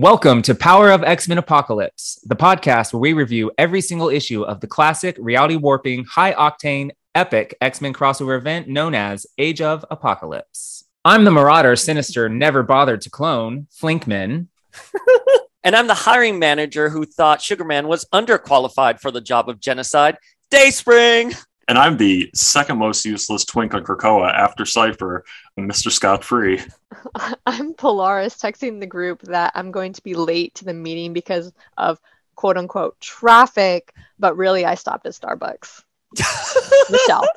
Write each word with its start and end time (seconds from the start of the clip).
Welcome 0.00 0.40
to 0.42 0.54
Power 0.54 0.90
of 0.90 1.04
X 1.04 1.28
Men 1.28 1.36
Apocalypse, 1.36 2.18
the 2.24 2.34
podcast 2.34 2.94
where 2.94 3.00
we 3.00 3.12
review 3.12 3.52
every 3.58 3.82
single 3.82 4.08
issue 4.08 4.42
of 4.42 4.60
the 4.60 4.66
classic, 4.66 5.14
reality 5.18 5.56
warping, 5.56 6.06
high 6.06 6.32
octane, 6.32 6.92
epic 7.14 7.54
X 7.60 7.82
Men 7.82 7.92
crossover 7.92 8.38
event 8.38 8.66
known 8.66 8.94
as 8.94 9.26
Age 9.36 9.60
of 9.60 9.84
Apocalypse. 9.90 10.84
I'm 11.04 11.24
the 11.24 11.30
Marauder 11.30 11.76
Sinister, 11.76 12.30
never 12.30 12.62
bothered 12.62 13.02
to 13.02 13.10
clone, 13.10 13.66
Flinkman. 13.70 14.46
and 15.64 15.76
I'm 15.76 15.86
the 15.86 15.92
hiring 15.92 16.38
manager 16.38 16.88
who 16.88 17.04
thought 17.04 17.42
Sugarman 17.42 17.86
was 17.86 18.06
underqualified 18.06 19.00
for 19.00 19.10
the 19.10 19.20
job 19.20 19.50
of 19.50 19.60
genocide, 19.60 20.16
Dayspring. 20.50 21.34
And 21.70 21.78
I'm 21.78 21.98
the 21.98 22.28
second 22.34 22.78
most 22.78 23.04
useless 23.04 23.44
twink 23.44 23.74
on 23.74 23.84
Krakoa 23.84 24.34
after 24.34 24.66
Cypher, 24.66 25.24
Mr. 25.56 25.88
Scott 25.88 26.24
Free. 26.24 26.60
I'm 27.46 27.74
Polaris 27.74 28.34
texting 28.34 28.80
the 28.80 28.88
group 28.88 29.22
that 29.22 29.52
I'm 29.54 29.70
going 29.70 29.92
to 29.92 30.02
be 30.02 30.14
late 30.14 30.52
to 30.56 30.64
the 30.64 30.74
meeting 30.74 31.12
because 31.12 31.52
of 31.78 32.00
quote 32.34 32.56
unquote 32.56 32.98
traffic, 32.98 33.94
but 34.18 34.36
really 34.36 34.64
I 34.64 34.74
stopped 34.74 35.06
at 35.06 35.12
Starbucks. 35.12 35.84
Michelle. 36.90 37.28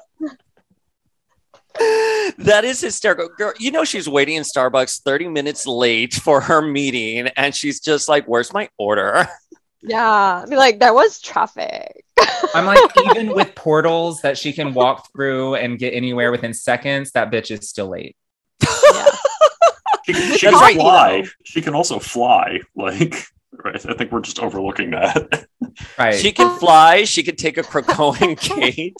that 2.40 2.64
is 2.64 2.82
hysterical. 2.82 3.30
Girl, 3.38 3.54
you 3.60 3.70
know 3.70 3.84
she's 3.84 4.10
waiting 4.10 4.38
in 4.38 4.44
Starbucks 4.44 5.04
30 5.04 5.28
minutes 5.28 5.68
late 5.68 6.16
for 6.16 6.42
her 6.42 6.60
meeting 6.60 7.28
and 7.36 7.54
she's 7.54 7.80
just 7.80 8.10
like, 8.10 8.26
"Where's 8.26 8.52
my 8.52 8.68
order?" 8.80 9.28
Yeah, 9.84 10.44
I 10.44 10.46
mean, 10.48 10.58
like 10.58 10.80
there 10.80 10.94
was 10.94 11.20
traffic. 11.20 12.06
I'm 12.56 12.66
like, 12.66 12.80
even 13.12 13.34
with 13.34 13.54
portals 13.56 14.22
that 14.22 14.38
she 14.38 14.54
can 14.54 14.74
walk 14.74 15.10
through 15.12 15.56
and 15.56 15.78
get 15.78 15.94
anywhere 15.94 16.32
within 16.32 16.54
seconds, 16.54 17.12
that 17.12 17.32
bitch 17.32 17.52
is 17.52 17.68
still 17.70 17.88
late. 17.90 18.16
Yeah. 18.62 19.10
She, 20.06 20.14
can- 20.14 20.38
she 20.38 20.48
can 20.48 20.76
fly. 20.76 21.24
She 21.44 21.62
can 21.62 21.74
also 21.74 22.00
fly. 22.00 22.60
Like, 22.76 23.16
right? 23.64 23.86
I 23.86 23.94
think 23.94 24.12
we're 24.12 24.22
just 24.22 24.40
overlooking 24.40 24.92
that. 24.92 25.48
Right. 25.98 26.16
She 26.16 26.32
can 26.32 26.58
fly, 26.60 27.04
she 27.06 27.24
can 27.24 27.36
take 27.36 27.58
a 27.58 27.64
Krakoan 27.64 28.40
gate. 28.60 28.96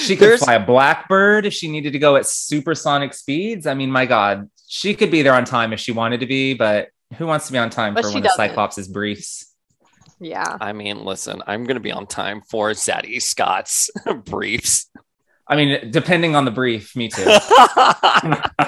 She 0.00 0.16
could 0.16 0.28
There's- 0.28 0.44
fly 0.44 0.54
a 0.54 0.64
blackbird 0.66 1.46
if 1.46 1.52
she 1.54 1.70
needed 1.70 1.92
to 1.92 1.98
go 1.98 2.16
at 2.16 2.26
supersonic 2.26 3.14
speeds. 3.14 3.66
I 3.66 3.74
mean, 3.74 3.90
my 3.90 4.06
God, 4.06 4.50
she 4.66 4.94
could 4.94 5.10
be 5.10 5.22
there 5.22 5.34
on 5.34 5.44
time 5.44 5.72
if 5.72 5.80
she 5.80 5.92
wanted 5.92 6.20
to 6.20 6.26
be, 6.26 6.54
but 6.54 6.88
who 7.16 7.26
wants 7.26 7.46
to 7.46 7.52
be 7.52 7.58
on 7.58 7.70
time 7.70 7.94
But 7.94 8.04
for 8.04 8.08
one 8.10 8.18
of 8.18 8.24
doesn't. 8.24 8.36
Cyclops' 8.36 8.86
briefs? 8.88 9.49
Yeah. 10.20 10.56
I 10.60 10.72
mean, 10.72 11.04
listen, 11.04 11.42
I'm 11.46 11.64
gonna 11.64 11.80
be 11.80 11.92
on 11.92 12.06
time 12.06 12.42
for 12.42 12.70
Zaddy 12.70 13.20
Scott's 13.22 13.90
briefs. 14.26 14.86
I 15.48 15.56
mean, 15.56 15.90
depending 15.90 16.36
on 16.36 16.44
the 16.44 16.50
brief, 16.52 16.94
me 16.94 17.08
too. 17.08 17.24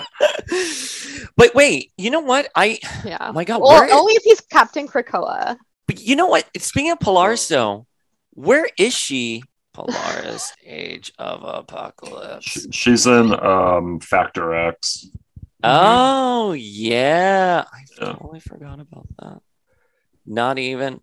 but 1.36 1.54
wait, 1.54 1.92
you 1.96 2.10
know 2.10 2.20
what? 2.20 2.48
I 2.56 2.78
Yeah. 3.04 3.18
oh 3.20 3.32
my 3.32 3.44
god, 3.44 3.60
Well, 3.60 3.70
where 3.80 3.92
only 3.92 4.14
if 4.14 4.22
he's 4.22 4.40
Captain 4.40 4.88
Krakoa. 4.88 5.56
but 5.86 6.00
you 6.00 6.16
know 6.16 6.26
what? 6.26 6.46
Speaking 6.58 6.90
of 6.90 7.00
Polaris 7.00 7.46
though, 7.48 7.86
where 8.30 8.68
is 8.78 8.94
she? 8.94 9.42
Polaris 9.72 10.52
Age 10.66 11.12
of 11.18 11.42
Apocalypse. 11.44 12.44
She- 12.44 12.70
She's 12.72 13.06
in 13.06 13.32
um, 13.44 14.00
Factor 14.00 14.54
X. 14.54 15.06
Oh 15.64 16.52
yeah. 16.52 17.64
I 17.72 17.78
Yeah. 18.00 18.12
totally 18.12 18.40
forgot 18.40 18.80
about 18.80 19.06
that. 19.20 19.40
Not 20.26 20.58
even 20.58 21.00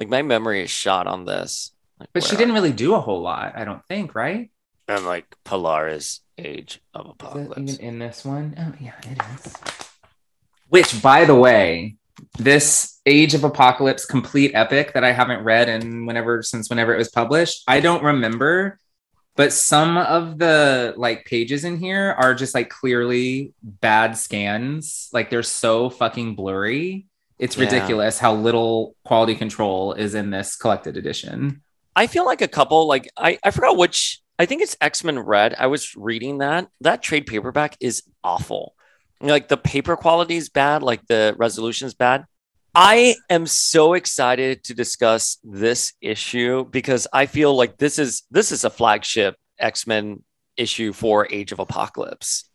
like 0.00 0.08
my 0.08 0.22
memory 0.22 0.62
is 0.64 0.70
shot 0.70 1.06
on 1.06 1.24
this. 1.26 1.70
Like, 2.00 2.08
But 2.12 2.24
she 2.24 2.34
didn't 2.36 2.50
are- 2.52 2.54
really 2.54 2.72
do 2.72 2.94
a 2.94 3.00
whole 3.00 3.20
lot, 3.20 3.52
I 3.56 3.64
don't 3.64 3.84
think, 3.88 4.14
right? 4.14 4.50
and 4.88 5.06
like 5.06 5.36
Polaris 5.44 6.20
Age 6.36 6.80
of 6.94 7.06
Is 7.06 7.10
it 7.10 7.12
Apocalypse. 7.12 7.58
even 7.74 7.80
in 7.84 7.98
this 8.00 8.24
one? 8.24 8.54
Oh, 8.58 8.72
yeah, 8.80 8.94
it 9.04 9.18
is. 9.38 9.54
Which, 10.68 11.00
by 11.00 11.24
the 11.26 11.34
way, 11.36 11.94
this 12.38 12.98
Age 13.06 13.34
of 13.34 13.44
Apocalypse 13.44 14.04
complete 14.04 14.50
epic 14.54 14.94
that 14.94 15.04
I 15.04 15.12
haven't 15.12 15.44
read 15.44 15.68
and 15.68 16.06
whenever 16.08 16.42
since 16.42 16.68
whenever 16.68 16.92
it 16.92 16.98
was 16.98 17.08
published, 17.10 17.62
I 17.68 17.78
don't 17.80 18.02
remember. 18.02 18.78
But 19.36 19.52
some 19.52 19.96
of 19.96 20.38
the 20.38 20.92
like 20.96 21.24
pages 21.24 21.64
in 21.64 21.78
here 21.78 22.14
are 22.18 22.34
just 22.34 22.54
like 22.54 22.68
clearly 22.68 23.52
bad 23.62 24.16
scans. 24.18 25.08
Like 25.12 25.30
they're 25.30 25.42
so 25.44 25.88
fucking 25.88 26.34
blurry. 26.34 27.06
It's 27.40 27.56
Yeah. 27.56 27.64
ridiculous 27.64 28.18
how 28.18 28.34
little 28.34 28.94
quality 29.04 29.34
control 29.34 29.94
is 29.94 30.14
in 30.14 30.30
this 30.30 30.56
collected 30.56 30.96
edition. 30.96 31.62
I 31.96 32.06
feel 32.06 32.24
like 32.24 32.42
a 32.42 32.48
couple, 32.48 32.86
like 32.86 33.08
I, 33.16 33.38
I 33.42 33.50
forgot 33.50 33.76
which 33.76 34.20
I 34.38 34.46
think 34.46 34.62
it's 34.62 34.76
X-Men 34.80 35.18
Red. 35.18 35.54
I 35.58 35.66
was 35.66 35.94
reading 35.96 36.38
that. 36.38 36.68
That 36.80 37.02
trade 37.02 37.26
paperback 37.26 37.76
is 37.80 38.02
awful. 38.22 38.74
Like 39.20 39.48
the 39.48 39.56
paper 39.56 39.96
quality 39.96 40.36
is 40.36 40.48
bad, 40.48 40.82
like 40.82 41.06
the 41.08 41.34
resolution 41.36 41.86
is 41.86 41.94
bad. 41.94 42.24
I 42.74 43.16
am 43.28 43.46
so 43.46 43.94
excited 43.94 44.62
to 44.64 44.74
discuss 44.74 45.38
this 45.42 45.92
issue 46.00 46.64
because 46.70 47.06
I 47.12 47.26
feel 47.26 47.54
like 47.56 47.78
this 47.78 47.98
is 47.98 48.22
this 48.30 48.52
is 48.52 48.64
a 48.64 48.70
flagship 48.70 49.36
X-Men 49.58 50.22
issue 50.56 50.92
for 50.92 51.26
Age 51.30 51.52
of 51.52 51.58
Apocalypse. 51.58 52.48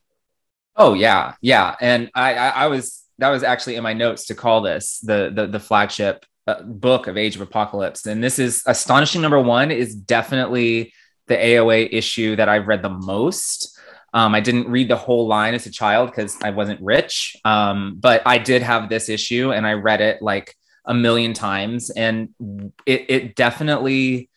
Oh 0.76 0.94
yeah, 0.94 1.34
yeah, 1.42 1.76
and 1.82 2.10
I, 2.16 2.34
I, 2.34 2.48
I 2.50 2.68
was 2.68 3.04
that 3.20 3.30
was 3.30 3.44
actually 3.44 3.76
in 3.76 3.84
my 3.84 3.94
notes 3.94 4.26
to 4.26 4.36
call 4.36 4.62
this 4.62 5.00
the 5.00 5.32
the, 5.34 5.48
the 5.48 5.60
flagship 5.60 6.26
uh, 6.48 6.62
book 6.62 7.08
of 7.08 7.18
Age 7.18 7.36
of 7.36 7.42
Apocalypse, 7.42 8.06
and 8.06 8.24
this 8.24 8.40
is 8.40 8.64
astonishing. 8.66 9.22
Number 9.22 9.40
one 9.40 9.72
is 9.72 9.96
definitely 9.96 10.94
the 11.28 11.36
AOA 11.36 11.90
issue 11.92 12.36
that 12.36 12.50
I've 12.50 12.68
read 12.68 12.84
the 12.84 12.90
most. 12.90 13.80
Um, 14.14 14.34
I 14.34 14.40
didn't 14.40 14.70
read 14.70 14.90
the 14.90 14.96
whole 14.96 15.28
line 15.28 15.54
as 15.56 15.66
a 15.66 15.72
child 15.72 16.10
because 16.10 16.38
I 16.42 16.52
wasn't 16.52 16.82
rich, 16.82 17.36
um, 17.44 17.98
but 18.00 18.22
I 18.26 18.38
did 18.38 18.62
have 18.62 18.90
this 18.90 19.10
issue, 19.10 19.52
and 19.52 19.66
I 19.66 19.74
read 19.74 20.02
it 20.02 20.22
like 20.22 20.56
a 20.86 20.94
million 20.94 21.34
times, 21.34 21.90
and 21.90 22.30
it 22.86 23.06
it 23.10 23.36
definitely 23.36 24.30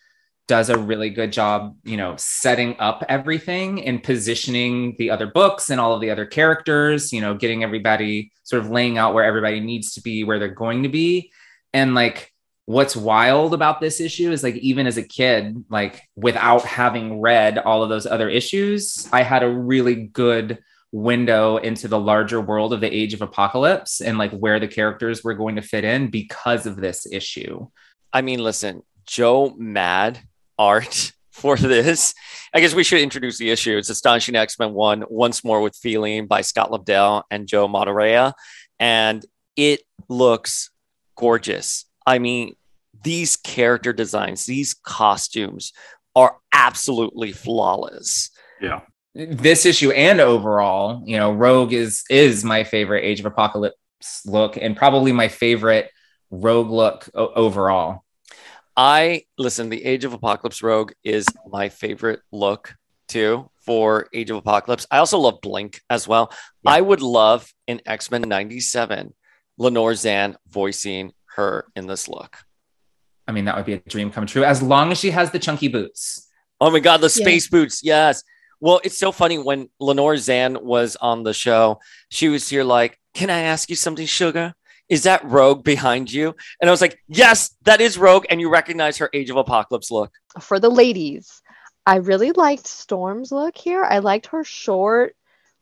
does 0.49 0.71
a 0.71 0.79
really 0.79 1.11
good 1.11 1.31
job, 1.31 1.77
you 1.85 1.97
know, 1.97 2.15
setting 2.17 2.75
up 2.81 3.05
everything 3.09 3.85
and 3.85 4.03
positioning 4.03 4.97
the 4.99 5.11
other 5.11 5.27
books 5.27 5.71
and 5.71 5.81
all 5.81 5.95
of 5.95 6.01
the 6.01 6.11
other 6.11 6.27
characters, 6.27 7.13
you 7.13 7.21
know, 7.21 7.35
getting 7.35 7.63
everybody 7.63 8.33
sort 8.43 8.65
of 8.65 8.71
laying 8.71 8.99
out 8.99 9.15
where 9.15 9.25
everybody 9.25 9.61
needs 9.61 9.93
to 9.93 10.01
be, 10.01 10.25
where 10.25 10.39
they're 10.39 10.49
going 10.49 10.83
to 10.83 10.89
be. 10.89 11.31
And 11.73 11.95
like 11.95 12.33
what's 12.65 12.97
wild 12.97 13.55
about 13.55 13.81
this 13.81 14.01
issue 14.01 14.33
is 14.33 14.43
like 14.43 14.57
even 14.57 14.87
as 14.87 14.97
a 14.97 15.03
kid, 15.03 15.65
like 15.69 16.03
without 16.17 16.65
having 16.65 17.21
read 17.21 17.59
all 17.59 17.83
of 17.83 17.91
those 17.91 18.07
other 18.07 18.29
issues, 18.29 19.07
I 19.13 19.23
had 19.23 19.43
a 19.43 19.49
really 19.49 19.95
good 19.95 20.59
window 20.91 21.59
into 21.59 21.89
the 21.89 22.01
larger 22.01 22.41
world 22.41 22.73
of 22.73 22.81
the 22.81 22.95
age 22.95 23.13
of 23.13 23.21
apocalypse 23.21 24.01
and 24.01 24.17
like 24.17 24.33
where 24.33 24.59
the 24.59 24.67
characters 24.67 25.23
were 25.23 25.35
going 25.35 25.57
to 25.57 25.63
fit 25.63 25.85
in 25.85 26.11
because 26.11 26.65
of 26.65 26.77
this 26.77 27.07
issue. 27.13 27.69
I 28.15 28.23
mean, 28.23 28.43
listen, 28.43 28.83
Joe 29.05 29.55
Mad 29.59 30.21
art 30.59 31.13
for 31.31 31.57
this. 31.57 32.15
I 32.53 32.61
guess 32.61 32.75
we 32.75 32.85
should 32.85 33.01
introduce 33.01 33.39
the 33.39 33.51
issue. 33.51 33.77
It's 33.77 33.91
Astonishing 33.91 34.35
X 34.37 34.59
Men 34.59 34.73
1, 34.75 35.05
Once 35.09 35.45
More 35.45 35.61
with 35.61 35.77
Feeling 35.77 36.27
by 36.27 36.41
Scott 36.41 36.71
Lobdell 36.71 37.23
and 37.31 37.47
Joe 37.47 37.69
Madureira. 37.69 38.33
And 38.81 39.25
it 39.57 39.81
looks 40.09 40.71
gorgeous. 41.17 41.85
I 42.07 42.19
mean, 42.19 42.55
these 43.03 43.37
character 43.37 43.93
designs, 43.93 44.47
these 44.47 44.75
costumes 44.75 45.73
are 46.17 46.37
absolutely 46.53 47.33
flawless. 47.33 48.31
Yeah. 48.61 48.81
this 49.15 49.67
issue 49.67 49.91
and 49.93 50.21
overall, 50.21 51.03
you 51.05 51.17
know, 51.17 51.33
Rogue 51.33 51.73
is 51.73 52.03
is 52.11 52.45
my 52.45 52.65
favorite 52.65 53.05
Age 53.05 53.21
of 53.21 53.27
Apocalypse 53.27 53.77
look 54.27 54.57
and 54.57 54.77
probably 54.77 55.13
my 55.13 55.29
favorite 55.29 55.91
Rogue 56.31 56.71
look 56.71 57.09
o- 57.15 57.33
overall. 57.35 58.05
I 58.81 59.25
listen, 59.37 59.71
the 59.71 59.85
Age 59.85 60.05
of 60.05 60.13
Apocalypse 60.13 60.63
Rogue 60.63 60.93
is 61.03 61.27
my 61.49 61.69
favorite 61.69 62.21
look 62.31 62.77
too 63.09 63.51
for 63.61 64.07
Age 64.15 64.31
of 64.31 64.37
Apocalypse. 64.37 64.87
I 64.89 64.99
also 64.99 65.19
love 65.19 65.41
Blink 65.43 65.81
as 65.91 66.07
well. 66.07 66.31
Yeah. 66.63 66.71
I 66.71 66.81
would 66.81 67.03
love 67.03 67.53
in 67.67 67.81
X 67.85 68.09
Men 68.13 68.23
97 68.23 69.13
Lenore 69.59 69.97
Zann 69.97 70.37
voicing 70.49 71.13
her 71.35 71.67
in 71.75 71.89
this 71.89 72.09
look. 72.09 72.37
I 73.27 73.33
mean, 73.33 73.47
that 73.47 73.57
would 73.57 73.67
be 73.67 73.73
a 73.73 73.79
dream 73.81 74.13
come 74.13 74.27
true 74.27 74.45
as 74.45 74.63
long 74.63 74.93
as 74.93 74.99
she 75.01 75.11
has 75.11 75.33
the 75.33 75.41
chunky 75.41 75.67
boots. 75.67 76.29
Oh 76.61 76.71
my 76.71 76.79
God, 76.79 76.99
the 77.01 77.07
Yeah. 77.17 77.25
space 77.25 77.49
boots. 77.49 77.83
Yes. 77.83 78.23
Well, 78.61 78.81
it's 78.85 78.99
so 78.99 79.11
funny 79.11 79.39
when 79.39 79.71
Lenore 79.81 80.17
Zann 80.19 80.57
was 80.65 80.95
on 81.01 81.25
the 81.25 81.35
show, 81.35 81.81
she 82.11 82.29
was 82.29 82.49
here 82.49 82.63
like, 82.63 82.97
Can 83.15 83.29
I 83.31 83.41
ask 83.41 83.69
you 83.71 83.75
something, 83.75 84.07
sugar? 84.07 84.55
Is 84.89 85.03
that 85.03 85.25
Rogue 85.25 85.65
behind 85.65 86.13
you? 86.13 86.35
And 86.61 86.69
I 86.69 86.73
was 86.73 86.81
like, 86.81 86.99
yes, 87.09 87.55
that 87.63 87.81
is 87.81 87.99
Rogue. 87.99 88.27
And 88.31 88.41
you 88.41 88.51
recognize 88.51 88.99
her 88.99 89.11
Age 89.13 89.31
of 89.31 89.37
Apocalypse 89.37 89.91
look. 89.91 90.13
For 90.41 90.59
the 90.59 90.71
ladies, 90.71 91.43
I 91.87 91.97
really 91.97 92.33
liked 92.33 92.67
Storm's 92.67 93.33
look 93.33 93.57
here. 93.57 93.85
I 93.85 93.99
liked 93.99 94.27
her 94.29 94.45
short, 94.45 95.15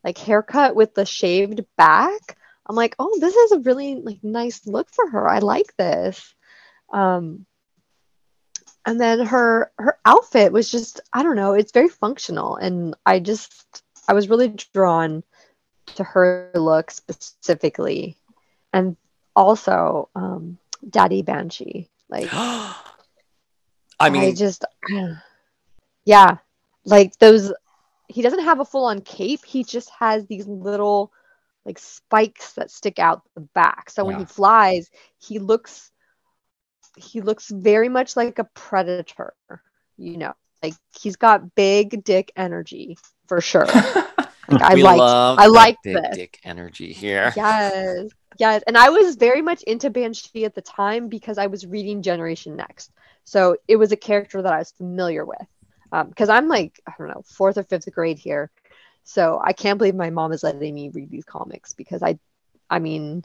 like 0.05 0.19
haircut 0.19 0.75
with 0.75 0.94
the 0.94 1.06
shaved 1.06 1.64
back. 1.76 2.37
I'm 2.67 2.76
like, 2.76 2.96
oh, 2.99 3.19
this 3.20 3.34
is 3.34 3.52
a 3.52 3.61
really 3.61 3.96
like 3.96 4.23
nice 4.23 4.67
look 4.67 4.88
for 4.93 5.08
her. 5.08 5.29
I 5.29 5.38
like 5.38 5.76
this. 5.76 6.34
Um, 6.93 7.46
and 8.84 9.00
then 9.00 9.26
her 9.26 9.72
her 9.79 9.99
outfit 10.05 10.52
was 10.52 10.70
just 10.70 11.00
I 11.12 11.22
don't 11.25 11.37
know, 11.37 11.55
it's 11.55 11.72
very 11.72 11.88
functional, 11.88 12.56
and 12.56 12.94
I 13.05 13.19
just 13.19 13.82
I 14.08 14.14
was 14.14 14.29
really 14.29 14.55
drawn 14.72 15.25
to 15.96 16.05
her 16.05 16.50
look 16.55 16.90
specifically, 16.93 18.17
and 18.72 18.96
also 19.37 20.09
um, 20.17 20.59
Daddy 20.88 21.23
Banshee. 21.23 21.88
Like, 22.09 22.29
I 22.33 24.11
mean, 24.11 24.23
I 24.23 24.33
just, 24.33 24.65
yeah, 26.05 26.38
like 26.85 27.17
those. 27.19 27.53
He 28.09 28.23
doesn't 28.23 28.44
have 28.44 28.61
a 28.61 28.65
full 28.65 28.85
on 28.85 29.00
cape. 29.00 29.44
He 29.44 29.65
just 29.65 29.91
has 29.99 30.27
these 30.27 30.47
little 30.47 31.12
like 31.65 31.79
spikes 31.79 32.53
that 32.53 32.71
stick 32.71 33.00
out 33.00 33.23
the 33.35 33.41
back. 33.41 33.91
So 33.91 34.05
when 34.05 34.19
he 34.19 34.25
flies, 34.25 34.88
he 35.19 35.41
looks 35.41 35.91
he 36.97 37.21
looks 37.21 37.50
very 37.50 37.89
much 37.89 38.17
like 38.17 38.39
a 38.39 38.44
predator. 38.44 39.35
You 39.99 40.19
know, 40.19 40.35
like 40.62 40.75
he's 41.00 41.17
got 41.17 41.56
big 41.56 42.05
dick 42.05 42.32
energy 42.37 42.97
for 43.29 43.41
sure. 43.41 43.67
Like, 44.49 44.62
I 44.62 44.75
like 44.75 45.00
I 45.00 45.47
like 45.47 45.49
liked 45.49 45.82
big 45.82 45.97
this. 45.97 46.17
dick 46.17 46.41
energy 46.44 46.93
here. 46.93 47.32
Yes. 47.35 48.11
Yes. 48.38 48.62
And 48.67 48.77
I 48.77 48.91
was 48.91 49.17
very 49.17 49.43
much 49.43 49.62
into 49.62 49.91
Banshee 49.91 50.44
at 50.44 50.55
the 50.55 50.62
time 50.62 51.09
because 51.09 51.38
I 51.38 51.47
was 51.47 51.67
reading 51.67 52.03
Generation 52.03 52.56
Next. 52.56 52.91
So 53.25 53.56
it 53.69 53.77
was 53.77 53.93
a 53.93 53.97
character 53.97 54.43
that 54.43 54.53
I 54.53 54.59
was 54.59 54.73
familiar 54.73 55.25
with. 55.25 55.47
Um, 55.93 56.09
because 56.09 56.29
I'm 56.29 56.49
like, 56.49 56.81
I 56.87 56.93
don't 56.99 57.09
know, 57.09 57.23
fourth 57.25 57.56
or 57.59 57.62
fifth 57.62 57.91
grade 57.93 58.19
here. 58.19 58.50
So 59.05 59.41
I 59.43 59.53
can't 59.53 59.79
believe 59.79 59.94
my 59.94 60.11
mom 60.11 60.33
is 60.33 60.43
letting 60.43 60.75
me 60.75 60.91
read 60.91 61.11
these 61.11 61.25
comics 61.25 61.75
because 61.75 62.03
I, 62.03 62.19
I 62.69 62.79
mean, 62.81 63.25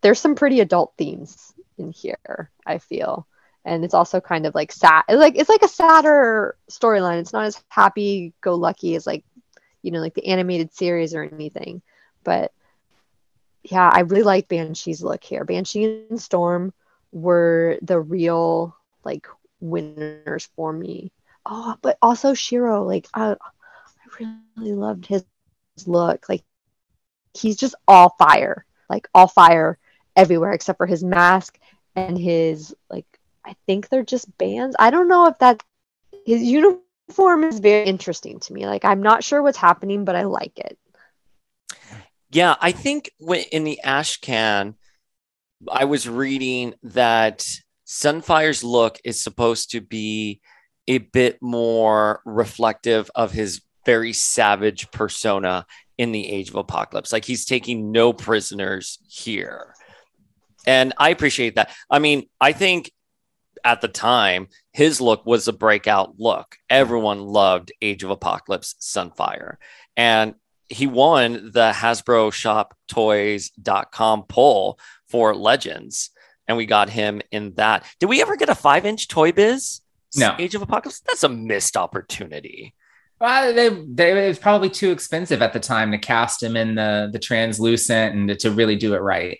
there's 0.00 0.20
some 0.20 0.34
pretty 0.34 0.60
adult 0.60 0.94
themes 0.96 1.52
in 1.78 1.90
here, 1.90 2.50
I 2.66 2.78
feel. 2.78 3.26
And 3.64 3.84
it's 3.84 3.94
also 3.94 4.20
kind 4.20 4.46
of 4.46 4.54
like 4.54 4.72
sad. 4.72 5.02
It's 5.08 5.18
like 5.18 5.36
it's 5.36 5.48
like 5.48 5.62
a 5.62 5.68
sadder 5.68 6.56
storyline. 6.70 7.20
It's 7.20 7.32
not 7.32 7.46
as 7.46 7.62
happy 7.68 8.32
go 8.40 8.54
lucky 8.54 8.94
as 8.94 9.06
like, 9.06 9.24
you 9.82 9.90
know, 9.90 10.00
like 10.00 10.14
the 10.14 10.26
animated 10.26 10.72
series 10.74 11.14
or 11.14 11.22
anything. 11.22 11.82
But 12.22 12.52
yeah, 13.64 13.90
I 13.92 14.00
really 14.00 14.22
like 14.22 14.48
Banshee's 14.48 15.02
look 15.02 15.24
here. 15.24 15.44
Banshee 15.44 16.06
and 16.10 16.20
Storm 16.20 16.72
were 17.12 17.78
the 17.82 17.98
real 17.98 18.76
like 19.04 19.26
winners 19.60 20.48
for 20.54 20.72
me. 20.72 21.12
Oh, 21.46 21.76
but 21.82 21.98
also 22.02 22.34
Shiro, 22.34 22.84
like 22.84 23.08
I, 23.14 23.36
I 24.20 24.26
really 24.56 24.74
loved 24.74 25.06
his 25.06 25.24
look. 25.86 26.28
Like 26.28 26.44
he's 27.32 27.56
just 27.56 27.74
all 27.88 28.14
fire, 28.18 28.64
like 28.90 29.08
all 29.14 29.28
fire 29.28 29.78
everywhere 30.14 30.52
except 30.52 30.76
for 30.76 30.86
his 30.86 31.02
mask 31.02 31.58
and 31.96 32.18
his 32.18 32.74
like. 32.90 33.06
I 33.46 33.54
think 33.66 33.90
they're 33.90 34.02
just 34.02 34.38
bands. 34.38 34.74
I 34.78 34.88
don't 34.88 35.06
know 35.06 35.26
if 35.26 35.38
that 35.40 35.62
his 36.24 36.42
uniform 36.42 37.44
is 37.44 37.58
very 37.58 37.86
interesting 37.86 38.40
to 38.40 38.52
me. 38.54 38.66
Like 38.66 38.86
I'm 38.86 39.02
not 39.02 39.22
sure 39.22 39.42
what's 39.42 39.58
happening, 39.58 40.06
but 40.06 40.16
I 40.16 40.22
like 40.24 40.58
it. 40.58 40.78
Yeah, 42.30 42.56
I 42.60 42.72
think 42.72 43.10
in 43.50 43.64
the 43.64 43.80
ash 43.82 44.18
can, 44.18 44.74
I 45.70 45.84
was 45.84 46.08
reading 46.08 46.74
that 46.82 47.46
Sunfire's 47.84 48.64
look 48.64 48.98
is 49.04 49.22
supposed 49.22 49.70
to 49.70 49.80
be 49.80 50.40
a 50.88 50.98
bit 50.98 51.40
more 51.40 52.20
reflective 52.24 53.10
of 53.14 53.32
his 53.32 53.62
very 53.86 54.12
savage 54.12 54.90
persona 54.90 55.66
in 55.96 56.12
the 56.12 56.30
Age 56.30 56.48
of 56.48 56.56
Apocalypse. 56.56 57.12
Like 57.12 57.24
he's 57.24 57.44
taking 57.44 57.92
no 57.92 58.12
prisoners 58.12 58.98
here. 59.06 59.74
And 60.66 60.92
I 60.96 61.10
appreciate 61.10 61.56
that. 61.56 61.74
I 61.90 61.98
mean, 61.98 62.28
I 62.40 62.52
think 62.52 62.90
at 63.64 63.80
the 63.80 63.88
time, 63.88 64.48
his 64.72 65.00
look 65.00 65.24
was 65.24 65.48
a 65.48 65.52
breakout 65.52 66.14
look. 66.18 66.56
Everyone 66.68 67.20
loved 67.20 67.72
Age 67.80 68.02
of 68.02 68.10
Apocalypse 68.10 68.74
Sunfire. 68.80 69.56
And 69.96 70.34
he 70.68 70.86
won 70.86 71.50
the 71.52 71.72
Hasbro 71.74 72.32
Shop 72.32 72.76
Toys.com 72.88 74.24
poll 74.24 74.78
for 75.08 75.34
Legends. 75.34 76.10
And 76.46 76.56
we 76.56 76.66
got 76.66 76.90
him 76.90 77.22
in 77.30 77.54
that. 77.54 77.84
Did 78.00 78.06
we 78.06 78.20
ever 78.20 78.36
get 78.36 78.48
a 78.48 78.54
five 78.54 78.84
inch 78.84 79.08
Toy 79.08 79.32
Biz? 79.32 79.80
No. 80.16 80.34
Age 80.38 80.54
of 80.54 80.62
Apocalypse? 80.62 81.00
That's 81.00 81.24
a 81.24 81.28
missed 81.28 81.76
opportunity. 81.76 82.74
Well, 83.20 83.54
they, 83.54 83.68
they, 83.68 84.26
it 84.26 84.28
was 84.28 84.38
probably 84.38 84.68
too 84.68 84.90
expensive 84.90 85.40
at 85.40 85.52
the 85.52 85.60
time 85.60 85.92
to 85.92 85.98
cast 85.98 86.42
him 86.42 86.56
in 86.56 86.74
the 86.74 87.08
the 87.12 87.18
translucent 87.18 88.14
and 88.14 88.28
to, 88.28 88.36
to 88.36 88.50
really 88.50 88.76
do 88.76 88.94
it 88.94 88.98
right. 88.98 89.38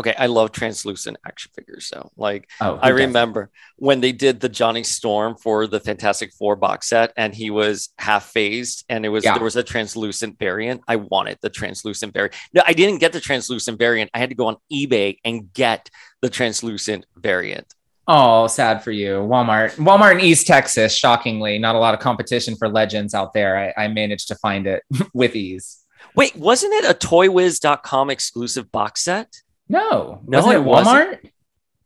Okay, 0.00 0.14
I 0.18 0.24
love 0.24 0.52
translucent 0.52 1.18
action 1.26 1.50
figures. 1.54 1.86
So, 1.86 2.10
like, 2.16 2.48
Oh, 2.62 2.78
I 2.80 2.88
doesn't? 2.90 3.06
remember 3.08 3.50
when 3.76 4.00
they 4.00 4.12
did 4.12 4.40
the 4.40 4.48
Johnny 4.48 4.82
Storm 4.84 5.36
for 5.36 5.66
the 5.66 5.80
Fantastic 5.80 6.32
Four 6.32 6.56
box 6.56 6.88
set, 6.88 7.12
and 7.16 7.34
he 7.34 7.50
was 7.50 7.90
half 7.98 8.30
phased, 8.30 8.84
and 8.88 9.04
it 9.04 9.10
was 9.10 9.22
Yeah. 9.22 9.34
there 9.34 9.44
was 9.44 9.56
a 9.56 9.62
translucent 9.62 10.38
variant. 10.38 10.80
I 10.88 10.96
wanted 10.96 11.38
the 11.42 11.50
translucent 11.50 12.14
variant. 12.14 12.34
No, 12.54 12.62
I 12.66 12.72
didn't 12.72 13.00
get 13.00 13.12
the 13.12 13.20
translucent 13.20 13.78
variant. 13.78 14.10
I 14.14 14.18
had 14.18 14.30
to 14.30 14.34
go 14.34 14.46
on 14.46 14.56
eBay 14.72 15.18
and 15.26 15.52
get 15.52 15.90
the 16.22 16.30
translucent 16.30 17.04
variant. 17.16 17.74
Oh, 18.08 18.46
sad 18.46 18.82
for 18.82 18.92
you. 18.92 19.16
Walmart, 19.18 19.76
Walmart 19.76 20.12
in 20.14 20.20
East 20.20 20.46
Texas. 20.46 20.96
Shockingly, 20.96 21.58
not 21.58 21.74
a 21.74 21.78
lot 21.78 21.92
of 21.94 22.00
competition 22.00 22.56
for 22.56 22.68
legends 22.68 23.12
out 23.14 23.34
there. 23.34 23.56
I, 23.78 23.84
I 23.84 23.88
managed 23.88 24.26
to 24.28 24.36
find 24.36 24.66
it 24.66 24.82
with 25.12 25.36
ease. 25.36 25.84
Wait, 26.16 26.34
wasn't 26.34 26.72
it 26.72 26.84
a 26.90 26.94
ToyWiz.com 26.94 28.08
exclusive 28.10 28.72
box 28.72 29.04
set? 29.04 29.28
No, 29.72 30.20
No, 30.26 30.38
wasn't 30.38 30.54
it 30.54 30.56
it 30.58 30.64
wasn't. 30.64 31.10
Walmart? 31.24 31.30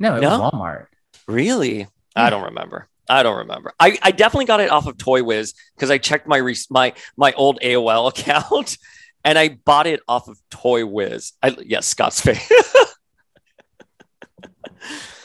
No, 0.01 0.17
it 0.17 0.21
No? 0.21 0.41
was 0.41 0.53
Walmart. 0.53 0.87
Really? 1.29 1.87
I 2.17 2.31
don't 2.31 2.45
remember. 2.45 2.89
I 3.09 3.23
don't 3.23 3.39
remember. 3.39 3.73
I, 3.79 3.97
I 4.03 4.11
definitely 4.11 4.47
got 4.47 4.59
it 4.61 4.71
off 4.71 4.87
of 4.89 4.99
Toy 4.99 5.23
Wiz 5.23 5.55
because 5.77 5.91
I 5.91 5.99
checked 5.99 6.27
my 6.27 6.39
re- 6.39 6.57
my 6.69 6.93
my 7.17 7.33
old 7.35 7.61
AOL 7.63 8.09
account 8.19 8.77
and 9.25 9.39
I 9.39 9.51
bought 9.65 9.87
it 9.87 10.01
off 10.09 10.27
of 10.29 10.39
Toy 10.51 10.85
Wiz. 10.85 11.33
I, 11.43 11.57
yes, 11.65 11.87
Scott's 11.87 12.21
face. 12.21 12.51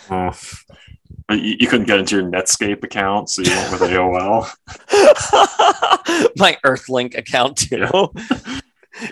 But 0.08 0.10
uh, 1.30 1.34
You, 1.34 1.56
you 1.62 1.68
couldn't 1.68 1.88
get 1.88 1.98
into 2.00 2.16
your 2.18 2.26
Netscape 2.30 2.84
account, 2.84 3.30
so 3.30 3.42
you 3.42 3.50
went 3.52 3.72
with 3.72 3.82
AOL. 3.90 4.48
my 6.38 6.58
Earthlink 6.66 7.18
account 7.18 7.58
too. 7.58 7.88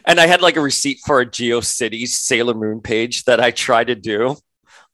And 0.05 0.19
I 0.19 0.27
had 0.27 0.41
like 0.41 0.55
a 0.55 0.62
receipt 0.62 1.00
for 1.05 1.21
a 1.21 1.25
GeoCities 1.25 2.09
Sailor 2.09 2.53
Moon 2.53 2.81
page 2.81 3.25
that 3.25 3.39
I 3.39 3.51
tried 3.51 3.88
to 3.88 3.95
do 3.95 4.38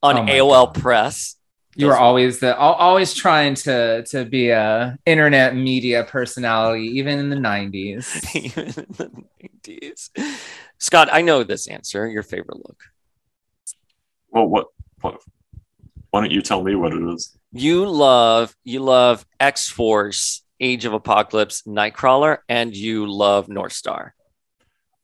on 0.02 0.18
Oh 0.18 0.32
AOL 0.32 0.74
God. 0.74 0.82
Press. 0.82 1.36
You 1.78 1.88
were 1.88 1.98
always 1.98 2.40
the 2.40 2.56
always 2.56 3.14
trying 3.14 3.56
to 3.56 4.04
to 4.04 4.24
be 4.24 4.50
a 4.50 4.98
internet 5.06 5.56
media 5.56 6.06
personality, 6.06 6.86
even 6.98 7.20
in 7.20 7.30
the 7.30 7.36
nineties. 7.36 8.26
Even 8.36 8.66
in 8.68 8.74
the 8.74 9.12
90s. 9.66 10.10
Scott, 10.78 11.10
I 11.12 11.22
know 11.22 11.44
this 11.44 11.68
answer. 11.68 12.08
Your 12.08 12.24
favorite 12.24 12.58
look. 12.58 12.82
Well, 14.30 14.46
what, 14.46 14.68
what? 15.02 15.22
Why 16.12 16.22
don't 16.22 16.32
you 16.32 16.42
tell 16.42 16.64
me 16.64 16.76
what 16.76 16.94
it 16.94 17.04
is? 17.14 17.38
You 17.52 17.90
love 17.90 18.56
you 18.64 18.80
love 18.80 19.26
X 19.40 19.68
Force, 19.70 20.44
Age 20.62 20.86
of 20.86 20.94
Apocalypse, 20.94 21.64
Nightcrawler, 21.64 22.38
and 22.48 22.74
you 22.74 23.12
love 23.12 23.50
North 23.50 23.74
Star. 23.74 24.16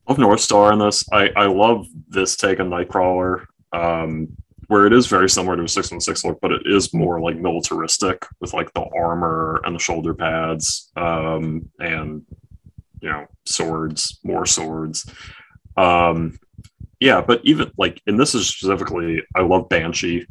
Love 0.08 0.18
North 0.18 0.40
Star 0.40 0.72
in 0.72 0.78
this. 0.78 1.04
I, 1.12 1.30
I 1.36 1.46
love 1.46 1.86
this 2.08 2.36
take 2.36 2.60
on 2.60 2.70
Nightcrawler, 2.70 3.46
um, 3.72 4.28
where 4.66 4.86
it 4.86 4.92
is 4.92 5.06
very 5.06 5.28
similar 5.28 5.56
to 5.56 5.64
a 5.64 5.68
616 5.68 6.30
look, 6.30 6.40
but 6.40 6.52
it 6.52 6.62
is 6.66 6.94
more 6.94 7.20
like 7.20 7.36
militaristic 7.36 8.24
with 8.40 8.52
like 8.52 8.72
the 8.74 8.84
armor 8.98 9.60
and 9.64 9.74
the 9.74 9.80
shoulder 9.80 10.14
pads 10.14 10.90
um, 10.96 11.68
and, 11.78 12.24
you 13.00 13.10
know, 13.10 13.26
swords, 13.44 14.18
more 14.24 14.46
swords. 14.46 15.08
Um, 15.76 16.38
yeah, 17.00 17.20
but 17.20 17.40
even 17.44 17.70
like, 17.76 18.00
and 18.06 18.18
this 18.18 18.34
is 18.34 18.48
specifically, 18.48 19.22
I 19.34 19.42
love 19.42 19.68
Banshee. 19.68 20.26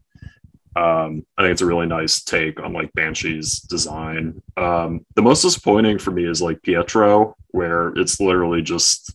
Um, 0.74 1.26
I 1.38 1.42
think 1.42 1.52
it's 1.52 1.62
a 1.62 1.66
really 1.66 1.86
nice 1.86 2.24
take 2.24 2.62
on 2.62 2.72
like 2.72 2.94
Banshee's 2.94 3.60
design. 3.60 4.42
Um, 4.56 5.06
the 5.16 5.22
most 5.22 5.42
disappointing 5.42 6.00
for 6.00 6.12
me 6.12 6.26
is 6.26 6.42
like 6.42 6.62
Pietro, 6.62 7.36
where 7.50 7.90
it's 7.90 8.22
literally 8.22 8.62
just 8.62 9.14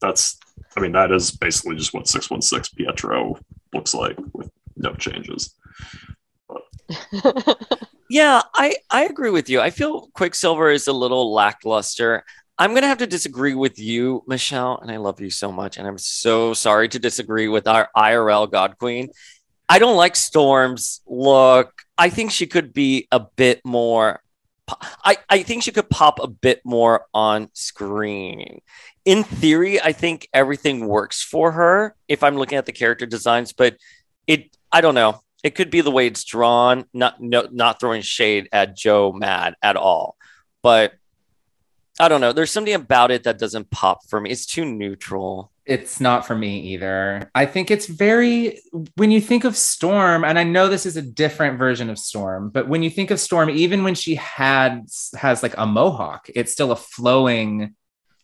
that's 0.00 0.38
I 0.76 0.80
mean 0.80 0.92
that 0.92 1.12
is 1.12 1.30
basically 1.30 1.76
just 1.76 1.92
what 1.94 2.08
616 2.08 2.76
Pietro 2.76 3.38
looks 3.72 3.94
like 3.94 4.16
with 4.32 4.50
no 4.76 4.94
changes. 4.94 5.54
Yeah, 8.10 8.42
I 8.56 8.74
I 8.90 9.04
agree 9.04 9.30
with 9.30 9.48
you. 9.48 9.60
I 9.60 9.70
feel 9.70 10.08
Quicksilver 10.14 10.68
is 10.68 10.88
a 10.88 10.92
little 10.92 11.32
lackluster. 11.32 12.24
I'm 12.58 12.74
gonna 12.74 12.88
have 12.88 12.98
to 12.98 13.06
disagree 13.06 13.54
with 13.54 13.78
you, 13.78 14.24
Michelle, 14.26 14.80
and 14.82 14.90
I 14.90 14.96
love 14.96 15.20
you 15.20 15.30
so 15.30 15.52
much, 15.52 15.78
and 15.78 15.86
I'm 15.86 15.96
so 15.96 16.52
sorry 16.52 16.88
to 16.88 16.98
disagree 16.98 17.46
with 17.46 17.68
our 17.68 17.88
IRL 17.96 18.50
God 18.50 18.78
Queen. 18.78 19.10
I 19.68 19.78
don't 19.78 19.96
like 19.96 20.16
Storm's 20.16 21.02
look. 21.06 21.72
I 21.96 22.10
think 22.10 22.32
she 22.32 22.48
could 22.48 22.72
be 22.72 23.06
a 23.12 23.20
bit 23.20 23.60
more. 23.64 24.20
I, 25.04 25.18
I 25.28 25.44
think 25.44 25.62
she 25.62 25.70
could 25.70 25.88
pop 25.88 26.18
a 26.18 26.26
bit 26.26 26.62
more 26.64 27.06
on 27.14 27.48
screen. 27.54 28.60
In 29.10 29.24
theory, 29.24 29.80
I 29.80 29.90
think 29.90 30.28
everything 30.32 30.86
works 30.86 31.20
for 31.20 31.50
her 31.50 31.96
if 32.06 32.22
I'm 32.22 32.36
looking 32.36 32.58
at 32.58 32.66
the 32.66 32.70
character 32.70 33.06
designs, 33.06 33.52
but 33.52 33.76
it 34.28 34.56
I 34.70 34.80
don't 34.80 34.94
know. 34.94 35.20
It 35.42 35.56
could 35.56 35.68
be 35.68 35.80
the 35.80 35.90
way 35.90 36.06
it's 36.06 36.22
drawn, 36.22 36.84
not 36.94 37.20
no, 37.20 37.48
not 37.50 37.80
throwing 37.80 38.02
shade 38.02 38.48
at 38.52 38.76
Joe 38.76 39.10
Mad 39.10 39.56
at 39.64 39.74
all. 39.74 40.14
But 40.62 40.92
I 41.98 42.08
don't 42.08 42.20
know. 42.20 42.32
There's 42.32 42.52
something 42.52 42.72
about 42.72 43.10
it 43.10 43.24
that 43.24 43.40
doesn't 43.40 43.72
pop 43.72 44.08
for 44.08 44.20
me. 44.20 44.30
It's 44.30 44.46
too 44.46 44.64
neutral. 44.64 45.50
It's 45.66 46.00
not 46.00 46.24
for 46.24 46.36
me 46.36 46.60
either. 46.72 47.32
I 47.34 47.46
think 47.46 47.72
it's 47.72 47.86
very, 47.86 48.60
when 48.94 49.10
you 49.10 49.20
think 49.20 49.42
of 49.42 49.56
Storm, 49.56 50.24
and 50.24 50.38
I 50.38 50.44
know 50.44 50.68
this 50.68 50.86
is 50.86 50.96
a 50.96 51.02
different 51.02 51.58
version 51.58 51.90
of 51.90 51.98
Storm, 51.98 52.50
but 52.50 52.68
when 52.68 52.84
you 52.84 52.90
think 52.90 53.10
of 53.10 53.18
Storm, 53.18 53.50
even 53.50 53.82
when 53.82 53.96
she 53.96 54.14
had 54.14 54.86
has 55.16 55.42
like 55.42 55.54
a 55.58 55.66
mohawk, 55.66 56.30
it's 56.32 56.52
still 56.52 56.70
a 56.70 56.76
flowing, 56.76 57.74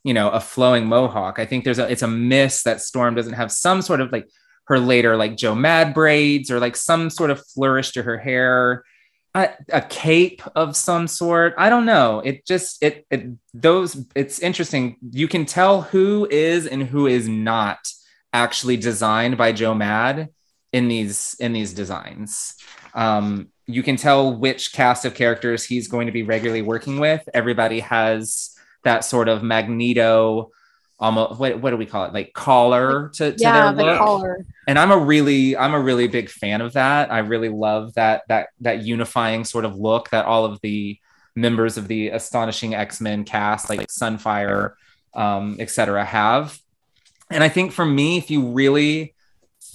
you 0.07 0.15
know, 0.15 0.31
a 0.31 0.41
flowing 0.41 0.87
mohawk. 0.87 1.39
I 1.39 1.47
think 1.47 1.65
there's 1.65 1.79
a, 1.79 1.91
it's 1.91 2.03
a 2.03 2.09
miss 2.09 2.63
that 2.63 2.81
Storm 2.81 3.15
doesn't 3.15 3.35
have 3.35 3.51
some 3.51 3.83
sort 3.83 4.01
of 4.01 4.13
like 4.13 4.29
her 4.67 4.79
later 4.79 5.17
like 5.17 5.37
Joe 5.37 5.55
Mad 5.55 5.95
braids 5.95 6.51
or 6.51 6.61
like 6.61 6.77
some 6.77 7.11
sort 7.11 7.31
of 7.31 7.45
flourish 7.47 7.93
to 7.93 8.03
her 8.03 8.19
hair 8.19 8.85
a, 9.37 9.51
a 9.71 9.83
cape 9.83 10.43
of 10.57 10.75
some 10.75 11.07
sort. 11.07 11.55
I 11.59 11.69
don't 11.69 11.85
know. 11.85 12.21
It 12.21 12.47
just 12.47 12.83
it 12.83 13.07
it 13.11 13.27
those 13.53 14.07
it's 14.15 14.39
interesting. 14.39 14.97
You 15.11 15.29
can 15.29 15.45
tell 15.45 15.83
who 15.83 16.27
is 16.31 16.67
and 16.67 16.83
who 16.83 17.07
is 17.07 17.29
not 17.29 17.79
actually 18.33 18.79
designed 18.79 19.37
by 19.37 19.53
Joe 19.53 19.75
Mad 19.75 20.31
in 20.73 20.89
these 20.89 21.37
in 21.39 21.53
these 21.53 21.75
designs. 21.75 22.55
Um, 22.95 23.49
you 23.67 23.83
can 23.83 23.97
tell 23.97 24.35
which 24.35 24.73
cast 24.73 25.05
of 25.05 25.15
characters 25.15 25.65
he's 25.65 25.89
going 25.89 26.07
to 26.07 26.13
be 26.13 26.23
regularly 26.23 26.63
working 26.63 26.99
with. 26.99 27.29
Everybody 27.35 27.81
has 27.81 28.56
that 28.87 29.05
sort 29.05 29.29
of 29.29 29.43
Magneto 29.43 30.51
almost 30.99 31.39
what, 31.39 31.61
what 31.61 31.71
do 31.71 31.77
we 31.77 31.87
call 31.87 32.05
it? 32.07 32.13
Like 32.13 32.33
collar 32.33 33.11
to, 33.15 33.33
to 33.33 33.39
yeah, 33.39 33.73
their 33.73 33.85
the 33.85 33.91
look 33.91 33.99
collar. 33.99 34.47
and 34.67 34.79
i'm 34.79 34.91
a 34.91 34.97
really 34.97 35.57
i'm 35.57 35.75
a 35.75 35.81
really 35.81 36.09
big 36.09 36.31
fan 36.31 36.61
of 36.61 36.73
that. 36.73 37.13
I 37.13 37.19
really 37.19 37.49
love 37.49 37.95
that 37.95 38.23
that 38.29 38.49
that 38.61 38.83
unifying 38.85 39.45
sort 39.45 39.65
of 39.65 39.77
look 39.77 40.11
that 40.11 40.25
all 40.25 40.45
of 40.45 40.61
the 40.63 40.99
members 41.35 41.77
of 41.77 41.87
the 41.89 42.09
astonishing 42.09 42.75
x-men 42.75 43.25
cast 43.25 43.69
like 43.69 43.89
sunfire 43.89 44.73
um, 45.15 45.57
etc 45.61 46.05
have. 46.05 46.59
And 47.31 47.45
i 47.45 47.49
think 47.49 47.73
for 47.73 47.85
me 47.85 48.17
if 48.17 48.31
you 48.31 48.49
really 48.49 49.15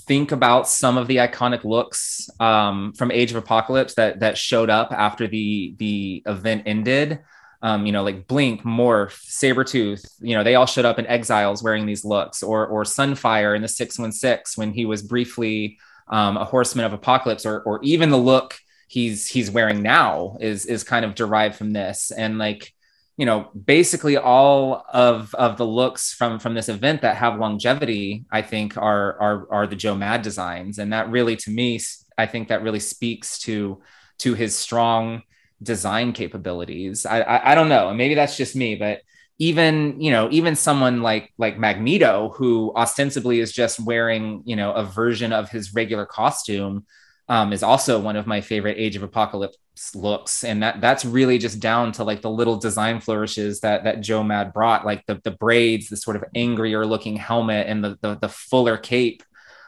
think 0.07 0.31
about 0.31 0.67
some 0.67 0.97
of 0.97 1.07
the 1.07 1.17
iconic 1.17 1.63
looks 1.63 2.29
um, 2.39 2.93
from 2.93 3.11
age 3.11 3.29
of 3.31 3.37
apocalypse 3.37 3.93
that 3.95 4.21
that 4.21 4.37
showed 4.37 4.69
up 4.69 4.91
after 4.91 5.27
the 5.27 5.75
the 5.77 6.23
event 6.25 6.63
ended 6.65 7.19
um, 7.61 7.85
you 7.85 7.91
know, 7.91 8.03
like 8.03 8.27
Blink, 8.27 8.63
Morph, 8.63 9.13
Sabretooth, 9.27 10.03
you 10.19 10.35
know, 10.35 10.43
they 10.43 10.55
all 10.55 10.65
showed 10.65 10.85
up 10.85 10.97
in 10.97 11.05
Exiles 11.05 11.61
wearing 11.61 11.85
these 11.85 12.03
looks, 12.03 12.41
or 12.41 12.65
or 12.65 12.83
Sunfire 12.83 13.55
in 13.55 13.61
the 13.61 13.67
616 13.67 14.59
when 14.59 14.73
he 14.73 14.85
was 14.85 15.03
briefly 15.03 15.77
um, 16.07 16.37
a 16.37 16.45
horseman 16.45 16.85
of 16.85 16.93
apocalypse, 16.93 17.45
or 17.45 17.61
or 17.61 17.79
even 17.83 18.09
the 18.09 18.17
look 18.17 18.55
he's 18.87 19.27
he's 19.27 19.49
wearing 19.49 19.81
now 19.81 20.37
is 20.41 20.65
is 20.65 20.83
kind 20.83 21.05
of 21.05 21.15
derived 21.15 21.55
from 21.55 21.71
this. 21.71 22.11
And 22.11 22.37
like, 22.37 22.73
you 23.15 23.25
know, 23.25 23.49
basically 23.53 24.17
all 24.17 24.83
of 24.91 25.33
of 25.35 25.57
the 25.57 25.65
looks 25.65 26.13
from 26.13 26.39
from 26.39 26.55
this 26.55 26.67
event 26.67 27.03
that 27.03 27.15
have 27.17 27.39
longevity, 27.39 28.25
I 28.31 28.41
think 28.41 28.75
are 28.75 29.19
are 29.21 29.47
are 29.51 29.67
the 29.67 29.75
Joe 29.75 29.95
Mad 29.95 30.23
designs. 30.23 30.79
And 30.79 30.91
that 30.93 31.09
really 31.09 31.35
to 31.37 31.51
me, 31.51 31.79
I 32.17 32.25
think 32.25 32.47
that 32.47 32.63
really 32.63 32.79
speaks 32.79 33.39
to 33.39 33.81
to 34.19 34.33
his 34.33 34.55
strong 34.57 35.21
design 35.61 36.13
capabilities. 36.13 37.05
I, 37.05 37.21
I, 37.21 37.51
I 37.51 37.55
don't 37.55 37.69
know. 37.69 37.93
Maybe 37.93 38.15
that's 38.15 38.37
just 38.37 38.55
me, 38.55 38.75
but 38.75 39.01
even 39.41 39.99
you 39.99 40.11
know 40.11 40.29
even 40.31 40.55
someone 40.55 41.01
like 41.01 41.33
like 41.39 41.57
magneto 41.57 42.29
who 42.35 42.71
ostensibly 42.75 43.39
is 43.39 43.51
just 43.51 43.79
wearing 43.79 44.43
you 44.45 44.55
know 44.55 44.71
a 44.73 44.83
version 44.83 45.33
of 45.33 45.49
his 45.49 45.73
regular 45.73 46.05
costume 46.05 46.85
um, 47.27 47.51
is 47.51 47.63
also 47.63 47.99
one 47.99 48.15
of 48.15 48.27
my 48.27 48.39
favorite 48.39 48.77
age 48.77 48.95
of 48.95 49.01
apocalypse 49.01 49.57
looks 49.95 50.43
and 50.43 50.61
that 50.61 50.79
that's 50.79 51.05
really 51.05 51.39
just 51.39 51.59
down 51.59 51.91
to 51.91 52.03
like 52.03 52.21
the 52.21 52.29
little 52.29 52.57
design 52.57 52.99
flourishes 52.99 53.61
that 53.61 53.83
that 53.83 54.01
joe 54.01 54.21
mad 54.21 54.53
brought 54.53 54.85
like 54.85 55.03
the, 55.07 55.19
the 55.23 55.31
braids 55.31 55.89
the 55.89 55.97
sort 55.97 56.15
of 56.15 56.23
angrier 56.35 56.85
looking 56.85 57.15
helmet 57.15 57.65
and 57.65 57.83
the 57.83 57.97
the, 58.01 58.15
the 58.21 58.29
fuller 58.29 58.77
cape 58.77 59.23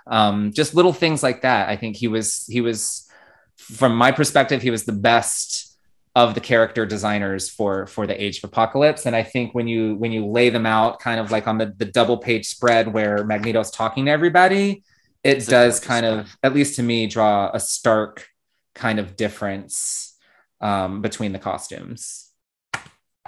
um, 0.05 0.51
just 0.53 0.75
little 0.75 0.93
things 0.93 1.23
like 1.23 1.41
that 1.41 1.67
i 1.67 1.75
think 1.75 1.95
he 1.95 2.07
was 2.07 2.45
he 2.47 2.61
was 2.61 3.09
from 3.57 3.95
my 3.95 4.11
perspective 4.11 4.61
he 4.61 4.69
was 4.69 4.83
the 4.83 4.91
best 4.91 5.72
of 6.15 6.35
the 6.35 6.41
character 6.41 6.85
designers 6.85 7.49
for 7.49 7.87
for 7.87 8.05
the 8.05 8.23
age 8.23 8.37
of 8.39 8.43
apocalypse 8.45 9.05
and 9.05 9.15
i 9.15 9.23
think 9.23 9.53
when 9.55 9.67
you 9.67 9.95
when 9.95 10.11
you 10.11 10.25
lay 10.25 10.49
them 10.49 10.65
out 10.65 10.99
kind 10.99 11.19
of 11.19 11.31
like 11.31 11.47
on 11.47 11.57
the, 11.57 11.73
the 11.77 11.85
double 11.85 12.17
page 12.17 12.45
spread 12.45 12.93
where 12.93 13.23
magneto's 13.25 13.71
talking 13.71 14.05
to 14.05 14.11
everybody 14.11 14.83
it 15.23 15.37
It's 15.37 15.47
does 15.47 15.79
kind 15.79 16.05
of 16.05 16.35
at 16.43 16.53
least 16.53 16.75
to 16.75 16.83
me 16.83 17.07
draw 17.07 17.49
a 17.53 17.59
stark 17.59 18.27
kind 18.75 18.99
of 18.99 19.15
difference 19.15 20.15
um, 20.61 21.01
between 21.01 21.31
the 21.33 21.39
costumes 21.39 22.29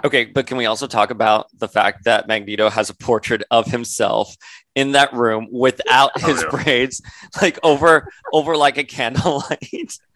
Okay, 0.04 0.26
but 0.26 0.46
can 0.46 0.58
we 0.58 0.66
also 0.66 0.86
talk 0.86 1.10
about 1.10 1.46
the 1.58 1.68
fact 1.68 2.04
that 2.04 2.28
Magneto 2.28 2.68
has 2.68 2.90
a 2.90 2.94
portrait 2.94 3.42
of 3.50 3.66
himself 3.66 4.36
in 4.74 4.92
that 4.92 5.12
room 5.14 5.48
without 5.50 6.10
Oh, 6.22 6.26
his 6.26 6.42
yeah. 6.42 6.50
braids, 6.50 7.00
like 7.40 7.58
over 7.62 8.06
over 8.32 8.56
like 8.58 8.76
a 8.76 8.84
candlelight? 8.84 9.98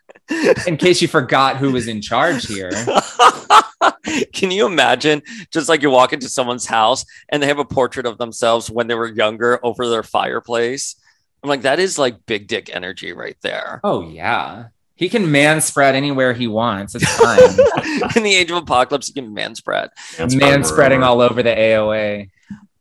in 0.66 0.76
case 0.76 1.02
you 1.02 1.08
forgot 1.08 1.56
who 1.56 1.72
was 1.72 1.88
in 1.88 2.00
charge 2.00 2.46
here 2.46 2.70
Can 4.34 4.50
you 4.50 4.66
imagine 4.66 5.22
just 5.50 5.68
like 5.68 5.80
you 5.82 5.90
walk 5.90 6.12
into 6.12 6.28
someone's 6.28 6.66
house 6.66 7.04
and 7.30 7.42
they 7.42 7.46
have 7.46 7.58
a 7.58 7.64
portrait 7.64 8.04
of 8.06 8.18
themselves 8.18 8.70
when 8.70 8.86
they 8.86 8.94
were 8.94 9.06
younger 9.08 9.58
over 9.62 9.88
their 9.88 10.02
fireplace? 10.02 10.96
I'm 11.42 11.48
like, 11.48 11.62
that 11.62 11.78
is 11.78 11.98
like 11.98 12.26
big 12.26 12.46
dick 12.46 12.68
energy 12.74 13.12
right 13.12 13.36
there. 13.42 13.80
oh 13.82 14.02
yeah 14.02 14.66
he 14.96 15.08
can 15.08 15.32
man 15.32 15.62
spread 15.62 15.94
anywhere 15.94 16.34
he 16.34 16.46
wants 16.46 16.94
it's 16.94 17.08
fine 17.16 18.10
In 18.16 18.22
the 18.22 18.34
age 18.34 18.50
of 18.50 18.58
apocalypse, 18.58 19.06
he 19.06 19.14
can 19.14 19.32
man 19.32 19.54
spread. 19.54 19.88
man 20.18 20.62
spreading 20.64 21.02
all 21.02 21.22
over 21.22 21.42
the 21.42 21.50
aoa 21.50 22.28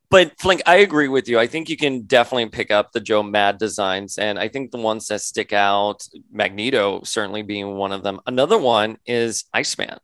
But 0.10 0.40
Flink, 0.40 0.62
I 0.66 0.78
agree 0.78 1.08
with 1.08 1.30
you. 1.30 1.38
I 1.38 1.46
think 1.46 1.70
you 1.70 1.78
can 1.78 2.02
definitely 2.02 2.48
pick 2.48 2.72
up 2.72 2.92
the 2.92 3.00
Joe 3.00 3.22
Mad 3.22 3.60
designs, 3.60 4.18
and 4.18 4.40
I 4.40 4.48
think 4.48 4.72
the 4.72 4.80
ones 4.80 5.08
that 5.08 5.22
stick 5.22 5.54
out, 5.54 6.08
Magneto 6.32 7.04
certainly 7.04 7.44
being 7.44 7.76
one 7.76 7.92
of 7.92 8.02
them. 8.02 8.20
Another 8.26 8.58
one 8.58 8.98
is 9.06 9.46
Iceman. 9.54 10.00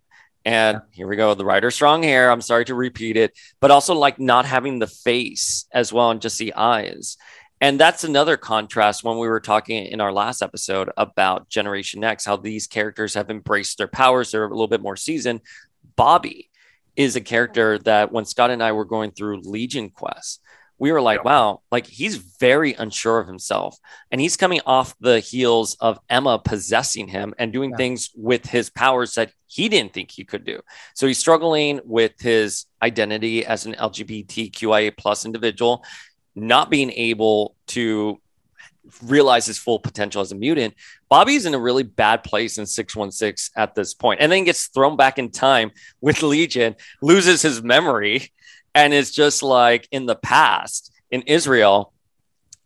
And 0.45 0.81
here 0.91 1.07
we 1.07 1.15
go, 1.15 1.33
the 1.33 1.43
rider 1.43 1.71
strong 1.71 2.03
hair. 2.03 2.29
I'm 2.29 2.41
sorry 2.41 2.65
to 2.65 2.75
repeat 2.75 3.17
it, 3.17 3.33
but 3.59 3.71
also 3.71 3.95
like 3.95 4.19
not 4.19 4.45
having 4.45 4.77
the 4.77 4.85
face 4.85 5.65
as 5.73 5.91
well 5.91 6.11
and 6.11 6.21
just 6.21 6.37
the 6.37 6.53
eyes. 6.53 7.17
And 7.59 7.79
that's 7.79 8.03
another 8.03 8.37
contrast 8.37 9.03
when 9.03 9.17
we 9.17 9.27
were 9.27 9.39
talking 9.39 9.87
in 9.87 10.01
our 10.01 10.13
last 10.13 10.43
episode 10.43 10.91
about 10.97 11.49
Generation 11.49 12.03
X, 12.03 12.25
how 12.25 12.35
these 12.35 12.67
characters 12.67 13.15
have 13.15 13.31
embraced 13.31 13.79
their 13.79 13.87
powers. 13.87 14.29
They're 14.29 14.45
a 14.45 14.49
little 14.49 14.67
bit 14.67 14.83
more 14.83 14.97
seasoned. 14.97 15.41
Bobby 15.95 16.51
is 16.95 17.15
a 17.15 17.21
character 17.21 17.77
that 17.79 18.11
when 18.11 18.25
Scott 18.25 18.51
and 18.51 18.63
I 18.63 18.71
were 18.71 18.85
going 18.85 19.11
through 19.11 19.41
Legion 19.41 19.89
Quest, 19.89 20.41
we 20.77 20.91
were 20.91 21.01
like, 21.01 21.23
wow, 21.23 21.61
like 21.71 21.87
he's 21.87 22.17
very 22.17 22.73
unsure 22.73 23.19
of 23.19 23.27
himself. 23.27 23.77
And 24.11 24.19
he's 24.19 24.35
coming 24.35 24.59
off 24.65 24.93
the 24.99 25.19
heels 25.21 25.77
of 25.79 25.99
Emma 26.09 26.37
possessing 26.37 27.07
him 27.07 27.33
and 27.39 27.53
doing 27.53 27.71
Yeah. 27.71 27.77
things 27.77 28.09
with 28.13 28.45
his 28.45 28.69
powers 28.69 29.13
that 29.13 29.31
he 29.47 29.69
didn't 29.69 29.93
think 29.93 30.11
he 30.11 30.25
could 30.25 30.43
do. 30.43 30.59
So 30.93 31.07
he's 31.07 31.17
struggling 31.17 31.79
with 31.85 32.19
his 32.19 32.65
identity 32.81 33.45
as 33.45 33.65
an 33.65 33.75
LGBTQIA 33.75 34.97
plus 34.97 35.23
individual, 35.25 35.81
not 36.35 36.69
being 36.69 36.91
able 36.91 37.55
to 37.67 38.19
realize 39.03 39.45
his 39.45 39.57
full 39.57 39.79
potential 39.79 40.21
as 40.21 40.31
a 40.31 40.35
mutant. 40.35 40.73
Bobby's 41.09 41.45
in 41.45 41.53
a 41.53 41.59
really 41.59 41.83
bad 41.83 42.23
place 42.23 42.57
in 42.57 42.65
616 42.65 43.53
at 43.55 43.75
this 43.75 43.93
point, 43.93 44.21
and 44.21 44.31
then 44.31 44.43
gets 44.43 44.67
thrown 44.67 44.95
back 44.97 45.17
in 45.17 45.31
time 45.31 45.71
with 46.01 46.23
Legion, 46.23 46.75
loses 47.01 47.41
his 47.41 47.61
memory, 47.61 48.31
and 48.73 48.93
is 48.93 49.11
just 49.11 49.43
like 49.43 49.87
in 49.91 50.05
the 50.05 50.15
past 50.15 50.91
in 51.11 51.21
Israel. 51.23 51.93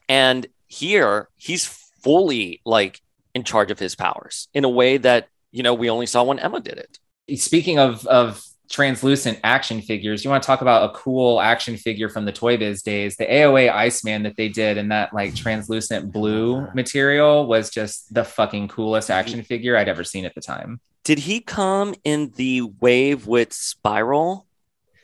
And 0.08 0.48
here 0.68 1.30
he's 1.38 1.66
fully 1.66 2.62
like 2.66 3.02
in 3.36 3.44
charge 3.44 3.72
of 3.72 3.80
his 3.80 3.96
powers 3.96 4.48
in 4.54 4.64
a 4.64 4.70
way 4.70 4.98
that, 4.98 5.28
you 5.52 5.64
know, 5.64 5.74
we 5.74 5.90
only 5.90 6.06
saw 6.06 6.24
when 6.24 6.40
Emma 6.40 6.60
did 6.60 6.78
it. 6.78 7.00
speaking 7.40 7.80
of 7.80 8.06
of 8.08 8.44
translucent 8.70 9.40
action 9.44 9.82
figures, 9.82 10.24
you 10.24 10.30
want 10.30 10.44
to 10.44 10.48
talk 10.48 10.62
about 10.62 10.90
a 10.90 10.94
cool 10.94 11.42
action 11.42 11.76
figure 11.76 12.08
from 12.08 12.26
the 12.26 12.32
Toy 12.32 12.56
Biz 12.58 12.84
days? 12.84 13.18
The 13.18 13.26
AOA 13.26 13.74
Iceman 13.74 14.24
that 14.24 14.38
they 14.38 14.48
did 14.48 14.78
in 14.78 14.90
that 14.90 15.14
like 15.14 15.36
translucent 15.36 16.12
blue 16.12 16.58
uh-huh. 16.58 16.72
material 16.76 17.48
was 17.48 17.70
just 17.70 18.14
the 18.14 18.24
fucking 18.24 18.68
coolest 18.68 19.10
action 19.10 19.42
figure 19.44 19.76
I'd 19.76 19.90
ever 19.90 20.04
seen 20.04 20.26
at 20.26 20.36
the 20.36 20.42
time. 20.42 20.80
Did 21.04 21.20
he 21.20 21.42
come 21.42 21.96
in 22.04 22.32
the 22.36 22.62
wave 22.62 23.26
with 23.26 23.52
Spiral? 23.54 24.46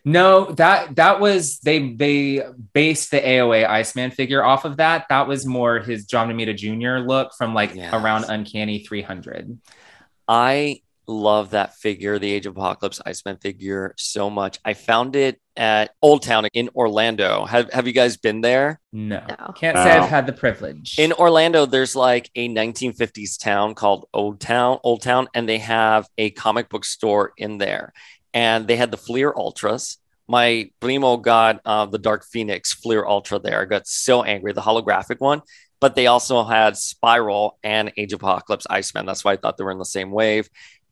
No, 0.07 0.51
that 0.51 0.97
that 0.97 1.19
was 1.19 1.57
they 1.59 1.93
they 1.93 2.43
based 2.73 3.09
the 3.09 3.19
AOA 3.19 3.67
Iceman 3.67 4.11
figure 4.11 4.43
off 4.43 4.63
of 4.63 4.77
that. 4.77 5.07
That 5.09 5.27
was 5.27 5.47
more 5.47 5.79
his 5.79 6.05
John 6.05 6.29
Romita 6.29 6.55
Jr. 6.55 7.03
look 7.03 7.33
from 7.33 7.55
like 7.55 7.73
Yes. 7.73 7.91
around 7.91 8.25
Uncanny 8.25 8.83
300. 8.83 9.57
I 10.27 10.81
love 11.07 11.51
that 11.51 11.75
figure, 11.75 12.17
the 12.19 12.31
Age 12.31 12.45
of 12.45 12.55
Apocalypse 12.57 13.01
Iceman 13.05 13.37
figure, 13.37 13.93
so 13.97 14.29
much. 14.29 14.59
I 14.65 14.73
found 14.73 15.15
it 15.15 15.39
at 15.57 15.91
Old 16.01 16.23
Town 16.23 16.47
in 16.53 16.69
Orlando. 16.75 17.45
Have 17.45 17.71
Have 17.73 17.87
you 17.87 17.93
guys 17.93 18.17
been 18.17 18.41
there? 18.41 18.79
No, 18.91 19.23
No. 19.27 19.53
can't 19.55 19.77
say 19.77 19.85
No. 19.97 20.03
I've 20.03 20.09
had 20.09 20.25
the 20.27 20.33
privilege. 20.33 20.97
In 20.99 21.13
Orlando, 21.13 21.65
there's 21.65 21.95
like 21.95 22.29
a 22.35 22.49
1950s 22.49 23.37
town 23.39 23.73
called 23.75 24.07
Old 24.13 24.39
Town, 24.39 24.79
Old 24.83 25.01
Town, 25.01 25.27
and 25.33 25.47
they 25.47 25.59
have 25.59 26.07
a 26.17 26.31
comic 26.31 26.69
book 26.69 26.85
store 26.85 27.33
in 27.37 27.57
there. 27.57 27.93
And 28.33 28.67
they 28.67 28.75
had 28.75 28.91
the 28.91 28.97
Fleer 28.97 29.33
Ultras. 29.35 29.97
My 30.27 30.71
primo 30.79 31.17
got 31.17 31.61
uh, 31.65 31.85
the 31.85 31.99
Dark 31.99 32.25
Phoenix 32.25 32.73
Fleer 32.73 33.05
Ultra 33.05 33.39
there. 33.39 33.61
I 33.61 33.65
got 33.65 33.87
so 33.87 34.23
angry, 34.23 34.53
the 34.53 34.61
holographic 34.61 35.19
one. 35.19 35.41
But 35.81 35.93
they 35.95 36.07
also 36.07 36.43
had 36.43 36.77
Spiral 36.77 37.59
and 37.61 37.91
Age 37.95 38.13
of 38.13 38.21
Apocalypse 38.23 38.65
Iceman. 38.69 39.05
That's 39.05 39.23
why 39.23 39.33
I 39.33 39.35
thought 39.35 39.57
they 39.57 39.63
were 39.63 39.71
in 39.71 39.77
the 39.77 39.85
same 39.85 40.09
wave. 40.09 40.49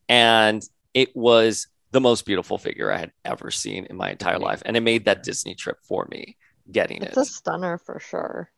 And 0.10 0.63
it 0.93 1.15
was 1.15 1.67
the 1.91 2.01
most 2.01 2.25
beautiful 2.25 2.57
figure 2.57 2.91
I 2.91 2.98
had 2.98 3.12
ever 3.24 3.51
seen 3.51 3.86
in 3.86 3.95
my 3.95 4.12
entire 4.12 4.39
life. 4.39 4.63
And 4.65 4.75
it 4.75 4.81
made 4.81 5.05
that 5.05 5.24
Disney 5.24 5.55
trip 5.55 5.77
for 5.83 6.07
me 6.10 6.38
getting 6.72 6.98
It's 6.98 7.17
it. 7.17 7.19
It's 7.19 7.29
a 7.29 7.33
stunner 7.33 7.77
for 7.77 8.00
sure. 8.00 8.50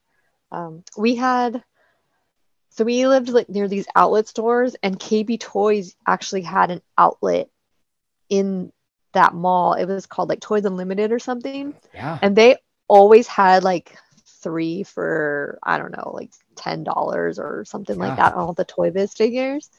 Um, 0.51 0.83
we 0.97 1.15
had, 1.15 1.63
so 2.69 2.85
we 2.85 3.07
lived 3.07 3.29
like 3.29 3.49
near 3.49 3.67
these 3.67 3.87
outlet 3.95 4.27
stores, 4.27 4.75
and 4.81 4.99
KB 4.99 5.39
Toys 5.39 5.95
actually 6.07 6.41
had 6.41 6.71
an 6.71 6.81
outlet 6.97 7.49
in 8.29 8.71
that 9.13 9.33
mall. 9.33 9.73
It 9.73 9.85
was 9.85 10.05
called 10.05 10.29
like 10.29 10.39
Toys 10.39 10.65
Unlimited 10.65 11.11
or 11.11 11.19
something, 11.19 11.73
yeah. 11.93 12.19
and 12.21 12.35
they 12.35 12.57
always 12.87 13.27
had 13.27 13.63
like 13.63 13.97
three 14.41 14.83
for 14.83 15.57
I 15.63 15.77
don't 15.77 15.91
know, 15.91 16.11
like 16.13 16.31
ten 16.55 16.83
dollars 16.83 17.39
or 17.39 17.65
something 17.65 17.97
like 17.97 18.17
that 18.17 18.33
on 18.33 18.39
all 18.39 18.53
the 18.53 18.65
Toy 18.65 18.91
Biz 18.91 19.13
figures. 19.13 19.69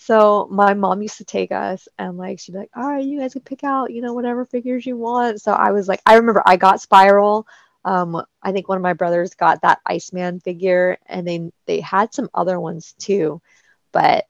So 0.00 0.46
my 0.50 0.74
mom 0.74 1.02
used 1.02 1.18
to 1.18 1.24
take 1.24 1.50
us 1.50 1.88
and 1.98 2.16
like 2.16 2.38
she'd 2.38 2.52
be 2.52 2.58
like, 2.58 2.70
all 2.74 2.88
right, 2.88 3.04
you 3.04 3.18
guys 3.18 3.32
can 3.32 3.42
pick 3.42 3.64
out, 3.64 3.92
you 3.92 4.00
know, 4.00 4.14
whatever 4.14 4.44
figures 4.44 4.86
you 4.86 4.96
want. 4.96 5.42
So 5.42 5.52
I 5.52 5.72
was 5.72 5.88
like, 5.88 6.00
I 6.06 6.14
remember 6.14 6.40
I 6.46 6.56
got 6.56 6.80
Spiral. 6.80 7.48
Um, 7.84 8.22
I 8.40 8.52
think 8.52 8.68
one 8.68 8.78
of 8.78 8.82
my 8.82 8.92
brothers 8.92 9.34
got 9.34 9.62
that 9.62 9.80
Iceman 9.84 10.38
figure, 10.38 10.98
and 11.06 11.26
they 11.26 11.50
they 11.66 11.80
had 11.80 12.14
some 12.14 12.30
other 12.32 12.60
ones 12.60 12.94
too, 12.98 13.42
but 13.90 14.26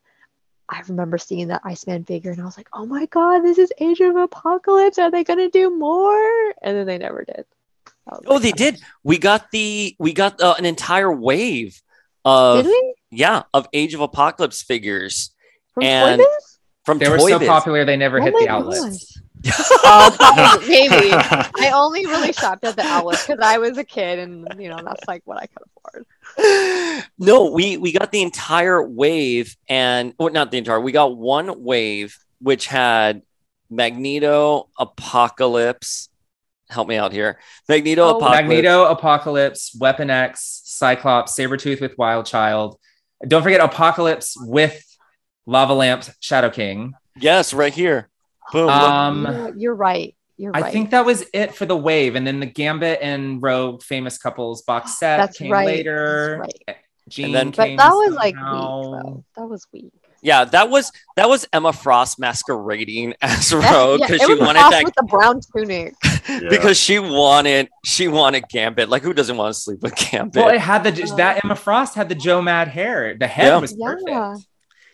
I 0.70 0.82
remember 0.88 1.18
seeing 1.18 1.48
that 1.48 1.62
Iceman 1.64 2.04
figure, 2.04 2.30
and 2.30 2.40
I 2.40 2.44
was 2.44 2.56
like, 2.56 2.68
oh 2.72 2.86
my 2.86 3.04
god, 3.06 3.40
this 3.40 3.58
is 3.58 3.72
Age 3.78 4.00
of 4.00 4.16
Apocalypse. 4.16 4.98
Are 4.98 5.10
they 5.10 5.22
gonna 5.22 5.50
do 5.50 5.76
more? 5.76 6.54
And 6.62 6.76
then 6.76 6.86
they 6.86 6.98
never 6.98 7.24
did. 7.24 7.44
Was 8.06 8.22
Oh, 8.26 8.38
they 8.38 8.52
did. 8.52 8.80
We 9.04 9.18
got 9.18 9.50
the 9.50 9.94
we 9.98 10.14
got 10.14 10.40
uh, 10.40 10.54
an 10.58 10.64
entire 10.64 11.12
wave 11.12 11.82
of 12.24 12.66
yeah 13.10 13.42
of 13.52 13.68
Age 13.74 13.92
of 13.92 14.00
Apocalypse 14.00 14.62
figures 14.62 15.30
From 15.80 15.86
and- 15.86 16.20
Toy 16.20 16.26
from 16.84 16.98
They 16.98 17.08
were 17.10 17.18
so 17.18 17.38
Biz. 17.38 17.46
popular 17.48 17.84
they 17.84 17.96
never 17.98 18.18
Oh 18.18 18.22
hit 18.24 18.32
my 18.32 18.40
the 18.40 18.48
outlets. 18.48 19.20
Oh, 19.84 20.14
probably, 20.18 20.68
maybe. 20.68 21.10
I 21.12 21.70
only 21.74 22.06
really 22.06 22.32
shopped 22.32 22.64
at 22.64 22.76
the 22.76 22.82
outlets 22.82 23.26
because 23.26 23.40
I 23.44 23.58
was 23.58 23.76
a 23.76 23.84
kid, 23.84 24.18
and 24.18 24.48
you 24.58 24.70
know 24.70 24.78
that's 24.82 25.06
like 25.06 25.20
what 25.26 25.36
I 25.36 25.46
could 25.46 25.62
afford. 26.38 27.04
no, 27.18 27.50
we 27.52 27.76
we 27.76 27.92
got 27.92 28.10
the 28.10 28.22
entire 28.22 28.82
wave, 28.82 29.54
and 29.68 30.14
well, 30.18 30.30
not 30.30 30.50
the 30.50 30.56
entire. 30.58 30.80
We 30.80 30.92
got 30.92 31.14
one 31.16 31.62
wave 31.62 32.16
which 32.40 32.66
had 32.68 33.20
Magneto, 33.68 34.68
Apocalypse. 34.78 36.08
Help 36.70 36.88
me 36.88 36.96
out 36.96 37.12
here. 37.12 37.38
Magneto, 37.68 38.02
Oh, 38.04 38.16
Apocalypse. 38.16 38.40
Magneto, 38.40 38.84
Apocalypse, 38.86 39.76
Weapon 39.78 40.08
X, 40.10 40.62
Cyclops, 40.64 41.34
Sabretooth 41.36 41.80
with 41.80 41.96
Wild 41.98 42.26
Child. 42.26 42.78
Don't 43.26 43.42
forget 43.42 43.60
Apocalypse 43.60 44.36
with 44.40 44.84
Lava 45.48 45.72
Lamps, 45.74 46.10
Shadow 46.20 46.50
King. 46.50 46.92
Yes, 47.18 47.54
right 47.54 47.72
here. 47.72 48.08
Boom. 48.52 48.68
Um, 48.68 49.26
You're- 49.26 49.52
You're 49.56 49.74
right. 49.74 50.14
You're 50.36 50.54
I 50.54 50.60
right. 50.60 50.72
think 50.72 50.90
that 50.90 51.04
was 51.04 51.24
it 51.32 51.54
for 51.54 51.66
the 51.66 51.76
wave. 51.76 52.14
And 52.14 52.24
then 52.26 52.38
the 52.38 52.46
Gambit 52.46 53.00
and 53.02 53.42
Rogue 53.42 53.82
famous 53.82 54.18
couples 54.18 54.62
box 54.62 54.98
set 54.98 55.16
That's 55.16 55.38
came 55.38 55.50
right. 55.50 55.66
later. 55.66 56.38
That's 56.44 56.58
right. 56.68 56.76
Jean 57.08 57.32
then- 57.32 57.50
But 57.50 57.76
that 57.78 57.90
was 57.92 58.14
like 58.14 58.34
weak, 58.36 58.44
though. 58.44 59.24
That 59.36 59.46
was 59.48 59.66
weak. 59.72 59.90
yeah, 60.22 60.44
that 60.44 60.68
was 60.68 60.92
that 61.16 61.28
was 61.28 61.48
Emma 61.52 61.72
Frost 61.72 62.18
masquerading 62.20 63.14
as 63.22 63.52
Rogue 63.52 64.00
because 64.00 64.16
it 64.16 64.26
she 64.26 64.32
was 64.34 64.40
wanted 64.40 64.58
Frost 64.60 64.70
that 64.72 64.84
with 64.84 64.94
the 64.94 65.02
brown 65.04 65.40
tunic. 65.56 65.94
Yeah. 66.28 66.50
because 66.50 66.78
she 66.78 66.98
wanted 66.98 67.70
she 67.86 68.06
wanted 68.06 68.44
Gambit. 68.50 68.90
Like 68.90 69.02
who 69.02 69.14
doesn't 69.14 69.36
want 69.38 69.54
to 69.54 69.58
sleep 69.58 69.80
with 69.80 69.96
Gambit? 69.96 70.36
Well, 70.36 70.54
it 70.54 70.60
had 70.60 70.84
the 70.84 70.90
Uh, 71.10 71.16
that 71.16 71.42
Emma 71.42 71.56
Frost 71.56 71.94
had 71.94 72.10
the 72.10 72.14
Joe 72.14 72.42
Mad 72.42 72.68
hair. 72.68 73.16
The 73.18 73.26
head 73.26 73.46
Yeah. 73.46 73.56
was 73.56 73.74
Yeah. 73.78 73.86
perfect. 73.94 74.46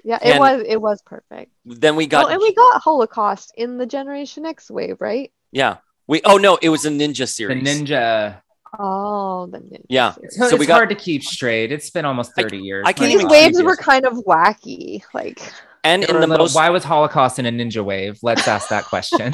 Yeah, 0.05 0.19
it 0.23 0.33
And- 0.33 0.38
was. 0.40 0.62
It 0.69 0.81
was 0.81 1.03
perfect. 1.03 1.51
then 1.64 1.97
we 1.97 2.07
got 2.07 2.27
oh, 2.27 2.29
and 2.29 2.40
we 2.40 2.55
got 2.55 2.81
Holocaust 2.83 3.53
in 3.57 3.79
the 3.79 3.87
Generation 3.87 4.45
X 4.47 4.71
wave, 4.71 4.97
right? 5.01 5.33
yeah. 5.51 5.79
We 6.07 6.21
oh 6.27 6.37
no, 6.37 6.59
it 6.61 6.69
was 6.69 6.85
a 6.85 6.90
ninja 6.90 7.27
series. 7.27 7.62
The 7.64 7.67
series. 7.71 7.88
ninja. 7.88 8.43
Oh, 8.79 9.47
the 9.47 9.59
ninja 9.61 9.87
Yeah. 9.88 10.12
series. 10.12 10.37
So, 10.37 10.49
So 10.49 10.57
it's 10.57 10.61
we 10.61 10.67
got- 10.67 10.75
hard 10.75 10.88
to 10.90 10.95
keep 10.95 11.23
straight. 11.23 11.73
It's 11.73 11.88
been 11.88 12.05
almost 12.05 12.33
I- 12.37 12.43
30 12.43 12.59
years. 12.59 12.85
I 12.87 12.93
can't 12.93 13.11
These 13.11 13.25
waves 13.25 13.57
keep 13.57 13.64
were 13.64 13.77
kind 13.77 14.05
of 14.05 14.12
wacky. 14.27 15.03
Like, 15.14 15.40
and 15.83 16.05
in 16.05 16.11
the 16.12 16.19
a 16.19 16.27
little- 16.27 16.45
most 16.45 16.55
why 16.55 16.69
was 16.69 16.85
Holocaust 16.85 17.38
in 17.38 17.47
a 17.47 17.51
ninja 17.51 17.83
wave? 17.83 18.19
Let's 18.23 18.47
ask 18.47 18.69
that 18.69 18.85
question. 18.85 19.33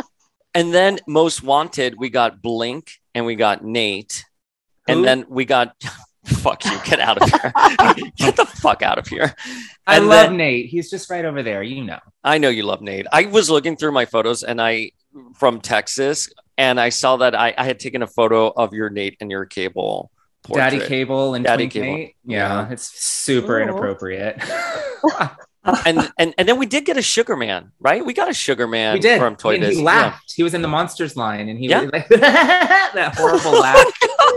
and 0.54 0.72
then 0.72 1.00
most 1.06 1.42
wanted, 1.42 1.98
we 1.98 2.08
got 2.08 2.40
Blink 2.40 2.92
and 3.14 3.26
we 3.26 3.34
got 3.34 3.62
Nate. 3.62 4.24
And 4.88 5.04
then 5.04 5.26
we 5.28 5.44
got 5.44 5.74
fuck 6.26 6.64
you, 6.64 6.78
get 6.84 7.00
out 7.00 7.18
of 7.18 7.28
here. 7.30 7.52
get 8.16 8.36
the 8.36 8.44
fuck 8.46 8.82
out 8.82 8.98
of 8.98 9.06
here. 9.06 9.34
I 9.86 9.96
And 9.96 10.08
love 10.08 10.28
then- 10.28 10.36
Nate. 10.36 10.66
He's 10.66 10.90
just 10.90 11.08
right 11.10 11.24
over 11.24 11.42
there. 11.42 11.62
You 11.62 11.84
know. 11.84 11.98
I 12.24 12.38
know 12.38 12.48
you 12.48 12.64
love 12.64 12.80
Nate. 12.82 13.06
I 13.12 13.26
was 13.26 13.48
looking 13.50 13.76
through 13.76 13.92
my 13.92 14.04
photos 14.06 14.42
and 14.42 14.60
I 14.60 14.92
from 15.34 15.60
Texas 15.60 16.28
and 16.58 16.78
I 16.80 16.88
saw 16.90 17.16
that 17.18 17.34
I, 17.34 17.54
I 17.56 17.64
had 17.64 17.78
taken 17.78 18.02
a 18.02 18.06
photo 18.06 18.48
of 18.48 18.72
your 18.74 18.90
Nate 18.90 19.16
and 19.20 19.30
your 19.30 19.46
cable 19.46 20.10
portrait. 20.42 20.62
Daddy 20.70 20.80
Cable 20.86 21.34
and 21.34 21.44
Daddy 21.44 21.64
Twink 21.68 21.72
Cable. 21.72 21.86
Nate. 21.96 22.16
Yeah, 22.24 22.62
Yeah. 22.66 22.72
it's 22.72 22.84
super 23.02 23.58
Ooh. 23.58 23.62
inappropriate. 23.62 24.42
and, 25.84 26.10
and 26.18 26.34
and 26.38 26.48
then 26.48 26.58
we 26.58 26.66
did 26.66 26.84
get 26.84 26.96
a 26.96 27.02
Sugar 27.02 27.36
Man, 27.36 27.72
right? 27.80 28.04
We 28.04 28.12
got 28.14 28.28
a 28.30 28.34
Sugar 28.34 28.66
Man 28.68 28.94
we 28.94 29.00
did. 29.00 29.18
from 29.18 29.34
Toy 29.36 29.54
and 29.54 29.64
he 29.64 29.70
Biz. 29.70 29.78
Yeah. 29.78 29.84
laughed. 29.84 30.32
He 30.36 30.42
was 30.44 30.54
in 30.54 30.62
the 30.62 30.68
Monsters 30.68 31.16
line, 31.16 31.48
and 31.48 31.58
he 31.58 31.68
Yeah. 31.68 31.82
was 31.82 31.90
like 31.92 32.08
that 32.08 33.14
horrible 33.16 33.52
laugh. 33.52 33.84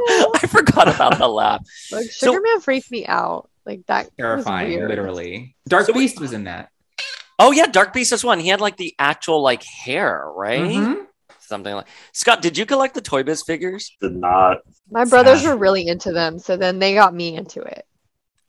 I 0.35 0.47
forgot 0.47 0.87
about 0.93 1.17
the 1.17 1.27
laugh. 1.27 1.61
like 1.91 2.05
So- 2.05 2.27
Sugar 2.33 2.41
Man 2.41 2.59
freaked 2.61 2.91
me 2.91 3.05
out. 3.05 3.49
Like 3.65 3.85
that. 3.85 4.09
Terrifying, 4.17 4.69
weird. 4.77 4.89
literally. 4.89 5.55
Dark 5.67 5.85
So 5.85 5.93
we- 5.93 5.99
Beast 6.01 6.19
was 6.19 6.33
in 6.33 6.45
that. 6.45 6.69
Oh 7.37 7.51
yeah, 7.51 7.67
Dark 7.67 7.93
Beast 7.93 8.11
is 8.11 8.23
one. 8.23 8.39
He 8.39 8.47
had 8.49 8.59
like 8.61 8.77
the 8.77 8.95
actual 8.99 9.41
like 9.41 9.63
hair, 9.63 10.23
right? 10.35 10.59
Mhm. 10.61 11.05
Something 11.39 11.75
like 11.75 11.87
Scott. 12.11 12.41
Did 12.41 12.57
you 12.57 12.65
collect 12.65 12.95
the 12.95 13.01
Toy 13.01 13.23
Biz 13.23 13.43
figures? 13.43 13.95
Did 14.01 14.15
not. 14.15 14.57
My 14.89 15.05
brothers 15.05 15.41
Sad. 15.41 15.49
were 15.51 15.57
really 15.57 15.87
into 15.87 16.11
them, 16.11 16.39
so 16.39 16.57
then 16.57 16.79
they 16.79 16.93
got 16.95 17.13
me 17.13 17.35
into 17.35 17.61
it. 17.61 17.85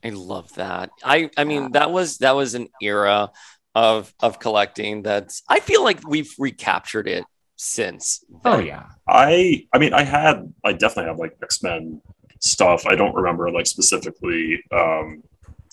I 0.05 0.09
love 0.11 0.53
that. 0.55 0.91
I 1.05 1.31
I 1.37 1.45
mean 1.45 1.63
Yeah. 1.65 1.69
that 1.75 1.91
was 1.93 2.19
that 2.19 2.35
was 2.35 2.55
an 2.55 2.69
era 2.81 3.31
of 3.75 4.13
of 4.21 4.39
collecting 4.39 5.03
that's 5.03 5.43
I 5.49 5.61
feel 5.61 5.85
like 5.85 6.07
we've 6.09 6.33
recaptured 6.39 7.07
it 7.09 7.25
since. 7.61 8.25
Oh 8.47 8.59
yeah. 8.59 8.87
I 9.07 9.67
I 9.75 9.79
mean 9.79 9.93
I 9.93 10.03
had 10.03 10.51
I 10.65 10.73
definitely 10.73 11.11
have 11.11 11.19
like 11.19 11.37
X 11.43 11.63
Men 11.63 12.01
stuff. 12.39 12.87
I 12.87 12.95
don't 12.95 13.15
remember 13.15 13.51
like 13.51 13.67
specifically 13.67 14.63
um 14.73 15.23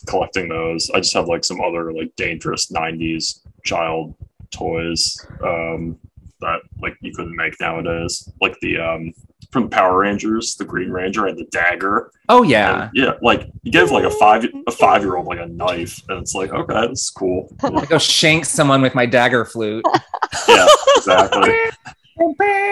collecting 0.05 0.49
those. 0.49 0.89
I 0.91 0.99
just 0.99 1.13
have 1.13 1.27
like 1.29 1.45
some 1.45 1.61
other 1.61 1.93
like 1.93 2.13
dangerous 2.17 2.69
'90s 2.71 3.39
child 3.63 4.13
toys 4.51 5.25
um 5.43 5.97
that 6.41 6.59
like 6.81 6.97
you 6.99 7.13
couldn't 7.13 7.37
make 7.37 7.59
nowadays, 7.61 8.29
like 8.41 8.59
the 8.61 8.77
um 8.77 9.13
from 9.51 9.63
the 9.63 9.69
Power 9.69 9.99
Rangers, 9.99 10.55
the 10.55 10.65
Green 10.65 10.89
Ranger 10.89 11.25
and 11.27 11.37
the 11.37 11.45
dagger. 11.45 12.11
Oh 12.29 12.43
yeah. 12.43 12.83
And, 12.83 12.91
yeah, 12.93 13.13
like 13.21 13.49
you 13.63 13.71
give 13.71 13.91
like 13.91 14.03
a 14.03 14.09
five 14.11 14.45
a 14.67 14.71
five 14.71 15.01
year 15.03 15.15
old 15.15 15.25
like 15.27 15.39
a 15.39 15.47
knife, 15.47 16.01
and 16.09 16.19
it's 16.21 16.35
like 16.35 16.51
okay, 16.51 16.87
this 16.87 17.03
is 17.03 17.09
cool. 17.09 17.49
I 17.63 17.85
go 17.85 17.97
shank 17.97 18.45
someone 18.45 18.81
with 18.81 18.95
my 18.95 19.05
dagger 19.05 19.45
flute. 19.45 19.85
yeah, 20.47 20.67
exactly. 20.95 21.53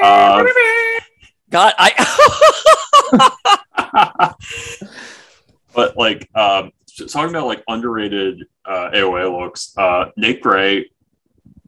Uh, 0.02 0.44
God, 1.52 1.74
I 1.78 1.92
but 5.76 5.96
like 5.98 6.28
um 6.36 6.72
talking 7.08 7.30
about 7.30 7.46
like 7.46 7.64
underrated 7.68 8.42
uh 8.66 8.90
AOA 8.92 9.40
looks, 9.40 9.78
uh 9.78 10.06
Nate 10.18 10.42
Gray 10.42 10.90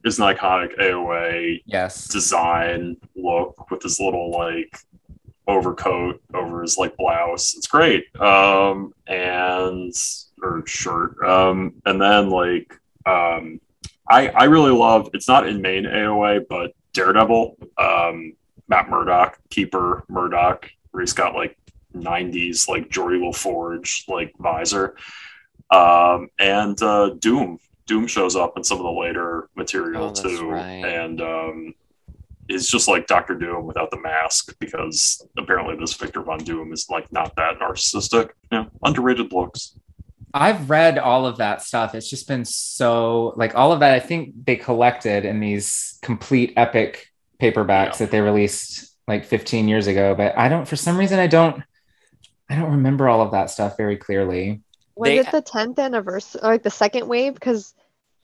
is 0.04 0.20
an 0.20 0.26
iconic 0.26 0.78
AOA 0.80 1.62
Yes. 1.66 2.08
design 2.08 2.98
look 3.16 3.70
with 3.70 3.84
his 3.84 4.00
little 4.00 4.32
like 4.32 4.76
overcoat 5.48 6.22
over 6.34 6.62
his 6.62 6.78
like 6.78 6.96
blouse. 6.98 7.56
It's 7.56 7.68
great. 7.68 8.06
Um 8.20 8.94
and 9.08 9.94
or 10.44 10.64
shirt. 10.66 11.22
Um 11.24 11.74
and 11.86 12.02
then 12.02 12.30
like 12.30 12.74
um 13.06 13.60
I 14.10 14.30
I 14.30 14.44
really 14.46 14.72
love 14.72 15.10
it's 15.14 15.28
not 15.28 15.48
in 15.48 15.62
main 15.62 15.84
AOA, 15.86 16.46
but 16.50 16.74
Daredevil, 16.94 17.58
um, 17.78 18.34
Matt 18.68 18.90
Murdock, 18.90 19.38
Keeper 19.52 20.04
Murdock, 20.10 20.70
where 20.92 21.02
he's 21.02 21.14
got 21.14 21.36
like 21.36 21.58
90s 21.96 22.68
like 22.68 22.90
Geordi 22.90 23.24
La 23.24 23.32
Forge 23.32 24.04
like 24.08 24.34
visor, 24.40 24.96
um, 25.70 26.30
and 26.40 26.82
uh, 26.82 27.12
Doom. 27.20 27.60
Doom 27.86 28.08
shows 28.08 28.36
up 28.36 28.58
in 28.58 28.64
some 28.64 28.78
of 28.80 28.84
the 28.84 28.92
later 28.92 29.48
material 29.56 30.06
Oh, 30.06 30.22
too, 30.22 30.50
right. 30.50 30.84
and 30.84 31.22
um, 31.22 31.74
is 32.50 32.70
just 32.70 32.88
like 32.88 33.08
Doctor 33.08 33.36
Doom 33.36 33.66
without 33.66 33.92
the 33.92 34.00
mask 34.00 34.56
because 34.60 35.26
apparently 35.38 35.76
this 35.76 35.94
Victor 35.94 36.22
Von 36.22 36.40
Doom 36.40 36.72
is 36.74 36.88
like 36.90 37.12
not 37.12 37.36
that 37.36 37.60
narcissistic. 37.60 38.30
Yeah, 38.52 38.66
underrated 38.84 39.32
looks. 39.34 39.78
I've 40.34 40.70
read 40.70 40.98
all 40.98 41.26
of 41.26 41.38
that 41.38 41.62
stuff. 41.62 41.96
It's 41.96 42.10
just 42.10 42.28
been 42.28 42.46
so 42.46 43.34
like 43.38 43.56
all 43.56 43.72
of 43.72 43.80
that. 43.80 43.94
I 43.94 44.00
think 44.00 44.46
they 44.46 44.56
collected 44.56 45.26
in 45.26 45.40
these 45.40 45.98
complete 46.02 46.54
epic 46.58 47.08
paperbacks 47.42 47.94
Yeah. 47.94 47.98
that 48.00 48.12
they 48.12 48.22
released 48.22 48.96
like 49.08 49.26
15 49.26 49.68
years 49.68 49.88
ago. 49.88 50.16
But 50.16 50.38
I 50.38 50.50
don't, 50.50 50.68
for 50.68 50.76
some 50.76 50.98
reason, 50.98 51.18
I 51.20 51.28
don't, 51.28 51.64
I 52.50 52.56
don't 52.56 52.72
remember 52.72 53.08
all 53.08 53.22
of 53.22 53.32
that 53.32 53.50
stuff 53.50 53.78
very 53.78 53.98
clearly. 53.98 54.62
Was 54.96 55.08
They- 55.10 55.20
it 55.20 55.32
the 55.32 55.42
10th 55.42 55.80
anniversary, 55.80 56.42
or 56.44 56.50
like 56.52 56.64
the 56.64 56.70
second 56.72 57.08
wave? 57.08 57.34
Because 57.34 57.74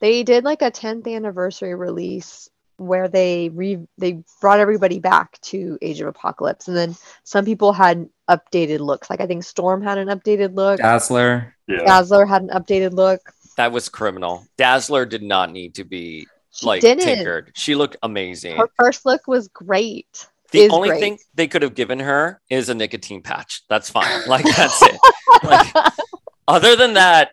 they 0.00 0.22
did 0.24 0.44
like 0.44 0.60
a 0.62 0.70
10th 0.70 1.06
anniversary 1.12 1.74
release 1.74 2.48
where 2.76 3.08
they 3.08 3.48
re 3.50 3.78
they 3.98 4.22
brought 4.40 4.58
everybody 4.60 4.98
back 4.98 5.40
to 5.42 5.78
Age 5.82 6.00
of 6.00 6.08
Apocalypse, 6.08 6.68
and 6.68 6.76
then 6.76 6.96
some 7.24 7.44
people 7.44 7.72
had 7.72 8.08
updated 8.28 8.80
looks. 8.80 9.10
Like 9.10 9.20
I 9.20 9.26
think 9.26 9.44
Storm 9.44 9.82
had 9.82 9.98
an 9.98 10.08
updated 10.08 10.54
look, 10.56 10.78
Dazzler. 10.78 11.54
Yeah, 11.68 11.84
Dazzler 11.84 12.26
had 12.26 12.42
an 12.42 12.48
updated 12.48 12.92
look. 12.94 13.20
That 13.56 13.72
was 13.72 13.88
criminal. 13.88 14.46
Dazzler 14.58 15.06
did 15.06 15.22
not 15.22 15.52
need 15.52 15.74
to 15.76 15.84
be 15.84 16.26
She 16.50 16.66
like 16.66 16.80
didn't. 16.80 17.04
tinkered. 17.04 17.52
She 17.54 17.74
looked 17.74 17.96
amazing. 18.02 18.56
Her 18.56 18.68
first 18.78 19.06
look 19.06 19.26
was 19.28 19.48
great. 19.48 20.26
The 20.50 20.60
is 20.62 20.72
only 20.72 20.88
great. 20.90 21.00
thing 21.00 21.18
they 21.34 21.46
could 21.48 21.62
have 21.62 21.74
given 21.74 21.98
her 22.00 22.40
is 22.50 22.68
a 22.68 22.74
nicotine 22.74 23.22
patch. 23.22 23.62
That's 23.68 23.90
fine. 23.90 24.28
Like 24.28 24.44
that's 24.44 24.82
it. 24.82 24.98
Like, 25.42 25.72
other 26.48 26.76
than 26.76 26.94
that, 26.94 27.30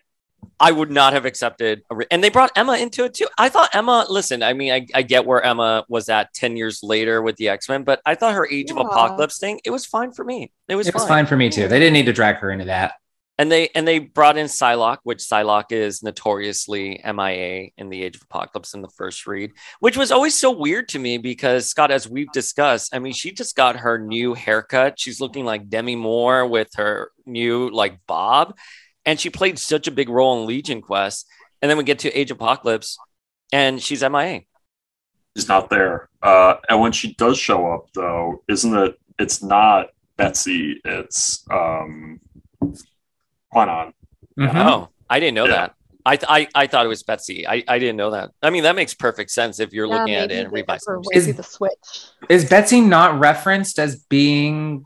I 0.62 0.70
would 0.72 0.90
not 0.90 1.12
have 1.12 1.24
accepted. 1.26 1.82
A 1.90 1.96
re- 1.96 2.06
and 2.10 2.22
they 2.22 2.30
brought 2.30 2.52
Emma 2.56 2.76
into 2.76 3.04
it 3.04 3.14
too. 3.14 3.26
I 3.36 3.48
thought 3.48 3.70
Emma. 3.74 4.06
Listen, 4.08 4.42
I 4.42 4.52
mean, 4.52 4.72
I, 4.72 4.86
I 4.94 5.02
get 5.02 5.26
where 5.26 5.42
Emma 5.42 5.84
was 5.88 6.08
at 6.08 6.32
ten 6.32 6.56
years 6.56 6.80
later 6.82 7.20
with 7.20 7.36
the 7.36 7.48
X 7.48 7.68
Men, 7.68 7.82
but 7.82 8.00
I 8.06 8.14
thought 8.14 8.34
her 8.34 8.46
Age 8.48 8.70
of 8.70 8.76
Apocalypse 8.76 9.38
thing. 9.38 9.60
It 9.64 9.70
was 9.70 9.84
fine 9.84 10.12
for 10.12 10.24
me. 10.24 10.52
It 10.68 10.76
was, 10.76 10.86
It 10.88 10.94
was 10.94 11.02
fine. 11.02 11.08
fine 11.08 11.26
for 11.26 11.36
me 11.36 11.50
too. 11.50 11.68
They 11.68 11.78
didn't 11.78 11.94
need 11.94 12.06
to 12.06 12.12
drag 12.12 12.36
her 12.36 12.50
into 12.50 12.66
that. 12.66 12.94
And 13.38 13.50
they 13.50 13.70
and 13.74 13.88
they 13.88 13.98
brought 13.98 14.36
in 14.36 14.46
Psylocke, 14.46 14.98
which 15.04 15.18
Psylocke 15.18 15.72
is 15.72 16.02
notoriously 16.02 17.00
MIA 17.04 17.70
in 17.78 17.88
the 17.88 18.02
Age 18.04 18.14
of 18.16 18.22
Apocalypse 18.22 18.74
in 18.74 18.82
the 18.82 18.88
first 18.90 19.26
read, 19.26 19.52
which 19.80 19.96
was 19.96 20.12
always 20.12 20.38
so 20.38 20.50
weird 20.50 20.88
to 20.90 20.98
me 20.98 21.18
because 21.18 21.68
Scott, 21.68 21.90
as 21.90 22.08
we've 22.08 22.30
discussed, 22.32 22.94
I 22.94 22.98
mean, 22.98 23.14
she 23.14 23.32
just 23.32 23.56
got 23.56 23.76
her 23.76 23.98
new 23.98 24.34
haircut. 24.34 25.00
She's 25.00 25.18
looking 25.18 25.44
like 25.44 25.68
Demi 25.70 25.96
Moore 25.96 26.46
with 26.46 26.68
her 26.76 27.10
new 27.26 27.70
like 27.70 27.98
bob, 28.06 28.54
and 29.04 29.18
she 29.20 29.30
played 29.30 29.58
such 29.58 29.86
a 29.86 29.90
big 29.90 30.08
role 30.08 30.40
in 30.40 30.46
Legion 30.46 30.80
Quest. 30.82 31.26
And 31.60 31.70
then 31.70 31.78
we 31.78 31.84
get 31.84 32.00
to 32.00 32.12
Age 32.12 32.30
Apocalypse, 32.30 32.98
and 33.52 33.80
she's 33.82 34.02
MIA. 34.02 34.40
she's 35.36 35.48
not 35.48 35.70
there. 35.70 36.08
Uh, 36.22 36.54
and 36.68 36.80
when 36.80 36.92
she 36.92 37.14
does 37.14 37.38
show 37.38 37.72
up, 37.72 37.86
though, 37.94 38.42
isn't 38.48 38.76
it? 38.76 38.98
It's 39.18 39.42
not 39.42 39.88
Betsy. 40.16 40.80
It's 40.84 41.44
um, 41.50 42.20
Kwannon. 43.54 43.92
Mhm. 44.38 44.54
Oh, 44.54 44.88
I 45.08 45.20
didn't 45.20 45.34
know 45.34 45.44
Yeah. 45.46 45.50
that. 45.52 45.74
I, 46.04 46.16
th- 46.16 46.26
I 46.28 46.48
I 46.54 46.66
thought 46.66 46.84
it 46.84 46.88
was 46.88 47.04
Betsy. 47.04 47.46
I, 47.46 47.62
I 47.68 47.78
didn't 47.78 47.96
know 47.96 48.10
that. 48.10 48.30
I 48.42 48.50
mean, 48.50 48.64
that 48.64 48.74
makes 48.74 48.92
perfect 48.92 49.30
sense 49.30 49.60
if 49.60 49.72
you're 49.72 49.86
Yeah, 49.86 49.98
looking 49.98 50.14
at 50.16 50.32
it 50.32 50.38
and 50.38 50.46
they 50.48 50.52
read 50.52 50.66
by 50.66 50.78
took 50.78 50.88
her 50.88 50.98
way 51.00 51.04
Is- 51.12 51.24
through 51.26 51.32
the 51.34 51.42
switch. 51.44 51.70
Is 52.28 52.44
Betsy 52.48 52.80
not 52.80 53.20
referenced 53.20 53.78
as 53.78 54.02
being 54.08 54.84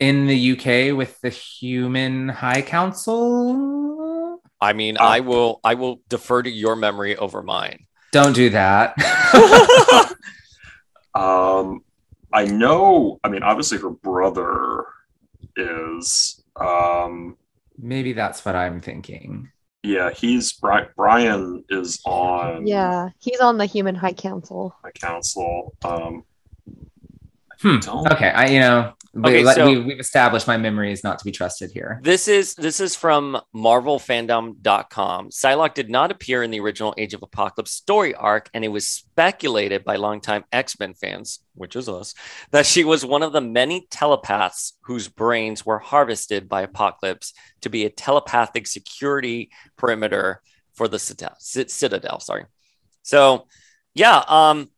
in 0.00 0.26
the 0.26 0.52
UK 0.52 0.96
with 0.96 1.20
the 1.20 1.30
Human 1.30 2.28
High 2.28 2.62
Council? 2.62 4.40
I 4.60 4.72
mean, 4.72 4.96
Uh, 4.98 5.04
I 5.04 5.20
will 5.20 5.60
I 5.64 5.74
will 5.74 6.00
defer 6.08 6.42
to 6.42 6.50
your 6.50 6.76
memory 6.76 7.16
over 7.16 7.42
mine. 7.42 7.86
Don't 8.12 8.34
do 8.34 8.50
that. 8.50 8.94
Um, 11.14 11.80
I 12.32 12.44
know. 12.44 13.18
I 13.24 13.28
mean, 13.30 13.42
obviously, 13.42 13.78
her 13.78 13.88
brother 13.90 14.84
is. 15.56 16.42
Um, 16.56 17.36
Maybe 17.78 18.12
that's 18.12 18.44
what 18.44 18.54
I'm 18.54 18.80
thinking. 18.80 19.50
yeah, 19.82 20.10
he's 20.10 20.52
Bri- 20.54 20.88
Brian 20.94 21.64
is 21.70 22.00
on. 22.04 22.66
Yeah, 22.66 23.08
he's 23.18 23.40
on 23.40 23.56
the 23.56 23.66
Human 23.66 23.94
High 23.94 24.12
Council. 24.12 24.74
my 24.82 24.90
council. 24.90 25.74
Um, 25.84 26.24
Hmm. 27.62 27.78
Okay, 28.12 28.28
I 28.30 28.46
you 28.48 28.60
know 28.60 28.92
we, 29.14 29.22
Okay, 29.30 29.44
let- 29.44 29.56
so- 29.56 29.66
we, 29.66 29.78
we've 29.80 30.00
established 30.00 30.46
my 30.46 30.58
memory 30.58 30.92
is 30.92 31.02
not 31.02 31.18
to 31.18 31.24
be 31.24 31.32
trusted 31.32 31.70
here. 31.70 32.00
This 32.02 32.28
is 32.28 32.54
this 32.54 32.80
is 32.80 32.94
from 32.94 33.40
marvelfandom.com. 33.54 35.30
Psylocke 35.30 35.74
did 35.74 35.88
not 35.88 36.10
appear 36.10 36.42
in 36.42 36.50
the 36.50 36.60
original 36.60 36.94
Age 36.98 37.14
of 37.14 37.22
Apocalypse 37.22 37.70
story 37.70 38.14
arc, 38.14 38.50
and 38.52 38.64
it 38.64 38.68
was 38.68 38.86
speculated 38.86 39.84
by 39.84 39.96
longtime 39.96 40.44
X-Men 40.52 40.94
fans, 40.94 41.40
which 41.54 41.76
is 41.76 41.88
us, 41.88 42.14
that 42.50 42.66
she 42.66 42.84
was 42.84 43.06
one 43.06 43.22
of 43.22 43.32
the 43.32 43.40
many 43.40 43.86
telepaths 43.90 44.74
whose 44.82 45.08
brains 45.08 45.64
were 45.64 45.78
harvested 45.78 46.48
by 46.48 46.62
Apocalypse 46.62 47.32
to 47.62 47.70
be 47.70 47.84
a 47.86 47.90
telepathic 47.90 48.66
security 48.66 49.50
perimeter 49.76 50.42
for 50.74 50.88
the 50.88 50.98
Citadel. 50.98 51.36
Citadel 51.38 52.20
sorry. 52.20 52.44
So, 53.02 53.46
yeah, 53.94 54.22
um, 54.28 54.68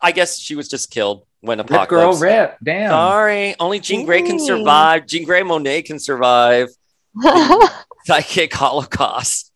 I 0.00 0.10
guess 0.10 0.38
she 0.38 0.56
was 0.56 0.68
just 0.68 0.90
killed 0.90 1.26
when 1.40 1.58
Rip 1.58 1.88
girl, 1.88 2.16
rip. 2.18 2.56
Damn. 2.62 2.90
Sorry, 2.90 3.54
only 3.60 3.78
Jean 3.80 4.04
Grey 4.04 4.22
can 4.22 4.38
survive. 4.40 5.06
Jean 5.06 5.24
Grey 5.24 5.42
Monet 5.42 5.82
can 5.82 5.98
survive. 5.98 6.68
Psychic 8.04 8.52
Holocaust. 8.54 9.52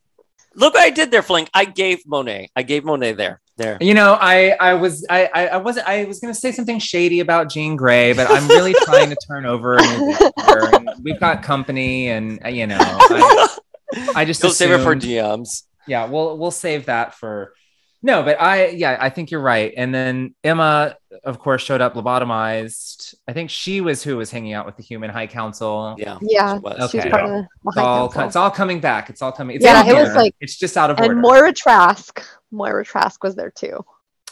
Look 0.55 0.75
what 0.75 0.83
I 0.83 0.90
did 0.90 1.11
there, 1.11 1.23
Flink. 1.23 1.49
I 1.55 1.64
gave 1.64 2.07
Monet. 2.07 2.51
I 2.55 2.62
gave 2.62 2.85
Monet 2.85 3.12
there. 3.14 3.40
There. 3.57 3.77
You 3.81 3.95
know, 3.95 4.16
I 4.18 4.51
I 4.59 4.75
was 4.75 5.07
I 5.11 5.29
I, 5.35 5.47
I 5.49 5.57
wasn't 5.59 5.87
I 5.87 6.05
was 6.05 6.21
gonna 6.21 6.35
say 6.35 6.53
something 6.53 6.79
shady 6.79 7.21
about 7.21 7.51
Jean 7.51 7.77
Grey, 7.77 8.12
but 8.14 8.31
I'm 8.31 8.49
really 8.49 8.73
trying 8.85 9.11
to 9.11 9.16
turn 9.29 9.45
over 9.45 9.77
a 9.77 9.83
new 9.83 10.07
leaf 10.09 10.18
here, 10.47 10.71
and 10.73 10.90
we've 11.03 11.21
got 11.21 11.42
company, 11.42 12.09
and 12.09 12.42
uh, 12.45 12.49
you 12.49 12.66
know, 12.66 12.79
I, 12.81 13.49
I 14.16 14.25
just 14.25 14.42
You'll 14.42 14.53
save 14.53 14.71
it 14.71 14.79
for 14.83 14.92
assumed- 14.92 15.03
DMs. 15.03 15.64
yeah 15.87 16.07
we'll 16.09 16.38
we'll 16.38 16.51
save 16.51 16.87
that 16.87 17.14
for 17.14 17.53
no 18.03 18.23
but 18.23 18.41
i 18.41 18.67
yeah 18.69 18.97
i 19.01 19.09
think 19.09 19.31
you're 19.31 19.41
right 19.41 19.73
and 19.77 19.95
then 19.95 20.35
emma 20.45 20.97
of 21.25 21.38
course 21.38 21.62
showed 21.62 21.81
up 21.81 21.95
lobotomized 21.95 23.15
i 23.29 23.33
think 23.33 23.51
she 23.51 23.81
was 23.81 24.03
who 24.03 24.17
was 24.17 24.31
hanging 24.31 24.53
out 24.53 24.67
with 24.67 24.77
the 24.77 24.83
human 24.83 25.11
high 25.11 25.27
council 25.27 25.95
Yeah. 25.99 26.19
Yeah, 26.23 26.55
she 26.55 26.61
was. 26.61 26.81
Okay. 26.95 27.03
she's 27.03 27.11
part 27.11 27.25
of 27.25 27.31
the 27.31 27.47
it's 27.67 27.77
all 27.77 28.09
Council. 28.09 28.27
it's 28.27 28.37
all 28.37 28.51
coming 28.51 28.81
back 28.81 29.11
it's 29.11 29.23
all 29.23 29.33
coming 29.33 29.57
it's 29.57 29.65
Yeah, 29.65 29.83
in 29.83 29.88
it 29.88 29.95
was 29.95 30.15
like- 30.15 30.35
it's 30.41 30.57
just 30.59 30.77
out 30.77 30.91
of 30.91 30.99
order 30.99 31.12
and 31.12 31.21
Moira 31.21 31.53
Trask. 31.53 32.23
Moira 32.51 32.85
Trask 32.85 33.23
was 33.23 33.35
there 33.35 33.51
too. 33.51 33.85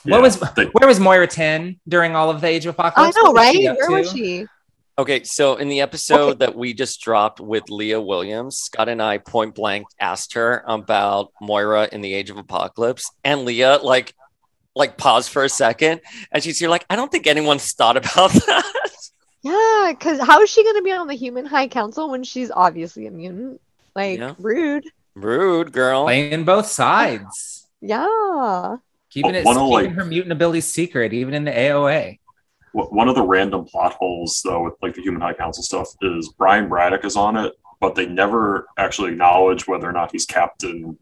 what 0.05 0.23
was 0.23 0.41
where 0.73 0.89
was 0.89 0.99
moira 1.01 1.27
10 1.27 1.79
during 1.89 2.15
all 2.17 2.31
of 2.31 2.41
the 2.41 2.47
age 2.47 2.67
of 2.67 2.75
Apocalypse? 2.75 3.17
I 3.17 3.21
know, 3.23 3.31
What 3.33 3.35
was 3.47 3.53
she 3.55 3.67
right? 3.69 3.73
up 3.73 3.79
Where 3.89 3.99
was 4.01 4.13
she? 4.13 4.47
Okay, 5.01 5.25
so 5.25 5.57
in 5.57 5.69
the 5.69 5.81
episode 5.81 6.31
Okay. 6.31 6.39
that 6.41 6.55
we 6.55 6.75
just 6.75 7.01
dropped 7.01 7.41
with 7.41 7.71
Leah 7.71 8.01
Williams, 8.01 8.59
Scott 8.59 8.89
and 8.89 9.01
I 9.03 9.17
point 9.19 9.55
blank 9.55 9.87
asked 9.99 10.35
her 10.35 10.63
about 10.67 11.33
Moira 11.41 11.89
in 11.91 12.01
the 12.03 12.13
Age 12.13 12.29
of 12.29 12.37
Apocalypse, 12.37 13.11
and 13.25 13.45
Leah 13.45 13.79
like 13.83 14.15
like 14.77 14.97
paused 14.99 15.31
for 15.31 15.43
a 15.45 15.49
second, 15.49 16.01
and 16.31 16.43
she's 16.45 16.59
here 16.59 16.69
like, 16.69 16.85
I 16.91 16.97
don't 16.97 17.11
think 17.11 17.27
anyone's 17.27 17.73
thought 17.73 17.97
about 17.97 18.31
that. 18.47 18.65
Yeah, 19.43 19.87
because 19.91 20.21
how 20.21 20.43
is 20.43 20.51
she 20.51 20.63
going 20.63 20.77
to 20.77 20.83
be 20.83 20.93
on 20.93 21.07
the 21.09 21.15
Human 21.15 21.47
High 21.47 21.69
Council 21.69 22.11
when 22.11 22.23
she's 22.23 22.51
obviously 22.51 23.07
a 23.07 23.11
mutant? 23.11 23.61
Like, 23.97 24.19
Yeah. 24.19 24.35
rude. 24.39 24.85
Rude 25.15 25.73
girl. 25.73 26.05
playing 26.05 26.45
both 26.45 26.67
sides 26.67 27.67
Yeah. 27.81 28.77
keeping 29.11 29.35
it 29.35 29.45
keeping 29.45 29.63
like- 29.63 29.91
her 29.93 30.05
mutant 30.05 30.33
ability 30.33 30.61
secret 30.61 31.13
even 31.13 31.35
in 31.35 31.45
the 31.45 31.51
aoa 31.51 32.13
Wh- 32.13 32.20
One 32.73 33.09
of 33.09 33.17
the 33.17 33.23
random 33.23 33.65
plot 33.65 33.95
holes, 33.95 34.41
though, 34.45 34.65
with 34.65 34.75
like 34.81 34.95
the 34.95 35.03
Human 35.03 35.21
High 35.21 35.35
Council 35.35 35.63
stuff, 35.63 35.89
is 36.03 36.33
Brian 36.39 36.69
Braddock 36.69 37.05
is 37.05 37.17
on 37.17 37.37
it, 37.37 37.55
but 37.81 37.95
they 37.95 38.07
never 38.07 38.69
actually 38.79 39.13
acknowledge 39.13 39.67
whether 39.67 39.89
or 39.89 39.93
not 39.93 40.13
he's 40.13 40.27
Captain 40.27 40.97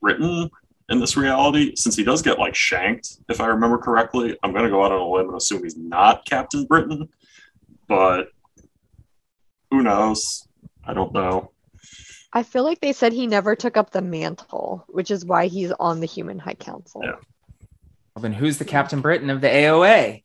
Britain 0.00 0.50
in 0.88 0.98
this 0.98 1.16
reality. 1.16 1.74
Since 1.76 1.96
he 1.96 2.04
does 2.04 2.22
get 2.22 2.38
like 2.38 2.54
shanked, 2.54 3.18
if 3.28 3.40
I 3.40 3.46
remember 3.46 3.76
correctly, 3.76 4.38
I'm 4.42 4.52
going 4.52 4.64
to 4.64 4.70
go 4.70 4.84
out 4.84 4.92
on 4.92 5.00
a 5.00 5.06
limb 5.08 5.28
and 5.28 5.36
assume 5.36 5.64
he's 5.64 5.76
not 5.76 6.24
Captain 6.24 6.64
Britain, 6.64 7.08
but 7.88 8.28
who 9.70 9.82
knows? 9.82 10.46
I 10.84 10.94
don't 10.94 11.12
know. 11.12 11.50
I 12.32 12.42
feel 12.42 12.64
like 12.64 12.80
they 12.80 12.92
said 12.92 13.12
he 13.12 13.26
never 13.26 13.56
took 13.56 13.76
up 13.76 13.90
the 13.90 14.02
mantle, 14.02 14.84
which 14.88 15.10
is 15.10 15.24
why 15.24 15.46
he's 15.46 15.72
on 15.72 16.00
the 16.00 16.06
Human 16.06 16.38
High 16.38 16.54
Council. 16.54 17.02
Yeah. 17.04 17.16
well, 18.14 18.22
then 18.22 18.32
who's 18.32 18.58
the 18.58 18.64
captain 18.64 19.00
britain 19.00 19.30
of 19.30 19.40
the 19.40 19.48
aoa 19.48 20.22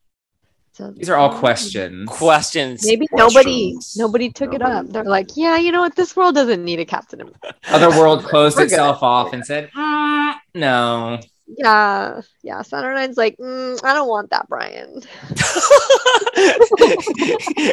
So- 0.74 0.92
these 0.92 1.10
are 1.10 1.16
all 1.18 1.38
questions 1.38 2.10
Questions. 2.10 2.86
Maybe 2.86 3.08
nobody 3.12 3.74
Questions. 3.74 3.98
nobody 3.98 4.32
took 4.32 4.54
it 4.54 4.62
up. 4.62 4.88
They're 4.88 5.04
like, 5.04 5.32
yeah, 5.36 5.58
you 5.58 5.72
know 5.72 5.82
what? 5.82 5.96
This 5.96 6.16
world 6.16 6.34
doesn't 6.36 6.64
need 6.64 6.80
a 6.80 6.86
captain. 6.86 7.30
other 7.70 7.90
world 7.90 8.24
closed 8.32 8.56
We're 8.56 8.64
good. 8.64 8.72
itself 8.72 9.04
off 9.04 9.34
and 9.34 9.46
said 9.46 9.70
"Mm, 9.72 10.34
no 10.56 11.20
Yeah, 11.48 12.22
yeah. 12.42 12.62
Saturnine's 12.62 13.18
like, 13.18 13.36
mm, 13.38 13.80
I 13.84 13.94
don't 13.94 14.08
want 14.08 14.30
that, 14.32 14.48
Brian. 14.48 15.02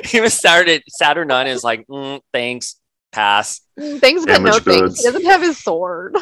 Even 0.13 0.31
Saturday 0.31 0.83
Saturnine 0.89 1.47
is 1.47 1.63
like, 1.63 1.87
mm, 1.87 2.21
thanks, 2.33 2.77
pass. 3.13 3.61
Mm, 3.79 4.01
Thanks, 4.01 4.25
but 4.27 4.41
no 4.43 4.59
Damaged 4.59 4.65
thanks. 4.65 4.99
He 5.01 5.05
doesn't 5.07 5.25
have 5.25 5.41
his 5.43 5.59
sword. 5.63 6.17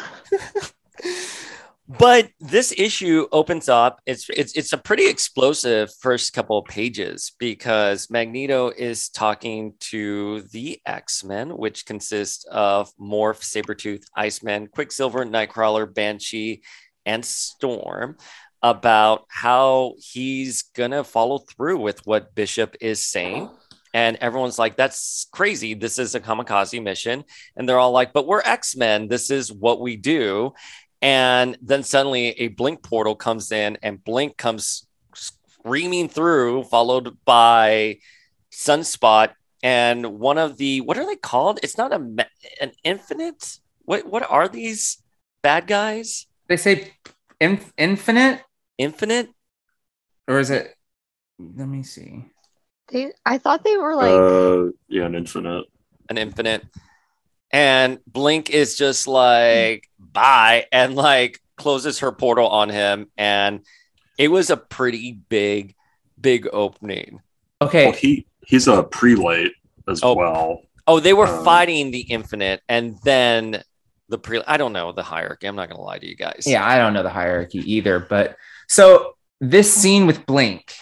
But 1.87 2.31
this 2.41 2.73
issue 2.77 3.27
opens 3.31 3.69
up. 3.69 4.01
It's 4.05 4.29
it's 4.29 4.53
it's 4.57 4.73
a 4.73 4.77
pretty 4.77 5.07
explosive 5.07 5.89
first 6.01 6.33
couple 6.33 6.57
of 6.57 6.65
pages 6.65 7.31
because 7.39 8.09
Magneto 8.09 8.71
is 8.75 9.07
talking 9.07 9.73
to 9.91 10.41
the 10.51 10.81
X 10.85 11.23
Men, 11.23 11.55
which 11.55 11.85
consists 11.85 12.43
of 12.45 12.91
Morph, 12.99 13.39
Sabretooth, 13.39 14.03
Iceman, 14.17 14.67
Quicksilver, 14.67 15.25
Nightcrawler, 15.25 15.93
Banshee, 15.93 16.61
and 17.05 17.23
Storm, 17.23 18.17
about 18.61 19.23
how 19.29 19.95
he's 19.97 20.63
gonna 20.75 21.05
follow 21.05 21.37
through 21.37 21.79
with 21.79 22.05
what 22.05 22.35
Bishop 22.35 22.75
is 22.81 23.05
saying. 23.05 23.49
And 23.93 24.17
everyone's 24.17 24.59
like, 24.59 24.75
that's 24.75 25.27
crazy. 25.31 25.73
This 25.73 25.97
is 25.97 26.13
a 26.13 26.19
kamikaze 26.19 26.83
mission. 26.83 27.23
And 27.55 27.67
they're 27.67 27.79
all 27.79 27.93
like, 27.93 28.11
but 28.11 28.27
we're 28.27 28.41
X 28.41 28.75
Men. 28.75 29.07
This 29.07 29.31
is 29.31 29.51
what 29.51 29.79
we 29.79 29.95
do. 29.95 30.53
And 31.01 31.57
then 31.61 31.83
suddenly 31.83 32.29
a 32.39 32.47
blink 32.49 32.83
portal 32.83 33.15
comes 33.15 33.51
in, 33.51 33.77
and 33.83 34.03
Blink 34.03 34.37
comes 34.37 34.87
screaming 35.13 36.09
through, 36.09 36.63
followed 36.63 37.17
by 37.23 37.97
Sunspot 38.51 39.33
and 39.63 40.19
one 40.19 40.37
of 40.37 40.57
the 40.57 40.81
what 40.81 40.97
are 40.97 41.05
they 41.05 41.15
called? 41.15 41.59
It's 41.63 41.77
not 41.77 41.93
a 41.93 41.99
an 42.61 42.71
infinite. 42.83 43.59
What 43.85 44.05
what 44.07 44.29
are 44.29 44.47
these 44.47 45.01
bad 45.41 45.67
guys? 45.67 46.27
They 46.47 46.57
say 46.57 46.93
inf- 47.39 47.73
infinite, 47.77 48.43
Infinite? 48.77 49.29
or 50.27 50.39
is 50.39 50.49
it? 50.49 50.75
Let 51.39 51.67
me 51.67 51.83
see. 51.83 52.25
They, 52.89 53.11
I 53.25 53.37
thought 53.37 53.63
they 53.63 53.77
were 53.77 53.95
like, 53.95 54.13
uh, 54.13 54.71
yeah, 54.87 55.05
an 55.05 55.15
infinite. 55.15 55.65
An 56.09 56.17
infinite. 56.17 56.63
And 57.51 57.99
Blink 58.07 58.49
is 58.49 58.77
just 58.77 59.07
like 59.07 59.89
bye 59.99 60.65
and 60.71 60.95
like 60.95 61.39
closes 61.55 61.99
her 61.99 62.11
portal 62.11 62.47
on 62.49 62.69
him. 62.69 63.07
And 63.17 63.61
it 64.17 64.27
was 64.29 64.49
a 64.49 64.57
pretty 64.57 65.13
big, 65.29 65.75
big 66.19 66.47
opening. 66.51 67.21
Okay, 67.61 67.85
Well, 67.85 67.93
he 67.93 68.27
he's 68.45 68.67
a 68.67 68.83
prelate 68.83 69.53
as 69.87 70.01
Oh. 70.03 70.13
well. 70.13 70.61
Oh, 70.85 70.99
they 70.99 71.13
were 71.13 71.27
Um, 71.27 71.43
fighting 71.43 71.91
the 71.91 71.99
infinite, 72.01 72.61
and 72.69 72.97
then 73.03 73.61
the 74.09 74.17
pre. 74.17 74.41
I 74.47 74.55
don't 74.57 74.71
know 74.73 74.91
the 74.93 75.03
hierarchy. 75.03 75.47
I'm 75.47 75.55
not 75.55 75.69
gonna 75.69 75.81
lie 75.81 75.97
to 75.99 76.07
you 76.07 76.15
guys. 76.15 76.43
Yeah, 76.45 76.65
I 76.65 76.77
don't 76.77 76.93
know 76.93 77.03
the 77.03 77.09
hierarchy 77.09 77.59
either. 77.73 77.99
But 77.99 78.37
so 78.69 79.15
this 79.41 79.71
scene 79.73 80.07
with 80.07 80.25
Blink 80.25 80.73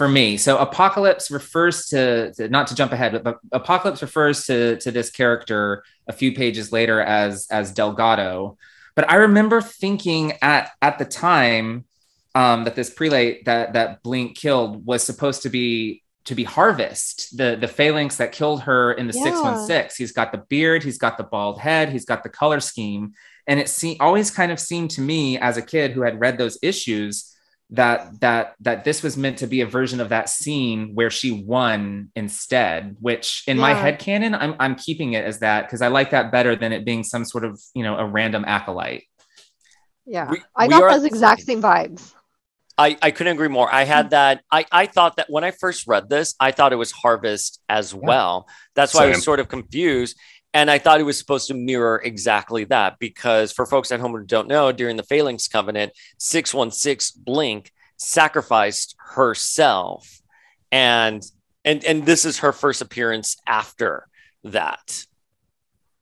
for 0.00 0.08
me, 0.08 0.38
so 0.38 0.56
Apocalypse 0.56 1.30
refers 1.30 1.88
to, 1.88 2.32
to 2.32 2.48
not 2.48 2.68
to 2.68 2.74
jump 2.74 2.92
ahead, 2.92 3.22
but 3.22 3.38
Apocalypse 3.52 4.00
refers 4.00 4.46
to 4.46 4.78
to 4.78 4.90
this 4.90 5.10
character 5.10 5.84
a 6.08 6.12
few 6.14 6.34
pages 6.34 6.72
later 6.72 7.02
as 7.02 7.46
as 7.50 7.70
Delgado. 7.70 8.56
But 8.96 9.10
I 9.10 9.16
remember 9.16 9.60
thinking 9.60 10.38
at 10.40 10.70
at 10.80 10.98
the 10.98 11.04
time 11.04 11.84
um, 12.34 12.64
that 12.64 12.76
this 12.76 12.88
prelate 12.88 13.44
that 13.44 13.74
that 13.74 14.02
Blink 14.02 14.38
killed 14.38 14.86
was 14.86 15.02
supposed 15.02 15.42
to 15.42 15.50
be 15.50 16.02
to 16.24 16.34
be 16.34 16.44
Harvest, 16.44 17.36
the 17.36 17.58
the 17.60 17.68
phalanx 17.68 18.16
that 18.16 18.32
killed 18.32 18.62
her 18.62 18.92
in 18.92 19.06
the 19.06 19.12
Yeah. 19.12 19.24
six 19.24 19.38
one 19.42 19.66
six. 19.66 19.96
He's 19.96 20.12
got 20.12 20.32
the 20.32 20.42
beard, 20.48 20.82
he's 20.82 20.96
got 20.96 21.18
the 21.18 21.24
bald 21.24 21.60
head, 21.60 21.90
he's 21.92 22.06
got 22.06 22.22
the 22.22 22.30
color 22.30 22.60
scheme, 22.60 23.12
and 23.46 23.60
it 23.60 23.68
se- 23.68 23.98
always 24.00 24.30
kind 24.30 24.50
of 24.50 24.58
seemed 24.58 24.92
to 24.92 25.02
me 25.02 25.36
as 25.36 25.58
a 25.58 25.62
kid 25.74 25.90
who 25.92 26.00
had 26.00 26.18
read 26.18 26.38
those 26.38 26.56
issues 26.62 27.36
that 27.72 28.20
that 28.20 28.54
that 28.60 28.84
this 28.84 29.02
was 29.02 29.16
meant 29.16 29.38
to 29.38 29.46
be 29.46 29.60
a 29.60 29.66
version 29.66 30.00
of 30.00 30.08
that 30.08 30.28
scene 30.28 30.90
where 30.94 31.10
she 31.10 31.30
won 31.30 32.10
instead 32.16 32.96
which 33.00 33.44
in 33.46 33.56
my 33.56 33.72
head 33.74 34.00
canon 34.00 34.34
i'm, 34.34 34.56
I'm 34.58 34.74
keeping 34.74 35.12
it 35.12 35.24
as 35.24 35.38
that 35.38 35.66
because 35.66 35.80
i 35.80 35.86
like 35.86 36.10
that 36.10 36.32
better 36.32 36.56
than 36.56 36.72
it 36.72 36.84
being 36.84 37.04
some 37.04 37.24
sort 37.24 37.44
of 37.44 37.60
you 37.74 37.84
know 37.84 37.96
a 37.96 38.04
random 38.04 38.44
acolyte 38.44 39.04
yeah. 40.10 40.28
We- 40.28 40.42
I 40.56 40.66
got 40.66 40.82
are- 40.82 40.92
those 40.92 41.04
exact 41.04 41.42
same 41.42 41.62
vibes. 41.62 42.14
I, 42.78 42.96
I 43.02 43.10
couldn't 43.10 43.34
agree 43.34 43.48
more. 43.48 43.72
I 43.72 43.84
had 43.84 44.06
mm. 44.06 44.10
that. 44.10 44.42
I, 44.50 44.64
I 44.72 44.86
thought 44.86 45.16
that 45.16 45.26
when 45.28 45.44
I 45.44 45.50
first 45.50 45.86
read 45.86 46.08
this, 46.08 46.34
I 46.40 46.50
thought 46.50 46.72
it 46.72 46.76
was 46.76 46.90
Harvest 46.90 47.60
as 47.68 47.94
well. 47.94 48.48
That's 48.74 48.94
why 48.94 49.04
I 49.04 49.08
was 49.08 49.22
sort 49.22 49.38
of 49.38 49.48
confused. 49.48 50.16
And 50.52 50.70
I 50.70 50.78
thought 50.78 51.00
it 51.00 51.04
was 51.04 51.18
supposed 51.18 51.48
to 51.48 51.54
mirror 51.54 52.00
exactly 52.04 52.64
that 52.64 52.98
because 52.98 53.52
for 53.52 53.66
folks 53.66 53.92
at 53.92 54.00
home 54.00 54.12
who 54.12 54.24
don't 54.24 54.48
know, 54.48 54.72
during 54.72 54.96
the 54.96 55.04
Phalanx 55.04 55.46
Covenant, 55.46 55.92
616 56.18 57.22
Blink 57.22 57.72
sacrificed 57.96 58.96
herself. 58.98 60.20
And 60.72 61.22
and 61.64 61.84
and 61.84 62.06
this 62.06 62.24
is 62.24 62.38
her 62.38 62.52
first 62.52 62.80
appearance 62.80 63.36
after 63.46 64.06
that. 64.44 65.06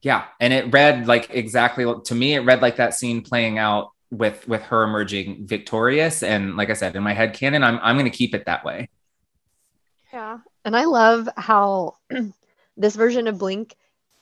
yeah 0.03 0.27
and 0.39 0.53
it 0.53 0.73
read 0.73 1.09
like 1.09 1.29
exactly 1.31 1.85
to 2.05 2.15
me 2.15 2.35
it 2.35 2.41
read 2.41 2.63
like 2.63 2.77
that 2.77 2.95
scene 2.95 3.21
playing 3.23 3.59
out 3.59 3.91
with 4.11 4.47
with 4.47 4.63
her 4.63 4.85
emerging 4.85 5.45
victorious 5.47 6.23
and 6.23 6.57
like 6.57 6.71
i 6.71 6.73
said 6.75 6.95
in 6.95 7.03
my 7.03 7.13
head 7.13 7.35
canon 7.35 7.65
i'm, 7.65 7.81
I'm 7.83 7.97
going 7.97 8.09
to 8.09 8.17
keep 8.17 8.33
it 8.35 8.45
that 8.47 8.65
way 8.65 8.89
Yeah. 10.13 10.39
And 10.65 10.77
I 10.77 10.85
love 10.85 11.29
how 11.37 11.97
this 12.77 12.97
version 12.97 13.27
of 13.27 13.39
Blink 13.39 13.77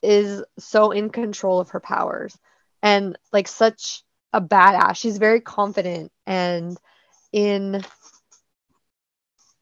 is 0.06 0.44
so 0.58 0.92
in 0.92 1.10
control 1.10 1.58
of 1.60 1.70
her 1.70 1.80
powers 1.80 2.38
and 2.82 3.18
like 3.32 3.48
such 3.48 4.04
a 4.32 4.40
badass. 4.40 4.96
She's 4.96 5.18
very 5.18 5.40
confident. 5.40 6.12
And 6.26 6.78
in 7.32 7.84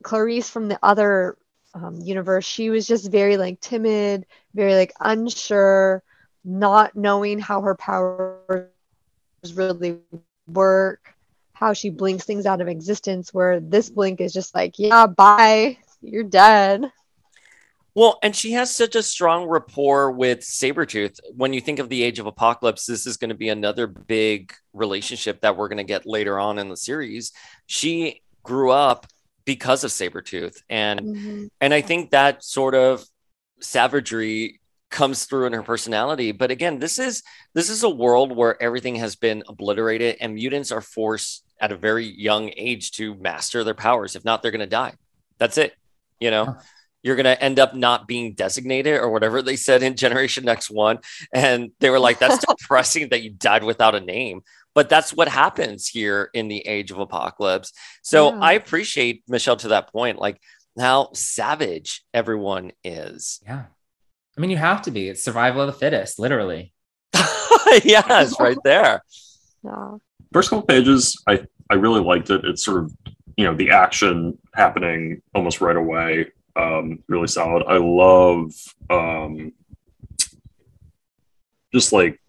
Clarice 0.03 0.51
from 0.51 0.69
the 0.69 0.79
other 0.83 1.39
um, 1.73 2.01
universe, 2.03 2.45
she 2.45 2.69
was 2.69 2.87
just 2.87 3.11
very 3.11 3.39
like 3.39 3.61
timid, 3.61 4.27
very 4.55 4.75
like 4.75 4.93
unsure, 5.01 6.03
not 6.45 6.95
knowing 6.95 7.39
how 7.39 7.63
her 7.63 7.75
powers 7.75 8.69
really 9.55 10.01
work, 10.47 11.15
how 11.55 11.73
she 11.73 11.89
blinks 11.89 12.25
things 12.25 12.45
out 12.45 12.61
of 12.61 12.69
existence. 12.69 13.33
Where 13.33 13.61
this 13.61 13.89
blink 13.89 14.21
is 14.21 14.33
just 14.33 14.55
like, 14.55 14.79
yeah, 14.79 15.07
bye, 15.07 15.79
you're 16.03 16.23
dead. 16.23 16.91
Well, 17.95 18.19
and 18.23 18.35
she 18.35 18.53
has 18.53 18.75
such 18.75 18.97
a 18.97 19.03
strong 19.03 19.47
rapport 19.47 20.11
with 20.11 20.41
Sabretooth. 20.41 21.19
When 21.33 21.53
you 21.53 21.61
think 21.61 21.79
of 21.79 21.89
the 21.89 22.03
Age 22.03 22.19
of 22.19 22.27
Apocalypse, 22.27 22.87
this 22.87 23.07
is 23.07 23.17
going 23.17 23.29
to 23.29 23.37
be 23.37 23.49
another 23.51 23.87
big 23.87 24.53
relationship 24.73 25.41
that 25.43 25.57
we're 25.57 25.69
going 25.69 25.79
to 25.79 25.85
get 25.85 26.05
later 26.05 26.39
on 26.39 26.59
in 26.59 26.69
the 26.69 26.77
series. 26.77 27.33
She 27.67 28.23
grew 28.43 28.73
up 28.73 29.07
because 29.45 29.85
of 29.85 29.91
Sabretooth. 29.93 30.57
And 30.69 31.01
Mhm. 31.01 31.49
and 31.61 31.73
I 31.75 31.83
think 31.83 32.11
that 32.11 32.43
sort 32.43 32.75
of 32.75 33.05
savagery 33.61 34.61
comes 34.91 35.25
through 35.25 35.47
in 35.47 35.53
her 35.53 35.63
personality. 35.63 36.33
But 36.33 36.51
again, 36.51 36.79
this 36.79 36.99
is 36.99 37.23
this 37.53 37.71
is 37.71 37.83
a 37.83 37.89
world 37.89 38.35
where 38.35 38.61
everything 38.63 38.97
has 38.97 39.17
been 39.17 39.43
obliterated 39.49 40.17
and 40.21 40.35
mutants 40.35 40.73
are 40.73 40.81
forced 40.81 41.45
at 41.61 41.73
a 41.73 41.77
very 41.77 42.07
young 42.07 42.51
age 42.57 42.91
to 42.93 43.15
master 43.17 43.63
their 43.65 43.75
powers. 43.75 44.17
If 44.17 44.25
not, 44.25 44.43
they're 44.43 44.51
gonna 44.51 44.67
die. 44.67 44.95
That's 45.39 45.59
it. 45.59 45.75
You 46.21 46.31
know, 46.31 46.57
you're 47.05 47.15
gonna 47.15 47.37
end 47.41 47.61
up 47.61 47.75
not 47.77 48.09
being 48.09 48.35
designated 48.35 48.95
or 48.99 49.11
whatever 49.11 49.43
they 49.43 49.55
said 49.55 49.85
in 49.85 49.95
Generation 49.95 50.49
X 50.49 50.69
One. 50.71 50.99
And 51.33 51.71
they 51.79 51.91
were 51.91 52.01
like, 52.01 52.19
that's 52.19 52.45
depressing 52.49 53.11
that 53.11 53.23
you 53.23 53.31
died 53.31 53.63
without 53.63 53.95
a 53.95 54.01
name. 54.01 54.41
But 54.75 54.89
that's 54.89 55.13
what 55.13 55.29
happens 55.29 55.87
here 55.87 56.31
in 56.35 56.49
the 56.49 56.67
age 56.67 56.91
of 56.91 56.99
apocalypse. 56.99 57.73
So 58.03 58.33
Yeah. 58.33 58.41
I 58.41 58.53
appreciate 58.55 59.23
Michelle 59.29 59.57
to 59.59 59.69
that 59.69 59.93
point, 59.93 60.19
like 60.19 60.41
how 60.81 61.11
savage 61.13 62.03
everyone 62.13 62.73
is. 62.83 63.41
yeah 63.47 63.67
i 64.37 64.41
mean 64.41 64.51
you 64.51 64.57
have 64.57 64.83
to 64.83 64.91
be 64.91 65.09
it's 65.09 65.23
survival 65.23 65.61
of 65.63 65.69
the 65.69 65.73
fittest 65.73 66.19
literally 66.19 66.73
yes, 67.85 68.39
right 68.41 68.59
there. 68.65 69.03
Yeah. 69.65 69.97
First 70.33 70.51
couple 70.51 70.67
pages, 70.67 71.23
I 71.27 71.47
I 71.71 71.75
really 71.77 72.03
liked 72.03 72.29
it. 72.29 72.45
It's 72.45 72.63
sort 72.65 72.85
of 72.85 72.95
you 73.39 73.45
know 73.47 73.55
the 73.55 73.71
action 73.71 74.37
happening 74.55 75.23
almost 75.35 75.61
right 75.63 75.77
away. 75.77 76.27
Um, 76.57 77.03
really 77.09 77.27
solid. 77.27 77.65
I 77.67 77.79
love 77.79 78.53
um, 78.91 79.53
just 81.73 81.93
like 81.93 82.21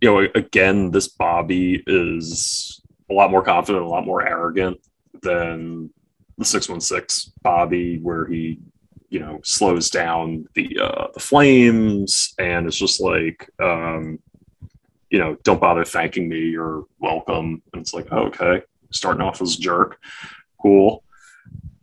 you 0.00 0.10
know 0.10 0.28
again 0.34 0.90
this 0.90 1.08
Bobby 1.08 1.82
is 1.86 2.82
a 3.10 3.14
lot 3.14 3.30
more 3.30 3.42
confident, 3.42 3.84
a 3.84 3.88
lot 3.88 4.06
more 4.06 4.26
arrogant 4.26 4.78
than 5.22 5.90
the 6.38 6.44
six 6.44 6.68
one 6.68 6.80
six 6.80 7.32
Bobby, 7.42 7.98
where 7.98 8.26
he 8.26 8.58
you 9.10 9.20
know 9.20 9.40
slows 9.42 9.90
down 9.90 10.46
the 10.54 10.78
uh, 10.80 11.06
the 11.14 11.20
flames 11.20 12.34
and 12.38 12.66
it's 12.66 12.76
just 12.76 13.00
like 13.00 13.48
um, 13.60 14.18
you 15.10 15.18
know, 15.18 15.36
don't 15.42 15.60
bother 15.60 15.84
thanking 15.84 16.28
me. 16.28 16.38
You're 16.38 16.84
welcome. 16.98 17.62
And 17.72 17.82
it's 17.82 17.94
like, 17.94 18.10
okay, 18.12 18.62
starting 18.90 19.22
off 19.22 19.40
as 19.40 19.56
a 19.56 19.60
jerk. 19.60 19.98
Cool. 20.60 21.02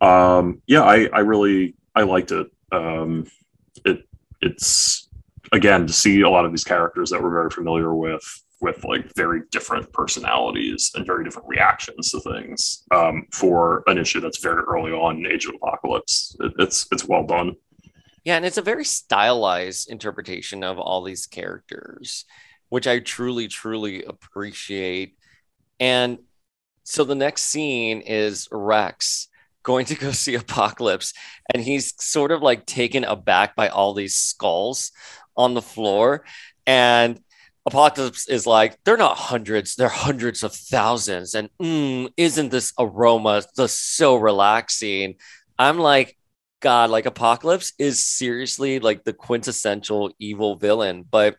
Um, 0.00 0.62
yeah, 0.66 0.82
I, 0.82 1.08
I 1.12 1.20
really, 1.20 1.74
I 1.96 2.02
liked 2.02 2.30
it. 2.30 2.46
Um, 2.70 3.26
it, 3.84 4.06
it's 4.42 5.08
again 5.52 5.86
to 5.86 5.92
see 5.92 6.20
a 6.20 6.30
lot 6.30 6.44
of 6.44 6.52
these 6.52 6.64
characters 6.64 7.10
that 7.10 7.22
we're 7.22 7.30
very 7.30 7.50
familiar 7.50 7.94
with 7.94 8.22
with 8.60 8.84
like 8.84 9.12
very 9.14 9.42
different 9.50 9.92
personalities 9.92 10.90
and 10.94 11.06
very 11.06 11.24
different 11.24 11.48
reactions 11.48 12.10
to 12.10 12.20
things 12.20 12.84
um, 12.90 13.26
for 13.32 13.82
an 13.86 13.98
issue 13.98 14.20
that's 14.20 14.38
very 14.38 14.62
early 14.64 14.92
on 14.92 15.18
in 15.18 15.26
Age 15.26 15.46
of 15.46 15.54
Apocalypse. 15.54 16.36
It, 16.40 16.52
it's 16.58 16.86
it's 16.92 17.04
well 17.04 17.24
done. 17.24 17.56
Yeah, 18.24 18.36
and 18.36 18.44
it's 18.44 18.58
a 18.58 18.62
very 18.62 18.84
stylized 18.84 19.88
interpretation 19.88 20.64
of 20.64 20.78
all 20.78 21.02
these 21.02 21.26
characters, 21.26 22.24
which 22.68 22.86
I 22.86 22.98
truly, 22.98 23.46
truly 23.46 24.02
appreciate. 24.02 25.16
And 25.78 26.18
so 26.82 27.04
the 27.04 27.14
next 27.14 27.44
scene 27.44 28.00
is 28.00 28.48
Rex 28.50 29.28
going 29.66 29.84
to 29.84 29.96
go 29.96 30.12
see 30.12 30.36
Apocalypse, 30.36 31.12
and 31.52 31.62
he's 31.62 31.92
sort 32.02 32.30
of 32.30 32.40
like 32.40 32.64
taken 32.64 33.04
aback 33.04 33.54
by 33.54 33.68
all 33.68 33.92
these 33.92 34.14
skulls 34.14 34.92
on 35.36 35.52
the 35.52 35.60
floor. 35.60 36.24
And 36.66 37.20
Apocalypse 37.66 38.28
is 38.28 38.46
like, 38.46 38.78
they're 38.84 38.96
not 38.96 39.16
hundreds, 39.16 39.74
they're 39.74 39.88
hundreds 39.88 40.44
of 40.44 40.54
thousands. 40.54 41.34
And 41.34 41.50
mm, 41.60 42.10
isn't 42.16 42.50
this 42.50 42.72
aroma 42.78 43.42
just 43.56 43.96
so 43.96 44.14
relaxing? 44.16 45.16
I'm 45.58 45.78
like, 45.78 46.16
God, 46.60 46.90
like 46.90 47.06
Apocalypse 47.06 47.72
is 47.78 48.04
seriously 48.06 48.78
like 48.78 49.04
the 49.04 49.12
quintessential 49.12 50.12
evil 50.18 50.56
villain. 50.56 51.04
But 51.08 51.36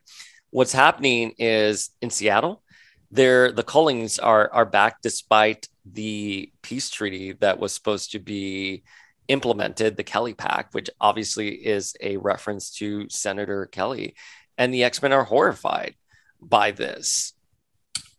what's 0.51 0.73
happening 0.73 1.33
is 1.37 1.89
in 2.01 2.09
Seattle, 2.09 2.61
there 3.09 3.53
the 3.53 3.63
Cullings 3.63 4.19
are 4.19 4.51
are 4.53 4.65
back 4.65 5.01
despite 5.01 5.69
the 5.93 6.51
peace 6.61 6.89
treaty 6.89 7.33
that 7.33 7.59
was 7.59 7.73
supposed 7.73 8.11
to 8.11 8.19
be 8.19 8.83
implemented, 9.27 9.97
the 9.97 10.03
Kelly 10.03 10.33
Pact, 10.33 10.73
which 10.73 10.89
obviously 10.99 11.49
is 11.49 11.95
a 12.01 12.17
reference 12.17 12.71
to 12.77 13.09
Senator 13.09 13.65
Kelly. 13.67 14.15
And 14.57 14.73
the 14.73 14.83
X 14.83 15.01
Men 15.01 15.13
are 15.13 15.23
horrified 15.23 15.95
by 16.41 16.71
this. 16.71 17.33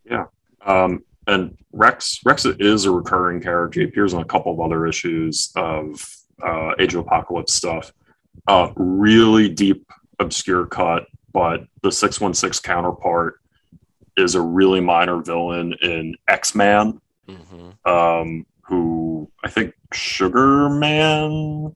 Yeah. 0.04 0.26
Um, 0.64 1.04
and 1.26 1.56
Rex 1.72 2.20
Rex 2.24 2.44
is 2.46 2.84
a 2.84 2.90
recurring 2.90 3.40
character. 3.40 3.80
He 3.80 3.86
appears 3.86 4.14
on 4.14 4.22
a 4.22 4.26
couple 4.26 4.52
of 4.52 4.60
other 4.60 4.86
issues 4.86 5.52
of 5.56 6.04
uh, 6.44 6.72
Age 6.78 6.94
of 6.94 7.00
Apocalypse 7.00 7.54
stuff. 7.54 7.92
Uh, 8.46 8.70
really 8.76 9.48
deep, 9.48 9.86
obscure 10.20 10.66
cut, 10.66 11.06
but 11.32 11.66
the 11.82 11.92
616 11.92 12.62
counterpart 12.62 13.40
is 14.16 14.34
a 14.34 14.40
really 14.40 14.80
minor 14.80 15.22
villain 15.22 15.74
in 15.82 16.14
X 16.28 16.54
Man, 16.54 17.00
Mm-hmm. 17.28 17.90
um, 17.90 18.46
who 18.62 19.30
I 19.44 19.48
think 19.50 19.74
Sugar 19.92 20.68
Man 20.70 21.74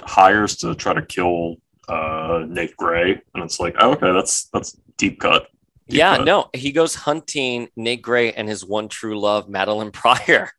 hires 0.00 0.56
to 0.58 0.74
try 0.74 0.92
to 0.94 1.02
kill 1.02 1.56
uh, 1.88 2.44
Nate 2.48 2.76
Grey. 2.76 3.20
And 3.34 3.42
it's 3.44 3.58
like, 3.60 3.74
oh, 3.78 3.92
okay, 3.92 4.12
that's 4.12 4.44
that's 4.52 4.78
deep 4.96 5.20
cut. 5.20 5.48
Deep 5.88 5.98
Yeah, 5.98 6.16
cut. 6.16 6.24
no, 6.26 6.50
he 6.54 6.72
goes 6.72 6.94
hunting 6.94 7.68
Nate 7.76 8.02
Grey 8.02 8.32
and 8.32 8.48
his 8.48 8.64
one 8.64 8.88
true 8.88 9.18
love, 9.18 9.48
Madelyne 9.48 9.92
Pryor. 9.92 10.50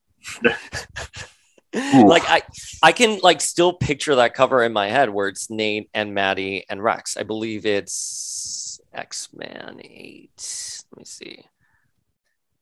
like 1.73 2.23
I, 2.29 2.41
I 2.83 2.91
can 2.91 3.19
like 3.23 3.39
still 3.41 3.73
picture 3.73 4.15
that 4.15 4.33
cover 4.33 4.63
in 4.63 4.73
my 4.73 4.89
head 4.89 5.09
where 5.09 5.27
it's 5.27 5.49
Nate 5.49 5.89
and 5.93 6.13
Maddie 6.13 6.65
and 6.69 6.83
Rex. 6.83 7.15
I 7.15 7.23
believe 7.23 7.65
it's 7.65 8.79
X 8.93 9.29
Men 9.33 9.79
Eight. 9.83 10.83
Let 10.91 10.99
me 10.99 11.05
see. 11.05 11.45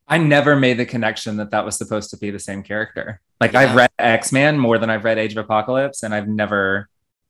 I 0.10 0.17
never 0.17 0.56
made 0.56 0.78
the 0.80 0.86
connection 0.86 1.38
that 1.38 1.52
that 1.52 1.63
was 1.63 1.78
supposed 1.78 2.10
to 2.10 2.17
be 2.17 2.32
the 2.32 2.39
same 2.39 2.63
character. 2.63 3.22
Like 3.39 3.54
Yeah. 3.54 3.60
I've 3.60 3.76
read 3.76 3.91
X 4.00 4.32
Men 4.32 4.58
more 4.58 4.78
than 4.78 4.89
I've 4.89 5.04
read 5.04 5.17
Age 5.17 5.34
of 5.34 5.38
Apocalypse, 5.38 6.04
and 6.04 6.13
I've 6.13 6.28
never 6.28 6.89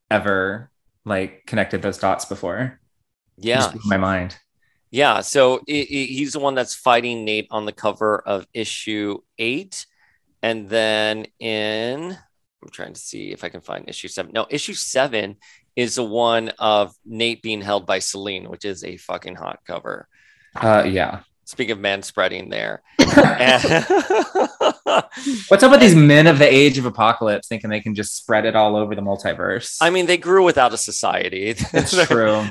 ever 0.09 0.71
like 1.05 1.45
connected 1.45 1.81
those 1.81 1.97
dots 1.97 2.25
before. 2.25 2.79
Yeah, 3.37 3.57
just 3.57 3.85
my 3.85 3.97
mind. 3.97 4.37
Yeah, 4.91 5.21
so 5.21 5.57
i 5.69 5.73
i 5.73 5.85
he's 5.85 6.33
the 6.33 6.39
one 6.39 6.55
that's 6.55 6.73
fighting 6.73 7.25
Nate 7.25 7.47
on 7.51 7.65
the 7.65 7.71
cover 7.71 8.19
of 8.19 8.47
issue 8.53 9.19
eight, 9.37 9.85
and 10.41 10.69
then 10.69 11.27
in 11.39 12.17
I'm 12.61 12.69
trying 12.69 12.93
to 12.93 12.99
see 12.99 13.31
if 13.31 13.43
I 13.43 13.49
can 13.49 13.61
find 13.61 13.87
issue 13.87 14.07
seven. 14.07 14.31
No, 14.33 14.47
issue 14.49 14.73
seven 14.73 15.37
is 15.75 15.95
the 15.95 16.03
one 16.03 16.49
of 16.59 16.93
Nate 17.05 17.41
being 17.41 17.61
held 17.61 17.85
by 17.85 17.99
Celine, 17.99 18.49
which 18.49 18.65
is 18.65 18.83
a 18.83 18.97
fucking 18.97 19.35
hot 19.35 19.59
cover. 19.65 20.07
Uh, 20.55 20.83
yeah. 20.85 21.21
Speak 21.49 21.71
of 21.71 21.79
man 21.79 22.03
spreading 22.03 22.49
there. 22.49 22.83
And- 23.17 23.83
What's 25.47 25.63
up 25.63 25.71
with 25.71 25.79
these 25.79 25.95
men 25.95 26.27
of 26.27 26.37
the 26.37 26.47
Age 26.47 26.77
of 26.77 26.85
Apocalypse 26.85 27.47
thinking 27.47 27.71
they 27.71 27.79
can 27.81 27.95
just 27.95 28.15
spread 28.15 28.45
it 28.45 28.55
all 28.55 28.75
over 28.75 28.93
the 28.93 29.01
multiverse? 29.01 29.77
I 29.81 29.89
mean, 29.89 30.05
they 30.05 30.17
grew 30.17 30.43
without 30.43 30.73
a 30.75 30.77
society. 30.77 31.45
it's 31.73 32.05
true. 32.05 32.45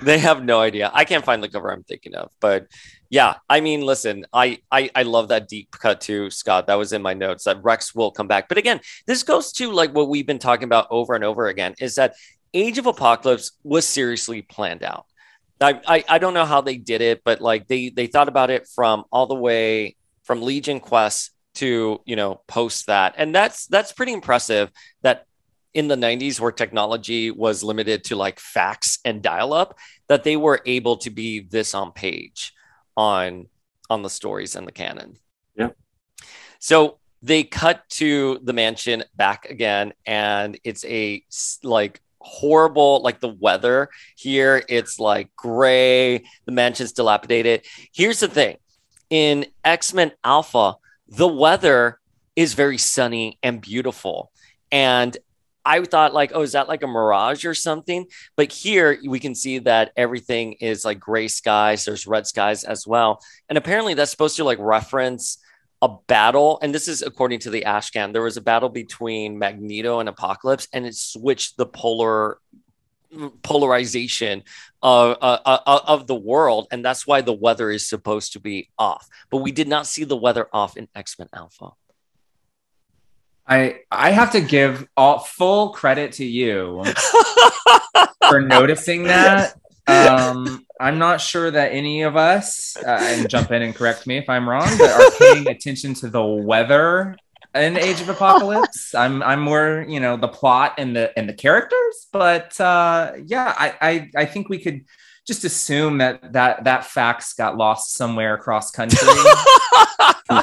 they 0.00 0.20
have 0.20 0.44
no 0.44 0.60
idea. 0.60 0.92
I 0.94 1.04
can't 1.04 1.24
find 1.24 1.42
the 1.42 1.48
cover 1.48 1.72
I'm 1.72 1.82
thinking 1.82 2.14
of, 2.14 2.30
but 2.38 2.68
yeah, 3.08 3.34
I 3.48 3.60
mean, 3.60 3.80
listen, 3.80 4.24
I, 4.32 4.58
I 4.70 4.90
I 4.94 5.02
love 5.02 5.28
that 5.28 5.48
deep 5.48 5.72
cut 5.72 6.00
too, 6.00 6.30
Scott. 6.30 6.68
That 6.68 6.76
was 6.76 6.92
in 6.92 7.02
my 7.02 7.14
notes 7.14 7.44
that 7.44 7.60
Rex 7.64 7.96
will 7.96 8.12
come 8.12 8.28
back. 8.28 8.48
But 8.48 8.58
again, 8.58 8.78
this 9.08 9.24
goes 9.24 9.50
to 9.54 9.72
like 9.72 9.92
what 9.92 10.08
we've 10.08 10.26
been 10.26 10.38
talking 10.38 10.64
about 10.64 10.86
over 10.90 11.16
and 11.16 11.24
over 11.24 11.48
again 11.48 11.74
is 11.80 11.96
that 11.96 12.14
Age 12.54 12.78
of 12.78 12.86
Apocalypse 12.86 13.52
was 13.64 13.88
seriously 13.88 14.42
planned 14.42 14.84
out. 14.84 15.06
I, 15.60 15.80
I 15.86 16.04
I 16.08 16.18
don't 16.18 16.34
know 16.34 16.44
how 16.46 16.60
they 16.60 16.76
did 16.76 17.00
it, 17.00 17.22
but 17.24 17.40
like 17.40 17.68
they 17.68 17.90
they 17.90 18.06
thought 18.06 18.28
about 18.28 18.50
it 18.50 18.66
from 18.74 19.04
all 19.12 19.26
the 19.26 19.34
way 19.34 19.96
from 20.24 20.42
Legion 20.42 20.80
Quest 20.80 21.32
to 21.54 22.00
you 22.06 22.16
know 22.16 22.40
post 22.46 22.86
that, 22.86 23.14
and 23.18 23.34
that's 23.34 23.66
that's 23.66 23.92
pretty 23.92 24.12
impressive. 24.12 24.70
That 25.02 25.26
in 25.72 25.86
the 25.88 25.94
90s 25.94 26.40
where 26.40 26.50
technology 26.50 27.30
was 27.30 27.62
limited 27.62 28.02
to 28.04 28.16
like 28.16 28.40
fax 28.40 28.98
and 29.04 29.22
dial 29.22 29.52
up 29.52 29.78
that 30.08 30.24
they 30.24 30.36
were 30.36 30.60
able 30.66 30.96
to 30.96 31.10
be 31.10 31.40
this 31.40 31.74
on 31.74 31.92
page 31.92 32.52
on 32.96 33.46
on 33.88 34.02
the 34.02 34.10
stories 34.10 34.56
and 34.56 34.66
the 34.66 34.72
canon 34.72 35.16
Yeah. 35.54 35.68
so 36.58 36.98
they 37.22 37.44
cut 37.44 37.88
to 37.90 38.40
the 38.42 38.52
mansion 38.52 39.04
back 39.14 39.44
again 39.44 39.92
and 40.04 40.58
it's 40.64 40.84
a 40.84 41.22
like 41.62 42.00
horrible 42.20 43.00
like 43.02 43.20
the 43.20 43.28
weather 43.28 43.88
here 44.16 44.62
it's 44.68 44.98
like 44.98 45.34
gray 45.36 46.18
the 46.44 46.52
mansion's 46.52 46.92
dilapidated 46.92 47.64
here's 47.92 48.20
the 48.20 48.28
thing 48.28 48.56
in 49.08 49.46
x-men 49.64 50.12
alpha 50.22 50.74
the 51.08 51.26
weather 51.26 51.98
is 52.36 52.54
very 52.54 52.78
sunny 52.78 53.38
and 53.42 53.60
beautiful 53.60 54.30
and 54.70 55.16
I 55.64 55.82
thought 55.84 56.14
like, 56.14 56.32
oh, 56.34 56.42
is 56.42 56.52
that 56.52 56.68
like 56.68 56.82
a 56.82 56.86
mirage 56.86 57.44
or 57.44 57.54
something? 57.54 58.06
But 58.36 58.50
here 58.50 58.98
we 59.06 59.20
can 59.20 59.34
see 59.34 59.58
that 59.60 59.92
everything 59.96 60.54
is 60.54 60.84
like 60.84 60.98
gray 60.98 61.28
skies. 61.28 61.84
There's 61.84 62.06
red 62.06 62.26
skies 62.26 62.64
as 62.64 62.86
well, 62.86 63.20
and 63.48 63.58
apparently 63.58 63.94
that's 63.94 64.10
supposed 64.10 64.36
to 64.36 64.44
like 64.44 64.58
reference 64.58 65.38
a 65.82 65.88
battle. 66.06 66.58
And 66.62 66.74
this 66.74 66.88
is 66.88 67.02
according 67.02 67.40
to 67.40 67.50
the 67.50 67.62
Ashcan. 67.62 68.12
There 68.12 68.22
was 68.22 68.36
a 68.36 68.42
battle 68.42 68.68
between 68.68 69.38
Magneto 69.38 70.00
and 70.00 70.08
Apocalypse, 70.08 70.68
and 70.72 70.86
it 70.86 70.94
switched 70.94 71.56
the 71.56 71.66
polar 71.66 72.38
polarization 73.42 74.44
of, 74.82 75.16
uh, 75.20 75.38
uh, 75.44 75.80
of 75.84 76.06
the 76.06 76.14
world, 76.14 76.68
and 76.70 76.84
that's 76.84 77.06
why 77.06 77.20
the 77.20 77.32
weather 77.32 77.70
is 77.70 77.88
supposed 77.88 78.34
to 78.34 78.40
be 78.40 78.68
off. 78.78 79.08
But 79.30 79.38
we 79.38 79.52
did 79.52 79.68
not 79.68 79.86
see 79.86 80.04
the 80.04 80.16
weather 80.16 80.48
off 80.52 80.76
in 80.76 80.88
X 80.94 81.18
Men 81.18 81.28
Alpha. 81.32 81.70
I 83.46 83.80
I 83.90 84.10
have 84.10 84.32
to 84.32 84.40
give 84.40 84.86
all 84.96 85.18
full 85.18 85.70
credit 85.70 86.12
to 86.12 86.24
you 86.24 86.84
for 88.28 88.40
noticing 88.40 89.04
that. 89.04 89.54
Um, 89.90 90.66
I'm 90.80 90.98
not 90.98 91.20
sure 91.20 91.50
that 91.50 91.72
any 91.72 92.02
of 92.02 92.16
us, 92.16 92.76
uh, 92.76 92.98
and 93.00 93.28
jump 93.28 93.50
in 93.50 93.62
and 93.62 93.74
correct 93.74 94.06
me 94.06 94.18
if 94.18 94.28
I'm 94.28 94.48
wrong, 94.48 94.68
but 94.78 94.90
are 94.90 95.10
paying 95.18 95.48
attention 95.48 95.94
to 95.94 96.08
the 96.08 96.24
weather 96.24 97.16
in 97.54 97.76
Age 97.76 98.00
of 98.00 98.08
Apocalypse. 98.08 98.94
I'm 98.94 99.22
I'm 99.22 99.40
more 99.40 99.84
you 99.88 100.00
know 100.00 100.16
the 100.16 100.28
plot 100.28 100.74
and 100.78 100.94
the 100.94 101.16
and 101.18 101.28
the 101.28 101.34
characters, 101.34 102.06
but 102.12 102.58
uh, 102.60 103.12
yeah, 103.24 103.54
I, 103.56 103.74
I 103.80 104.10
I 104.16 104.24
think 104.24 104.48
we 104.48 104.58
could 104.58 104.84
just 105.26 105.44
assume 105.44 105.98
that 105.98 106.32
that 106.32 106.64
that 106.64 106.86
fax 106.86 107.34
got 107.34 107.56
lost 107.56 107.94
somewhere 107.94 108.34
across 108.34 108.70
country. 108.70 109.08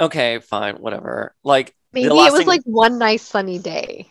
okay, 0.00 0.40
fine, 0.40 0.76
whatever. 0.76 1.34
Like 1.44 1.74
Maybe 1.92 2.06
it 2.06 2.12
was 2.12 2.46
like 2.46 2.62
one 2.64 2.98
nice 2.98 3.22
sunny 3.22 3.58
day. 3.58 4.08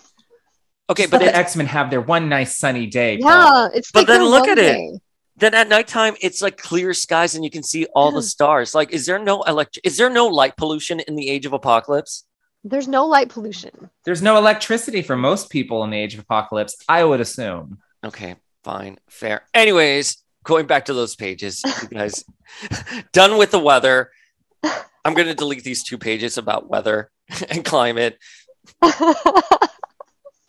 Okay, 0.89 1.03
Just 1.03 1.11
but 1.11 1.19
the 1.19 1.35
X 1.35 1.55
Men 1.55 1.65
have 1.67 1.89
their 1.89 2.01
one 2.01 2.29
nice 2.29 2.57
sunny 2.57 2.85
day. 2.88 3.17
Paul. 3.17 3.31
Yeah, 3.31 3.69
it's 3.73 3.91
But 3.91 4.01
like 4.01 4.07
then 4.07 4.23
look 4.23 4.41
one 4.47 4.51
at 4.51 4.57
it. 4.59 5.01
then 5.35 5.53
at 5.53 5.67
nighttime 5.67 6.15
it's 6.21 6.41
like 6.41 6.57
clear 6.57 6.93
skies 6.93 7.35
and 7.35 7.43
you 7.43 7.49
can 7.49 7.63
see 7.63 7.85
all 7.95 8.11
the 8.11 8.21
stars. 8.23 8.73
Like, 8.75 8.91
is 8.91 9.05
there 9.05 9.19
no 9.19 9.43
electric? 9.43 9.85
Is 9.85 9.97
there 9.97 10.09
no 10.09 10.27
light 10.27 10.55
pollution 10.57 10.99
in 11.01 11.15
the 11.15 11.29
age 11.29 11.45
of 11.45 11.53
apocalypse? 11.53 12.25
There's 12.63 12.88
no 12.88 13.05
light 13.05 13.29
pollution. 13.29 13.89
There's 14.03 14.21
no 14.21 14.38
electricity 14.38 15.01
for 15.01 15.15
most 15.15 15.49
people 15.49 15.83
in 15.83 15.89
the 15.89 15.97
age 15.97 16.15
of 16.15 16.19
apocalypse, 16.21 16.75
I 16.89 17.03
would 17.03 17.21
assume. 17.21 17.77
Okay, 18.05 18.35
fine, 18.63 18.97
fair. 19.09 19.43
Anyways, 19.53 20.17
going 20.43 20.65
back 20.65 20.85
to 20.85 20.93
those 20.93 21.15
pages, 21.15 21.61
you 21.83 21.88
guys 21.97 22.25
done 23.13 23.38
with 23.38 23.51
the 23.51 23.59
weather. 23.59 24.11
I'm 25.05 25.13
going 25.13 25.27
to 25.27 25.35
delete 25.35 25.63
these 25.63 25.83
two 25.83 25.97
pages 25.97 26.38
about 26.38 26.67
weather 26.69 27.09
and 27.49 27.63
climate 27.63 28.17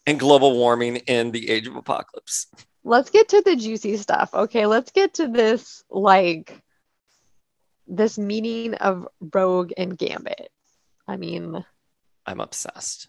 and 0.09 0.19
global 0.19 0.57
warming 0.57 0.97
in 1.07 1.31
the 1.33 1.51
age 1.51 1.67
of 1.67 1.77
apocalypse. 1.77 2.47
let's 2.85 3.11
get 3.11 3.29
to 3.29 3.43
the 3.43 3.55
juicy 3.57 3.97
stuff. 3.99 4.33
Okay, 4.33 4.65
let's 4.67 4.91
get 4.91 5.15
to 5.15 5.29
this 5.29 5.85
like 5.91 6.63
this 7.87 8.19
meaning 8.19 8.75
of 8.75 9.09
Rogue 9.35 9.73
and 9.77 9.97
Gambit. 9.97 10.51
I 11.07 11.17
mean, 11.17 11.65
I'm 12.27 12.41
obsessed. 12.41 13.09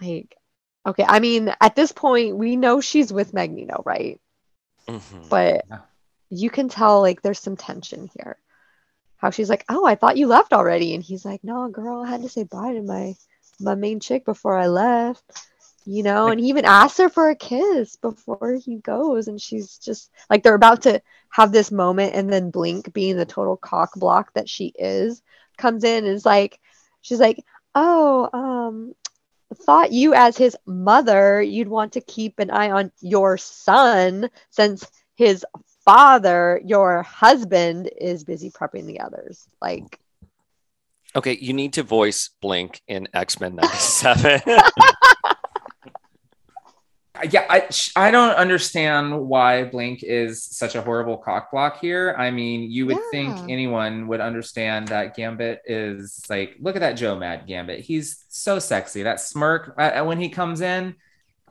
like 0.00 0.34
okay, 0.86 1.04
I 1.06 1.20
mean, 1.20 1.52
at 1.60 1.76
this 1.76 1.92
point 1.92 2.36
we 2.36 2.56
know 2.56 2.80
she's 2.80 3.12
with 3.12 3.34
Magneto, 3.34 3.82
right? 3.84 4.18
Mhm. 4.88 5.28
But 5.28 5.64
Yeah. 5.68 5.80
you 6.30 6.48
can 6.50 6.68
tell 6.68 7.00
like 7.02 7.20
there's 7.22 7.38
some 7.40 7.56
tension 7.56 8.08
here. 8.16 8.38
How 9.18 9.30
she's 9.30 9.50
like, 9.50 9.66
"Oh, 9.68 9.84
I 9.84 9.96
thought 9.96 10.16
you 10.16 10.26
left 10.26 10.54
already." 10.54 10.94
And 10.94 11.04
he's 11.04 11.24
like, 11.26 11.44
"No, 11.44 11.68
girl, 11.68 12.00
I 12.02 12.08
had 12.08 12.22
to 12.22 12.28
say 12.30 12.44
bye 12.44 12.72
to 12.72 12.82
my 12.82 13.14
my 13.60 13.74
main 13.74 14.00
chick 14.00 14.24
before 14.24 14.56
I 14.56 14.68
left." 14.68 15.24
You 15.86 16.02
know, 16.02 16.28
and 16.28 16.38
he 16.38 16.48
even 16.48 16.66
asks 16.66 16.98
her 16.98 17.08
for 17.08 17.30
a 17.30 17.34
kiss 17.34 17.96
before 17.96 18.58
he 18.62 18.76
goes 18.76 19.28
and 19.28 19.40
she's 19.40 19.78
just 19.78 20.10
like 20.28 20.42
they're 20.42 20.54
about 20.54 20.82
to 20.82 21.00
have 21.30 21.52
this 21.52 21.72
moment 21.72 22.14
and 22.14 22.30
then 22.30 22.50
Blink 22.50 22.92
being 22.92 23.16
the 23.16 23.24
total 23.24 23.56
cock 23.56 23.94
block 23.96 24.32
that 24.34 24.48
she 24.48 24.72
is 24.78 25.22
comes 25.56 25.84
in 25.84 26.04
and 26.04 26.14
is 26.14 26.26
like 26.26 26.60
she's 27.00 27.20
like, 27.20 27.44
"Oh, 27.74 28.28
um 28.32 28.94
thought 29.54 29.92
you 29.92 30.14
as 30.14 30.36
his 30.36 30.56
mother 30.66 31.42
you'd 31.42 31.68
want 31.68 31.92
to 31.94 32.00
keep 32.00 32.38
an 32.38 32.50
eye 32.50 32.70
on 32.70 32.92
your 33.00 33.36
son 33.36 34.30
since 34.50 34.88
his 35.16 35.44
father 35.84 36.60
your 36.64 37.02
husband 37.02 37.90
is 38.00 38.22
busy 38.22 38.50
prepping 38.50 38.86
the 38.86 39.00
others 39.00 39.46
like 39.60 39.98
Okay, 41.16 41.36
you 41.40 41.52
need 41.52 41.72
to 41.72 41.82
voice 41.82 42.30
Blink 42.40 42.82
in 42.86 43.08
X 43.12 43.40
Men 43.40 43.56
'97. 43.56 44.42
Yeah 47.30 47.44
I, 47.48 47.68
I 47.96 48.10
don't 48.10 48.34
understand 48.36 49.20
why 49.26 49.64
blink 49.64 50.02
is 50.02 50.44
such 50.44 50.74
a 50.74 50.82
horrible 50.82 51.16
cock 51.16 51.50
block 51.50 51.80
here. 51.80 52.14
I 52.18 52.30
mean 52.30 52.70
you 52.70 52.86
would 52.86 52.98
think 53.10 53.36
anyone 53.48 54.06
would 54.08 54.20
understand 54.20 54.88
that 54.88 55.16
gambit 55.16 55.62
is 55.66 56.24
like 56.30 56.56
look 56.60 56.76
at 56.76 56.80
that 56.80 56.94
joe 56.94 57.16
mad 57.16 57.46
gambit. 57.46 57.80
He's 57.80 58.24
so 58.28 58.58
sexy. 58.58 59.02
That 59.02 59.20
smirk 59.20 59.74
uh, 59.76 60.04
when 60.04 60.20
he 60.20 60.28
comes 60.28 60.60
in 60.60 60.94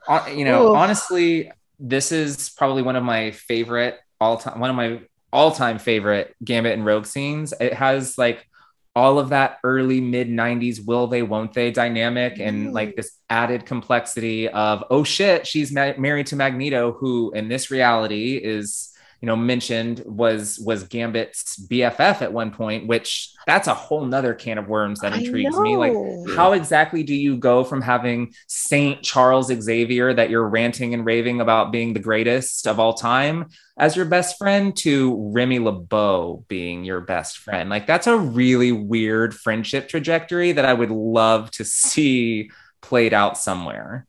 uh, 0.08 0.30
you 0.34 0.46
know 0.46 0.70
Oof. 0.70 0.78
honestly 0.78 1.52
this 1.80 2.12
is 2.12 2.50
probably 2.50 2.82
one 2.82 2.96
of 2.96 3.04
my 3.04 3.32
favorite 3.32 4.00
all 4.20 4.38
time 4.38 4.60
one 4.60 4.70
of 4.70 4.76
my 4.76 5.02
all-time 5.32 5.78
favorite 5.78 6.36
gambit 6.44 6.74
and 6.74 6.86
rogue 6.86 7.06
scenes. 7.06 7.54
It 7.60 7.74
has 7.74 8.18
like 8.18 8.48
all 8.96 9.20
of 9.20 9.30
that 9.30 9.60
early 9.64 10.02
mid 10.02 10.28
90s 10.28 10.86
will 10.86 11.08
they 11.08 11.22
won't 11.22 11.54
they 11.54 11.72
dynamic 11.72 12.40
and 12.40 12.70
Mm. 12.70 12.74
like 12.74 12.96
this 12.96 13.12
added 13.30 13.66
complexity 13.66 14.50
of 14.50 14.84
oh 14.90 15.04
shit 15.04 15.46
she's 15.46 15.72
ma- 15.72 15.94
married 15.98 16.28
to 16.28 16.36
magneto 16.36 16.92
who 16.94 17.32
in 17.32 17.48
this 17.50 17.70
reality 17.72 18.36
is 18.38 18.89
you 19.22 19.26
know 19.26 19.36
mentioned 19.36 20.02
was 20.06 20.60
was 20.60 20.84
gambit's 20.84 21.60
bff 21.68 22.22
at 22.22 22.32
one 22.32 22.52
point 22.52 22.88
which 22.88 23.34
that's 23.46 23.68
a 23.68 23.74
whole 23.74 24.06
nother 24.06 24.34
can 24.34 24.58
of 24.58 24.68
worms 24.68 25.00
that 25.02 25.14
intrigues 25.14 25.58
me 25.60 25.76
like 25.76 25.94
how 26.36 26.54
exactly 26.54 27.04
do 27.04 27.14
you 27.14 27.38
go 27.38 27.64
from 27.64 27.82
having 27.82 28.34
Saint 28.48 29.04
Charles 29.04 29.48
Xavier 29.48 30.14
that 30.14 30.30
you're 30.30 30.48
ranting 30.48 30.94
and 30.94 31.06
raving 31.06 31.42
about 31.42 31.72
being 31.72 31.94
the 31.94 32.00
greatest 32.00 32.68
of 32.68 32.80
all 32.80 32.94
time 32.94 33.50
as 33.78 33.96
your 33.96 34.06
best 34.06 34.38
friend 34.38 34.76
to 34.78 35.16
Remy 35.34 35.60
LeBeau 35.60 36.46
being 36.48 36.84
your 36.84 37.02
best 37.02 37.40
friend? 37.40 37.70
Like 37.70 37.88
that's 37.88 38.08
a 38.08 38.18
really 38.18 38.72
weird 38.72 39.34
friendship 39.34 39.90
trajectory 39.90 40.52
that 40.52 40.66
I 40.66 40.74
would 40.74 40.92
love 40.92 41.52
to 41.52 41.66
see 41.66 42.52
played 42.82 43.14
out 43.14 43.38
somewhere. 43.38 44.06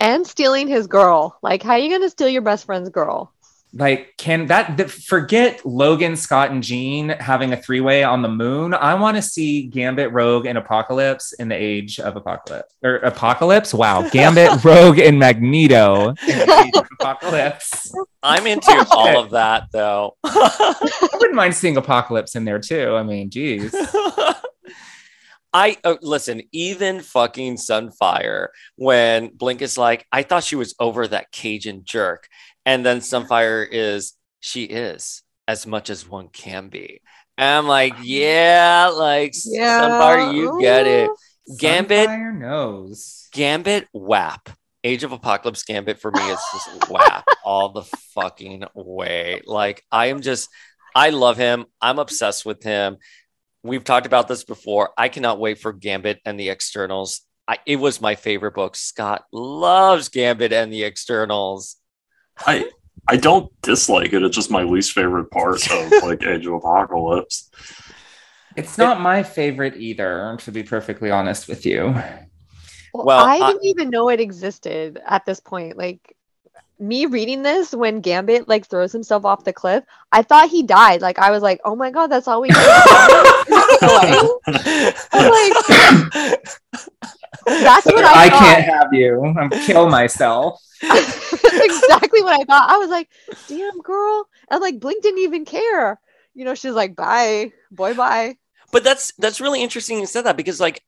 and 0.00 0.26
stealing 0.26 0.68
his 0.68 0.86
girl 0.86 1.38
like 1.42 1.62
how 1.62 1.72
are 1.72 1.78
you 1.78 1.90
gonna 1.90 2.10
steal 2.10 2.28
your 2.28 2.42
best 2.42 2.66
friend's 2.66 2.88
girl 2.88 3.31
Like, 3.74 4.14
can 4.18 4.46
that 4.46 4.76
the, 4.76 4.86
forget 4.86 5.64
Logan, 5.64 6.14
Scott, 6.16 6.50
and 6.50 6.62
Jean 6.62 7.08
having 7.08 7.54
a 7.54 7.56
three 7.56 7.80
way 7.80 8.04
on 8.04 8.20
the 8.20 8.28
moon? 8.28 8.74
I 8.74 8.94
want 8.94 9.16
to 9.16 9.22
see 9.22 9.62
Gambit, 9.62 10.12
Rogue, 10.12 10.44
and 10.44 10.58
Apocalypse 10.58 11.32
in 11.34 11.48
the 11.48 11.54
age 11.54 11.98
of 11.98 12.16
Apocalypse 12.16 12.74
or 12.82 12.96
Apocalypse. 12.96 13.72
Wow, 13.72 14.08
Gambit, 14.10 14.62
Rogue, 14.62 14.98
and 14.98 15.18
Magneto 15.18 16.08
in 16.28 16.38
the 16.38 16.64
age 16.66 16.76
of 16.76 16.86
Apocalypse. 17.00 17.94
I'm 18.22 18.46
into 18.46 18.86
all 18.90 19.18
of 19.18 19.30
that 19.30 19.68
though. 19.72 20.16
I 20.22 21.08
wouldn't 21.14 21.34
mind 21.34 21.54
seeing 21.54 21.78
Apocalypse 21.78 22.36
in 22.36 22.44
there 22.44 22.58
too. 22.58 22.94
I 22.94 23.02
mean, 23.02 23.30
geez. 23.30 23.74
I 25.54 25.76
uh, 25.84 25.96
listen, 26.00 26.42
even 26.52 27.00
fucking 27.00 27.56
Sunfire, 27.56 28.48
when 28.76 29.28
Blink 29.28 29.60
is 29.60 29.76
like, 29.76 30.06
I 30.10 30.22
thought 30.22 30.44
she 30.44 30.56
was 30.56 30.74
over 30.80 31.06
that 31.06 31.30
Cajun 31.30 31.82
jerk. 31.84 32.28
And 32.64 32.84
then 32.84 32.98
Sunfire 32.98 33.66
is, 33.70 34.14
she 34.40 34.64
is 34.64 35.22
as 35.48 35.66
much 35.66 35.90
as 35.90 36.08
one 36.08 36.28
can 36.28 36.68
be. 36.68 37.00
And 37.38 37.48
I'm 37.48 37.66
like, 37.66 37.94
ah. 37.96 38.02
yeah, 38.02 38.92
like 38.94 39.32
Sunfire, 39.32 40.34
you 40.34 40.60
get 40.60 40.86
it. 40.86 41.10
Gambit, 41.58 42.08
Sunfire 42.08 42.38
knows. 42.38 43.28
Gambit, 43.32 43.88
WAP. 43.92 44.50
Age 44.84 45.04
of 45.04 45.12
Apocalypse 45.12 45.62
Gambit 45.62 46.00
for 46.00 46.10
me 46.10 46.20
is 46.20 46.40
just 46.52 46.90
WAP 46.90 47.24
all 47.44 47.70
the 47.70 47.84
fucking 48.14 48.64
way. 48.74 49.40
Like, 49.46 49.84
I 49.92 50.06
am 50.06 50.20
just, 50.20 50.48
I 50.94 51.10
love 51.10 51.36
him. 51.36 51.66
I'm 51.80 51.98
obsessed 51.98 52.44
with 52.44 52.62
him. 52.62 52.98
We've 53.62 53.84
talked 53.84 54.06
about 54.06 54.26
this 54.26 54.42
before. 54.42 54.90
I 54.98 55.08
cannot 55.08 55.38
wait 55.38 55.60
for 55.60 55.72
Gambit 55.72 56.20
and 56.24 56.38
the 56.38 56.48
Externals. 56.50 57.20
I, 57.46 57.58
it 57.64 57.76
was 57.76 58.00
my 58.00 58.16
favorite 58.16 58.54
book. 58.54 58.74
Scott 58.74 59.24
loves 59.32 60.08
Gambit 60.08 60.52
and 60.52 60.72
the 60.72 60.82
Externals. 60.82 61.76
I 62.46 62.70
I 63.08 63.16
don't 63.16 63.50
dislike 63.62 64.12
it. 64.12 64.22
It's 64.22 64.34
just 64.36 64.50
my 64.50 64.62
least 64.62 64.92
favorite 64.92 65.30
part 65.30 65.70
of 65.70 65.90
like 66.02 66.22
Age 66.24 66.46
of 66.46 66.54
Apocalypse. 66.54 67.50
It's 68.56 68.76
not 68.76 69.00
my 69.00 69.22
favorite 69.22 69.76
either, 69.76 70.36
to 70.40 70.52
be 70.52 70.62
perfectly 70.62 71.10
honest 71.10 71.48
with 71.48 71.64
you. 71.64 71.94
Well, 72.94 73.04
Well, 73.06 73.24
I 73.24 73.36
I- 73.36 73.52
didn't 73.52 73.64
even 73.66 73.90
know 73.90 74.08
it 74.10 74.20
existed 74.20 75.00
at 75.06 75.24
this 75.26 75.40
point. 75.40 75.76
Like 75.76 76.14
me 76.78 77.06
reading 77.06 77.42
this 77.42 77.72
when 77.72 78.00
Gambit 78.00 78.48
like 78.48 78.66
throws 78.66 78.92
himself 78.92 79.24
off 79.24 79.44
the 79.44 79.52
cliff, 79.52 79.84
I 80.10 80.22
thought 80.22 80.48
he 80.50 80.62
died. 80.62 81.00
Like 81.00 81.18
I 81.18 81.30
was 81.30 81.42
like, 81.42 81.60
oh 81.64 81.74
my 81.76 81.90
god, 81.90 82.08
that's 82.08 82.28
all 82.28 82.40
we 82.40 82.48
get. 82.48 82.58
Like, 85.12 85.54
that's 87.46 87.86
what 87.86 88.04
I, 88.04 88.26
I 88.26 88.30
thought. 88.30 88.38
can't 88.38 88.64
have 88.64 88.92
you. 88.92 89.24
I'm 89.24 89.50
kill 89.50 89.88
myself. 89.88 90.60
That's 90.82 91.32
exactly 91.44 92.22
what 92.22 92.40
I 92.40 92.44
thought. 92.44 92.70
I 92.70 92.78
was 92.78 92.90
like, 92.90 93.08
damn 93.48 93.78
girl. 93.80 94.28
And 94.50 94.60
like 94.60 94.80
Blink 94.80 95.02
didn't 95.02 95.20
even 95.20 95.44
care. 95.44 96.00
You 96.34 96.44
know, 96.44 96.54
she's 96.54 96.72
like, 96.72 96.96
bye, 96.96 97.52
boy, 97.70 97.94
bye. 97.94 98.36
but 98.72 98.82
that's 98.82 99.12
that's 99.18 99.40
really 99.40 99.62
interesting 99.62 100.00
you 100.00 100.06
said 100.06 100.22
that 100.22 100.36
because 100.36 100.58
like 100.58 100.82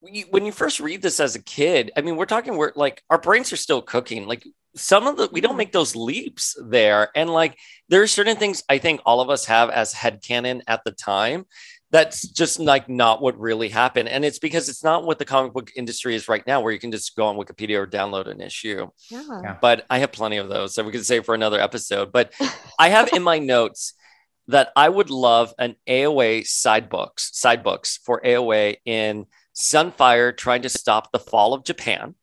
when 0.00 0.14
you, 0.14 0.24
when 0.30 0.44
you 0.44 0.52
first 0.52 0.80
read 0.80 1.00
this 1.00 1.20
as 1.20 1.36
a 1.36 1.42
kid 1.42 1.92
i 1.96 2.00
mean 2.00 2.16
we're 2.16 2.26
talking 2.26 2.56
we're 2.56 2.72
like 2.74 3.02
our 3.08 3.18
brains 3.18 3.52
are 3.52 3.56
still 3.56 3.80
cooking 3.80 4.26
like 4.26 4.44
some 4.74 5.06
of 5.06 5.16
the 5.16 5.28
we 5.32 5.40
don't 5.40 5.56
make 5.56 5.70
those 5.72 5.94
leaps 5.94 6.56
there 6.64 7.10
and 7.14 7.30
like 7.30 7.56
there 7.88 8.02
are 8.02 8.08
certain 8.08 8.36
things 8.36 8.64
i 8.68 8.78
think 8.78 9.00
all 9.06 9.20
of 9.20 9.30
us 9.30 9.44
have 9.44 9.70
as 9.70 9.92
head 9.92 10.20
headcanon 10.20 10.60
at 10.66 10.82
the 10.84 10.90
time 10.90 11.46
that's 11.92 12.26
just 12.26 12.58
like 12.58 12.88
not 12.88 13.20
what 13.22 13.38
really 13.38 13.68
happened 13.68 14.08
and 14.08 14.24
it's 14.24 14.38
because 14.38 14.68
it's 14.70 14.82
not 14.82 15.04
what 15.04 15.18
the 15.18 15.24
comic 15.26 15.52
book 15.52 15.70
industry 15.76 16.14
is 16.14 16.26
right 16.26 16.46
now 16.46 16.60
where 16.60 16.72
you 16.72 16.78
can 16.78 16.90
just 16.90 17.14
go 17.14 17.26
on 17.26 17.36
wikipedia 17.36 17.76
or 17.76 17.86
download 17.86 18.26
an 18.26 18.40
issue 18.40 18.88
Yeah. 19.10 19.22
Yeah. 19.42 19.56
but 19.60 19.84
I 19.90 19.98
have 19.98 20.10
plenty 20.10 20.38
of 20.38 20.48
those, 20.48 20.74
so 20.74 20.82
we 20.82 20.90
could 20.92 21.04
save 21.06 21.24
for 21.26 21.34
another 21.34 21.60
episode. 21.60 22.10
But 22.10 22.32
I 22.78 22.88
have 22.88 23.12
in 23.12 23.22
my 23.22 23.38
notes 23.38 23.92
that 24.48 24.72
I 24.74 24.88
would 24.88 25.10
love 25.10 25.54
an 25.58 25.76
AOA 25.86 26.46
side 26.46 26.88
books, 26.88 27.30
side 27.38 27.62
books 27.62 27.98
for 28.04 28.20
AOA 28.24 28.76
in 28.84 29.26
Sunfire 29.54 30.36
trying 30.36 30.62
to 30.62 30.68
stop 30.68 31.12
the 31.12 31.18
fall 31.18 31.54
of 31.54 31.62
Japan. 31.64 32.14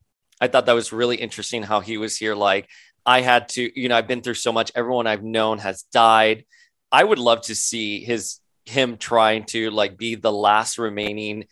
I 0.41 0.47
thought 0.47 0.65
that 0.65 0.73
was 0.73 0.91
really 0.91 1.15
interesting 1.17 1.63
how 1.63 1.79
he 1.79 1.97
was 1.97 2.17
here. 2.17 2.35
Like, 2.35 2.67
I 3.05 3.21
had 3.21 3.49
to, 3.49 3.79
you 3.79 3.87
know, 3.87 3.95
I've 3.95 4.07
been 4.07 4.21
through 4.21 4.33
so 4.35 4.51
much. 4.51 4.71
Everyone 4.75 5.07
I've 5.07 5.23
known 5.23 5.59
has 5.59 5.83
died. 5.93 6.45
I 6.91 7.03
would 7.03 7.19
love 7.19 7.41
to 7.43 7.55
see 7.55 8.03
his 8.03 8.39
him 8.69 8.97
trying 8.97 9.45
to 9.45 9.71
like 9.71 9.97
be 9.97 10.15
the 10.15 10.31
last 10.31 10.77
remaining 10.77 11.45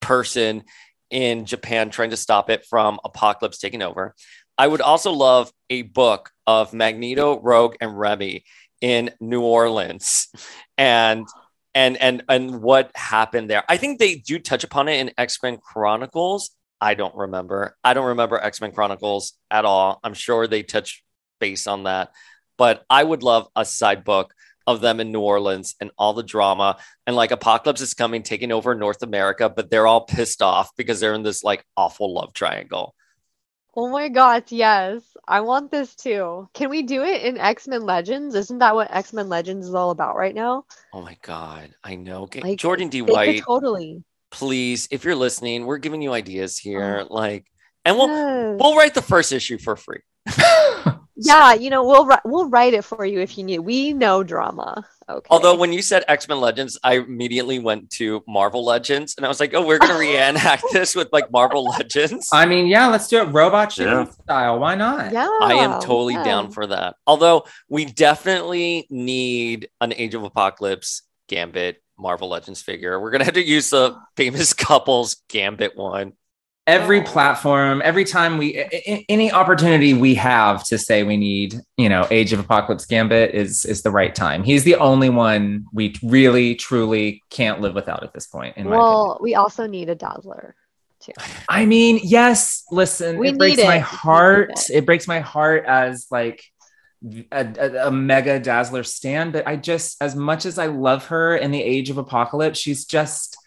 person 0.00 0.64
in 1.10 1.44
Japan 1.44 1.90
trying 1.90 2.10
to 2.10 2.16
stop 2.16 2.50
it 2.50 2.64
from 2.68 2.98
apocalypse 3.04 3.58
taking 3.58 3.82
over. 3.82 4.14
I 4.56 4.66
would 4.66 4.80
also 4.80 5.12
love 5.12 5.52
a 5.70 5.82
book 5.82 6.30
of 6.46 6.72
Magneto, 6.72 7.40
Rogue, 7.40 7.76
and 7.80 7.96
Remy 7.98 8.44
in 8.80 9.10
New 9.20 9.42
Orleans 9.42 10.28
and 10.78 11.26
and 11.74 11.96
and 11.98 12.24
and 12.28 12.62
what 12.62 12.90
happened 12.94 13.48
there. 13.50 13.62
I 13.68 13.76
think 13.76 13.98
they 13.98 14.16
do 14.16 14.38
touch 14.38 14.64
upon 14.64 14.88
it 14.88 15.00
in 15.00 15.12
X-Men 15.16 15.58
Chronicles. 15.58 16.50
I 16.80 16.94
don't 16.94 17.14
remember. 17.14 17.76
I 17.84 17.94
don't 17.94 18.06
remember 18.06 18.38
X-Men 18.38 18.72
Chronicles 18.72 19.34
at 19.50 19.64
all. 19.64 20.00
I'm 20.02 20.14
sure 20.14 20.46
they 20.46 20.62
touch 20.62 21.04
base 21.40 21.66
on 21.66 21.84
that. 21.84 22.12
But 22.56 22.84
I 22.90 23.04
would 23.04 23.22
love 23.22 23.48
a 23.54 23.64
side 23.64 24.02
book 24.02 24.34
of 24.68 24.80
them 24.80 25.00
in 25.00 25.10
New 25.10 25.20
Orleans 25.20 25.74
and 25.80 25.90
all 25.98 26.12
the 26.12 26.22
drama 26.22 26.76
and 27.06 27.16
like 27.16 27.30
apocalypse 27.32 27.80
is 27.80 27.94
coming 27.94 28.22
taking 28.22 28.52
over 28.52 28.74
North 28.74 29.02
America, 29.02 29.48
but 29.48 29.70
they're 29.70 29.86
all 29.86 30.02
pissed 30.02 30.42
off 30.42 30.70
because 30.76 31.00
they're 31.00 31.14
in 31.14 31.22
this 31.24 31.42
like 31.42 31.64
awful 31.76 32.12
love 32.14 32.32
triangle. 32.34 32.94
Oh 33.74 33.88
my 33.88 34.08
god, 34.08 34.44
yes. 34.48 35.02
I 35.26 35.40
want 35.40 35.70
this 35.70 35.94
too. 35.94 36.48
Can 36.52 36.68
we 36.68 36.82
do 36.82 37.02
it 37.02 37.22
in 37.22 37.38
X-Men 37.38 37.82
Legends? 37.82 38.34
Isn't 38.34 38.58
that 38.58 38.74
what 38.74 38.92
X-Men 38.94 39.28
Legends 39.28 39.66
is 39.68 39.74
all 39.74 39.90
about 39.90 40.16
right 40.16 40.34
now? 40.34 40.64
Oh 40.92 41.00
my 41.00 41.16
god, 41.22 41.70
I 41.82 41.94
know. 41.94 42.26
G- 42.30 42.40
Like, 42.40 42.58
Jordan 42.58 42.88
D. 42.88 43.02
White, 43.02 43.42
totally. 43.46 44.02
please, 44.30 44.86
if 44.90 45.04
you're 45.04 45.14
listening, 45.16 45.64
we're 45.64 45.78
giving 45.78 46.02
you 46.02 46.12
ideas 46.12 46.58
here. 46.58 47.06
Oh. 47.08 47.14
Like, 47.14 47.46
and 47.84 47.96
we'll 47.96 48.08
Yes. 48.08 48.58
we'll 48.60 48.76
write 48.76 48.94
the 48.94 49.02
first 49.02 49.32
issue 49.32 49.58
for 49.58 49.76
free. 49.76 50.00
Yeah, 51.20 51.52
you 51.54 51.68
know, 51.68 51.84
we'll 51.84 52.08
we'll 52.24 52.48
write 52.48 52.74
it 52.74 52.84
for 52.84 53.04
you 53.04 53.18
if 53.18 53.36
you 53.36 53.42
need. 53.42 53.58
We 53.58 53.92
know 53.92 54.22
drama. 54.22 54.86
Okay. 55.08 55.26
Although 55.30 55.56
when 55.56 55.72
you 55.72 55.82
said 55.82 56.04
X 56.06 56.28
Men 56.28 56.40
Legends, 56.40 56.78
I 56.84 56.98
immediately 56.98 57.58
went 57.58 57.90
to 57.92 58.22
Marvel 58.28 58.64
Legends, 58.64 59.16
and 59.16 59.26
I 59.26 59.28
was 59.28 59.40
like, 59.40 59.52
"Oh, 59.52 59.66
we're 59.66 59.78
gonna 59.78 59.98
reenact 59.98 60.62
this 60.72 60.94
with 60.94 61.08
like 61.12 61.32
Marvel 61.32 61.64
Legends." 61.64 62.28
I 62.32 62.46
mean, 62.46 62.68
yeah, 62.68 62.86
let's 62.86 63.08
do 63.08 63.20
it 63.20 63.24
robot 63.32 63.70
chicken 63.70 63.92
Yeah. 63.92 64.10
style. 64.22 64.60
Why 64.60 64.76
not? 64.76 65.12
yeah, 65.12 65.28
I 65.42 65.54
am 65.54 65.80
totally 65.80 66.14
yeah. 66.14 66.22
down 66.22 66.52
for 66.52 66.68
that. 66.68 66.94
Although 67.04 67.46
we 67.68 67.84
definitely 67.84 68.86
need 68.88 69.70
an 69.80 69.92
Age 69.94 70.14
of 70.14 70.22
Apocalypse 70.22 71.02
Gambit 71.26 71.82
Marvel 71.98 72.28
Legends 72.28 72.62
figure. 72.62 73.00
We're 73.00 73.10
gonna 73.10 73.24
have 73.24 73.34
to 73.34 73.44
use 73.44 73.70
the 73.70 73.96
famous 74.16 74.52
couples 74.54 75.16
Gambit 75.28 75.76
one. 75.76 76.12
Every 76.68 77.00
platform, 77.00 77.80
every 77.82 78.04
time 78.04 78.36
we, 78.36 78.54
any 79.08 79.32
opportunity 79.32 79.94
we 79.94 80.14
have 80.16 80.62
to 80.64 80.76
say 80.76 81.02
we 81.02 81.16
need, 81.16 81.54
you 81.78 81.88
know, 81.88 82.06
Age 82.10 82.34
of 82.34 82.40
Apocalypse 82.40 82.84
Gambit 82.84 83.34
is 83.34 83.64
is 83.64 83.80
the 83.80 83.90
right 83.90 84.14
time. 84.14 84.44
He's 84.44 84.64
the 84.64 84.74
only 84.76 85.08
one 85.08 85.64
we 85.72 85.94
really, 86.02 86.54
truly 86.54 87.22
can't 87.30 87.62
live 87.62 87.74
without 87.74 88.02
at 88.02 88.12
this 88.12 88.26
point. 88.26 88.58
In 88.58 88.68
my. 88.68 88.76
Well, 88.76 89.18
we 89.22 89.34
also 89.34 89.66
need 89.66 89.88
a 89.88 89.94
Dazzler 89.94 90.54
too. 91.00 91.12
I 91.48 91.64
mean, 91.64 92.00
yes. 92.02 92.64
Listen, 92.70 93.16
We 93.16 93.30
it 93.30 93.38
breaks 93.38 93.56
my 93.56 93.76
it. 93.76 93.78
We 93.78 93.80
heart. 93.80 94.48
need 94.50 94.76
It. 94.76 94.84
breaks 94.86 95.08
my 95.08 95.20
heart 95.20 95.64
as 95.66 96.06
like 96.10 96.44
a, 97.32 97.46
a, 97.58 97.86
a 97.86 97.90
mega 97.90 98.38
Dazzler 98.38 98.82
stand. 98.84 99.32
But 99.32 99.46
I 99.46 99.56
just, 99.56 100.02
as 100.02 100.14
much 100.14 100.44
as 100.44 100.58
I 100.58 100.66
love 100.66 101.06
her 101.06 101.34
in 101.34 101.50
the 101.50 101.62
Age 101.62 101.88
of 101.88 101.96
Apocalypse, 101.96 102.58
she's 102.58 102.84
just 102.84 103.38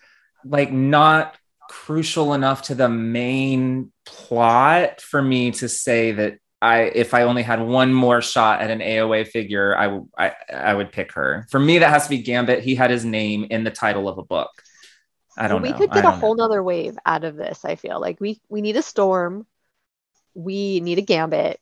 like 0.43 0.71
not 0.71 1.35
crucial 1.71 2.33
enough 2.33 2.63
to 2.63 2.75
the 2.75 2.89
main 2.89 3.93
plot 4.05 4.99
for 4.99 5.21
me 5.21 5.51
to 5.51 5.69
say 5.69 6.11
that 6.11 6.37
I, 6.61 6.81
if 6.81 7.13
I 7.13 7.23
only 7.23 7.43
had 7.43 7.61
one 7.61 7.93
more 7.93 8.21
shot 8.21 8.59
at 8.59 8.69
an 8.69 8.79
AOA 8.79 9.29
figure, 9.29 9.75
I, 9.77 9.83
w- 9.85 10.09
I, 10.17 10.33
I 10.53 10.73
would 10.73 10.91
pick 10.91 11.13
her. 11.13 11.47
For 11.49 11.61
me, 11.61 11.79
that 11.79 11.89
has 11.89 12.03
to 12.03 12.09
be 12.09 12.23
Gambit. 12.23 12.61
He 12.61 12.75
had 12.75 12.91
his 12.91 13.05
name 13.05 13.47
in 13.49 13.63
the 13.63 13.71
title 13.71 14.09
of 14.09 14.17
a 14.17 14.23
book. 14.23 14.51
I 15.37 15.47
don't 15.47 15.61
we 15.61 15.71
know. 15.71 15.77
could 15.77 15.91
get 15.91 16.03
a 16.03 16.09
know. 16.09 16.17
whole 16.17 16.35
nother 16.35 16.61
wave 16.61 16.97
out 17.05 17.23
of 17.23 17.37
this. 17.37 17.63
I 17.63 17.75
feel 17.75 18.01
like 18.01 18.19
we 18.19 18.41
we 18.49 18.59
need 18.59 18.75
a 18.75 18.81
storm. 18.81 19.47
We 20.33 20.81
need 20.81 20.97
a 20.97 21.03
gambit. 21.03 21.61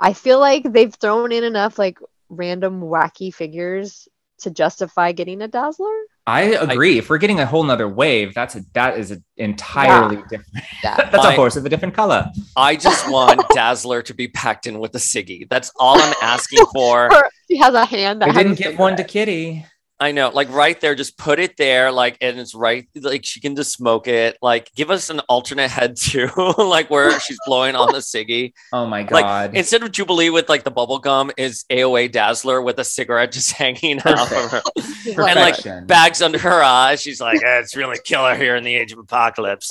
I 0.00 0.12
feel 0.12 0.38
like 0.38 0.62
they've 0.62 0.94
thrown 0.94 1.32
in 1.32 1.42
enough 1.42 1.80
like 1.80 1.98
random 2.28 2.80
wacky 2.80 3.34
figures 3.34 4.06
to 4.38 4.52
justify 4.52 5.10
getting 5.10 5.42
a 5.42 5.48
Dazzler. 5.48 5.98
I 6.28 6.40
agree. 6.42 6.98
if 6.98 7.08
we're 7.08 7.18
getting 7.18 7.38
a 7.38 7.46
whole 7.46 7.62
nother 7.62 7.88
wave, 7.88 8.34
that's 8.34 8.56
a 8.56 8.62
that 8.74 8.98
is 8.98 9.12
an 9.12 9.24
entirely 9.36 10.16
different. 10.28 10.46
Yeah. 10.82 10.96
that's 10.96 11.24
a 11.24 11.28
I- 11.28 11.34
horse 11.36 11.56
of 11.56 11.64
a 11.64 11.68
different 11.68 11.94
color. 11.94 12.30
I 12.56 12.74
just 12.76 13.08
want 13.16 13.40
Dazzler 13.54 14.02
to 14.02 14.14
be 14.14 14.26
packed 14.28 14.66
in 14.66 14.78
with 14.80 14.94
a 14.94 14.98
Siggy. 14.98 15.48
That's 15.48 15.70
all 15.78 16.00
I'm 16.00 16.14
asking 16.22 16.64
for. 16.72 17.12
Or 17.14 17.28
she 17.50 17.56
has 17.58 17.74
a 17.74 17.84
hand 17.84 18.22
that 18.22 18.26
They 18.26 18.32
has 18.32 18.42
didn't 18.42 18.60
a 18.60 18.62
give 18.70 18.78
one 18.78 18.96
to. 18.96 19.04
Kitty. 19.04 19.64
I 19.98 20.12
know, 20.12 20.28
like 20.28 20.50
right 20.50 20.78
there, 20.78 20.94
just 20.94 21.16
put 21.16 21.38
it 21.38 21.56
there, 21.56 21.90
like, 21.90 22.18
and 22.20 22.38
it's 22.38 22.54
right, 22.54 22.86
like 22.94 23.24
she 23.24 23.40
can 23.40 23.56
just 23.56 23.72
smoke 23.72 24.06
it. 24.06 24.36
Like, 24.42 24.70
give 24.74 24.90
us 24.90 25.08
an 25.08 25.20
alternate 25.20 25.70
head 25.70 25.96
too, 26.00 26.28
like 26.58 26.90
where 26.90 27.18
she's 27.20 27.38
blowing 27.46 27.74
on 27.74 27.92
the 27.92 28.00
ciggy. 28.00 28.52
Oh 28.74 28.86
my 28.86 29.04
god! 29.04 29.50
Like, 29.50 29.54
instead 29.54 29.82
of 29.82 29.92
Jubilee 29.92 30.28
with 30.28 30.50
like 30.50 30.64
the 30.64 30.70
bubble 30.70 30.98
gum, 30.98 31.30
is 31.38 31.64
AOA 31.70 32.12
Dazzler 32.12 32.60
with 32.60 32.78
a 32.78 32.84
cigarette 32.84 33.32
just 33.32 33.52
hanging 33.56 34.00
out 34.04 34.20
of 34.20 34.50
her. 34.50 34.62
And 35.06 35.40
like 35.40 35.86
bags 35.86 36.20
under 36.20 36.38
her 36.38 36.62
eyes. 36.62 37.00
She's 37.00 37.20
like, 37.20 37.42
eh, 37.42 37.60
it's 37.60 37.74
really 37.74 37.98
killer 38.04 38.34
here 38.34 38.54
in 38.54 38.64
the 38.64 38.74
age 38.74 38.92
of 38.92 38.98
apocalypse. 38.98 39.70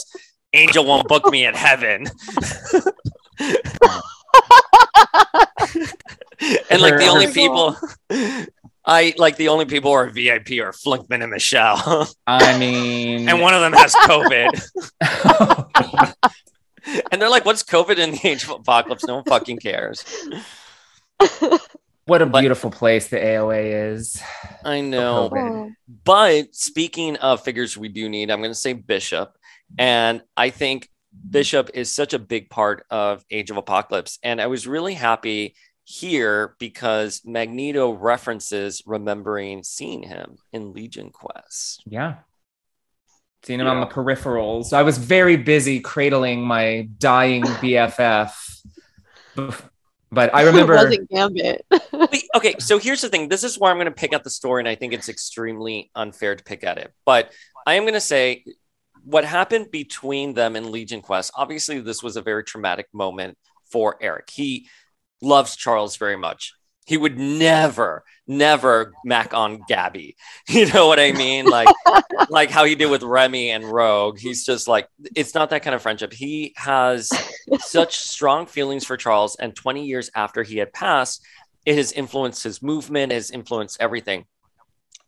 Angel 0.53 0.85
won't 0.85 1.07
book 1.07 1.29
me 1.29 1.45
in 1.45 1.53
heaven. 1.53 2.07
and 6.69 6.81
like 6.81 6.97
the 6.97 7.07
only 7.09 7.31
people 7.31 7.75
I 8.87 9.13
like 9.17 9.37
the 9.37 9.47
only 9.47 9.65
people 9.65 9.91
who 9.91 9.97
are 9.97 10.09
VIP 10.09 10.51
are 10.61 10.71
Flunkman 10.71 11.23
and 11.23 11.31
Michelle. 11.31 12.07
I 12.27 12.57
mean, 12.59 13.27
and 13.27 13.41
one 13.41 13.53
of 13.53 13.61
them 13.61 13.73
has 13.73 13.95
COVID. 13.95 14.61
and 17.11 17.21
they're 17.21 17.29
like, 17.29 17.45
what's 17.45 17.63
COVID 17.63 17.97
in 17.97 18.11
the 18.11 18.19
age 18.27 18.43
of 18.43 18.51
apocalypse? 18.51 19.05
No 19.05 19.15
one 19.15 19.23
fucking 19.23 19.57
cares. 19.57 20.03
what 22.05 22.21
a 22.21 22.25
But- 22.27 22.41
beautiful 22.41 22.69
place 22.69 23.07
the 23.07 23.17
AOA 23.17 23.93
is. 23.93 24.21
I 24.63 24.81
know. 24.81 25.31
Oh, 25.35 25.71
But 26.03 26.53
speaking 26.53 27.15
of 27.17 27.43
figures 27.43 27.77
we 27.77 27.89
do 27.89 28.07
need, 28.09 28.29
I'm 28.29 28.39
going 28.39 28.51
to 28.51 28.55
say 28.55 28.73
Bishop. 28.73 29.35
And 29.79 30.21
I 30.37 30.51
think 30.51 30.89
Bishop 31.27 31.71
is 31.73 31.91
such 31.91 32.13
a 32.13 32.19
big 32.19 32.49
part 32.49 32.85
of 32.91 33.25
Age 33.31 33.49
of 33.49 33.57
Apocalypse. 33.57 34.19
And 34.21 34.39
I 34.39 34.47
was 34.47 34.67
really 34.67 34.93
happy 34.93 35.55
here 35.85 36.55
because 36.59 37.21
Magneto 37.23 37.91
references 37.91 38.81
remembering 38.85 39.63
seeing 39.63 40.03
him 40.03 40.37
in 40.51 40.73
Legion 40.73 41.11
Quest. 41.11 41.83
Yeah. 41.85 42.15
Seen 43.43 43.61
him 43.61 43.67
on 43.67 43.79
the 43.79 43.85
peripherals. 43.85 44.73
I 44.73 44.81
was 44.81 44.97
very 44.97 45.37
busy 45.37 45.79
cradling 45.79 46.41
my 46.41 46.89
dying 46.97 47.43
BFF. 47.61 48.33
But 50.11 50.33
I 50.33 50.41
it 50.41 50.45
remember 50.47 50.73
wasn't 50.73 51.09
Gambit. 51.09 51.65
Okay, 52.35 52.55
so 52.59 52.77
here's 52.77 53.01
the 53.01 53.07
thing. 53.07 53.29
This 53.29 53.45
is 53.45 53.57
where 53.57 53.71
I'm 53.71 53.77
going 53.77 53.85
to 53.85 53.91
pick 53.91 54.11
at 54.11 54.25
the 54.25 54.29
story, 54.29 54.59
and 54.59 54.67
I 54.67 54.75
think 54.75 54.91
it's 54.91 55.07
extremely 55.07 55.89
unfair 55.95 56.35
to 56.35 56.43
pick 56.43 56.65
at 56.65 56.77
it. 56.77 56.91
But 57.05 57.31
I 57.65 57.75
am 57.75 57.83
going 57.83 57.93
to 57.93 58.01
say 58.01 58.43
what 59.05 59.23
happened 59.23 59.71
between 59.71 60.33
them 60.33 60.55
in 60.55 60.71
Legion 60.71 61.01
Quest. 61.01 61.31
Obviously, 61.35 61.79
this 61.79 62.03
was 62.03 62.17
a 62.17 62.21
very 62.21 62.43
traumatic 62.43 62.87
moment 62.93 63.37
for 63.71 63.97
Eric. 64.01 64.29
He 64.31 64.67
loves 65.25 65.55
Charles 65.55 65.97
very 65.97 66.15
much. 66.17 66.53
He 66.85 66.97
would 66.97 67.17
never, 67.17 68.03
never 68.27 68.93
mac 69.03 69.33
on 69.33 69.61
Gabby. 69.67 70.15
You 70.47 70.71
know 70.71 70.87
what 70.87 70.99
I 70.99 71.11
mean? 71.13 71.45
Like, 71.47 71.67
like 72.29 72.51
how 72.51 72.63
he 72.65 72.75
did 72.75 72.91
with 72.91 73.01
Remy 73.01 73.49
and 73.49 73.65
Rogue. 73.65 74.19
He's 74.19 74.45
just 74.45 74.67
like, 74.67 74.87
it's 75.15 75.33
not 75.33 75.49
that 75.49 75.63
kind 75.63 75.73
of 75.75 75.81
friendship. 75.81 76.13
He 76.13 76.53
has 76.57 77.09
such 77.59 77.95
strong 77.97 78.45
feelings 78.45 78.85
for 78.85 78.97
Charles, 78.97 79.35
and 79.37 79.55
20 79.55 79.83
years 79.85 80.11
after 80.15 80.43
he 80.43 80.57
had 80.57 80.71
passed, 80.73 81.23
it 81.65 81.75
has 81.75 81.91
influenced 81.91 82.43
his 82.43 82.61
movement, 82.61 83.11
has 83.11 83.31
influenced 83.31 83.77
everything. 83.79 84.25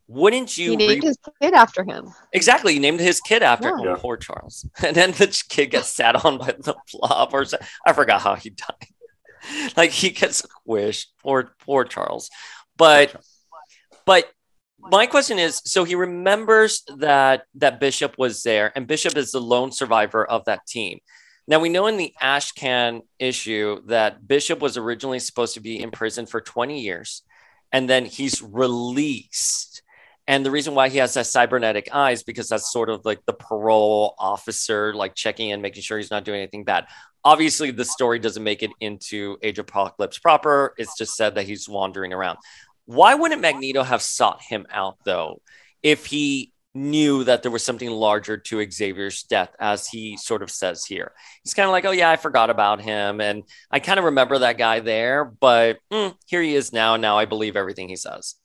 Wouldn't 0.08 0.56
you 0.58 0.76
he 0.76 0.88
re- 0.88 1.00
his 1.00 1.18
kid 1.40 1.52
after 1.54 1.84
him. 1.84 2.08
exactly? 2.32 2.72
He 2.72 2.78
named 2.80 2.98
his 2.98 3.20
kid 3.20 3.42
after 3.44 3.68
Yeah. 3.68 3.92
oh, 3.92 3.96
poor 3.96 4.16
Charles, 4.16 4.68
and 4.82 4.96
then 4.96 5.12
the 5.12 5.28
kid 5.48 5.66
gets 5.66 5.90
sat 5.90 6.24
on 6.24 6.38
by 6.38 6.46
the 6.58 6.74
blob, 6.92 7.30
or 7.34 7.44
so- 7.44 7.58
I 7.86 7.92
forgot 7.92 8.22
how 8.22 8.34
he 8.34 8.50
died. 8.50 8.88
Like 9.76 9.90
he 9.90 10.10
gets 10.10 10.42
squished. 10.42 11.06
Poor, 11.22 11.54
poor 11.64 11.84
Charles. 11.84 12.30
But, 12.76 13.14
but 14.06 14.30
my 14.78 15.06
question 15.06 15.38
is: 15.38 15.60
so 15.64 15.84
he 15.84 15.94
remembers 15.94 16.82
that 16.98 17.44
that 17.56 17.80
Bishop 17.80 18.16
was 18.18 18.42
there, 18.42 18.72
and 18.74 18.86
Bishop 18.86 19.16
is 19.16 19.32
the 19.32 19.40
lone 19.40 19.72
survivor 19.72 20.24
of 20.24 20.44
that 20.46 20.66
team. 20.66 21.00
Now 21.46 21.60
we 21.60 21.70
know 21.70 21.86
in 21.86 21.96
the 21.96 22.12
Ashcan 22.22 23.02
issue 23.18 23.80
that 23.86 24.28
Bishop 24.28 24.60
was 24.60 24.76
originally 24.76 25.18
supposed 25.18 25.54
to 25.54 25.60
be 25.60 25.82
in 25.82 25.90
prison 25.90 26.26
for 26.26 26.40
20 26.40 26.80
years, 26.80 27.22
and 27.72 27.88
then 27.88 28.04
he's 28.04 28.42
released. 28.42 29.82
And 30.26 30.44
the 30.44 30.50
reason 30.50 30.74
why 30.74 30.90
he 30.90 30.98
has 30.98 31.14
that 31.14 31.26
cybernetic 31.26 31.88
eyes 31.90 32.22
because 32.22 32.50
that's 32.50 32.70
sort 32.70 32.90
of 32.90 33.06
like 33.06 33.24
the 33.24 33.32
parole 33.32 34.14
officer, 34.18 34.92
like 34.92 35.14
checking 35.14 35.48
in, 35.48 35.62
making 35.62 35.82
sure 35.82 35.96
he's 35.96 36.10
not 36.10 36.26
doing 36.26 36.40
anything 36.40 36.64
bad. 36.64 36.86
Obviously, 37.24 37.70
the 37.70 37.84
story 37.84 38.18
doesn't 38.18 38.44
make 38.44 38.62
it 38.62 38.70
into 38.80 39.38
Age 39.42 39.58
of 39.58 39.66
Apocalypse 39.66 40.18
proper. 40.18 40.74
It's 40.78 40.96
just 40.96 41.16
said 41.16 41.34
that 41.34 41.46
he's 41.46 41.68
wandering 41.68 42.12
around. 42.12 42.38
Why 42.86 43.14
wouldn't 43.14 43.42
Magneto 43.42 43.82
have 43.82 44.00
sought 44.00 44.40
him 44.42 44.66
out 44.70 44.96
though, 45.04 45.42
if 45.82 46.06
he 46.06 46.52
knew 46.74 47.24
that 47.24 47.42
there 47.42 47.50
was 47.50 47.64
something 47.64 47.90
larger 47.90 48.36
to 48.36 48.70
Xavier's 48.70 49.24
death, 49.24 49.54
as 49.58 49.88
he 49.88 50.16
sort 50.16 50.42
of 50.42 50.50
says 50.50 50.84
here? 50.84 51.12
He's 51.42 51.54
kind 51.54 51.66
of 51.66 51.72
like, 51.72 51.84
oh 51.84 51.90
yeah, 51.90 52.10
I 52.10 52.16
forgot 52.16 52.50
about 52.50 52.80
him, 52.80 53.20
and 53.20 53.42
I 53.70 53.80
kind 53.80 53.98
of 53.98 54.06
remember 54.06 54.38
that 54.38 54.56
guy 54.56 54.80
there, 54.80 55.24
but 55.24 55.78
mm, 55.92 56.14
here 56.26 56.40
he 56.40 56.54
is 56.54 56.72
now. 56.72 56.96
Now 56.96 57.18
I 57.18 57.24
believe 57.26 57.56
everything 57.56 57.88
he 57.88 57.96
says. 57.96 58.36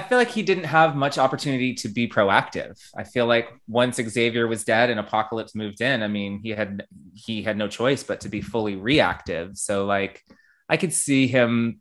Feel 0.00 0.16
like 0.16 0.30
he 0.30 0.42
didn't 0.42 0.64
have 0.64 0.96
much 0.96 1.18
opportunity 1.18 1.74
to 1.74 1.88
be 1.88 2.08
proactive. 2.08 2.80
I 2.96 3.04
feel 3.04 3.26
like 3.26 3.48
once 3.68 3.96
Xavier 3.96 4.46
was 4.46 4.64
dead 4.64 4.88
and 4.88 4.98
Apocalypse 4.98 5.54
moved 5.54 5.82
in, 5.82 6.02
I 6.02 6.08
mean, 6.08 6.40
he 6.42 6.50
had 6.50 6.86
he 7.14 7.42
had 7.42 7.58
no 7.58 7.68
choice 7.68 8.02
but 8.02 8.20
to 8.20 8.30
be 8.30 8.40
fully 8.40 8.76
reactive. 8.76 9.58
So 9.58 9.84
like 9.84 10.22
I 10.68 10.78
could 10.78 10.94
see 10.94 11.26
him 11.26 11.80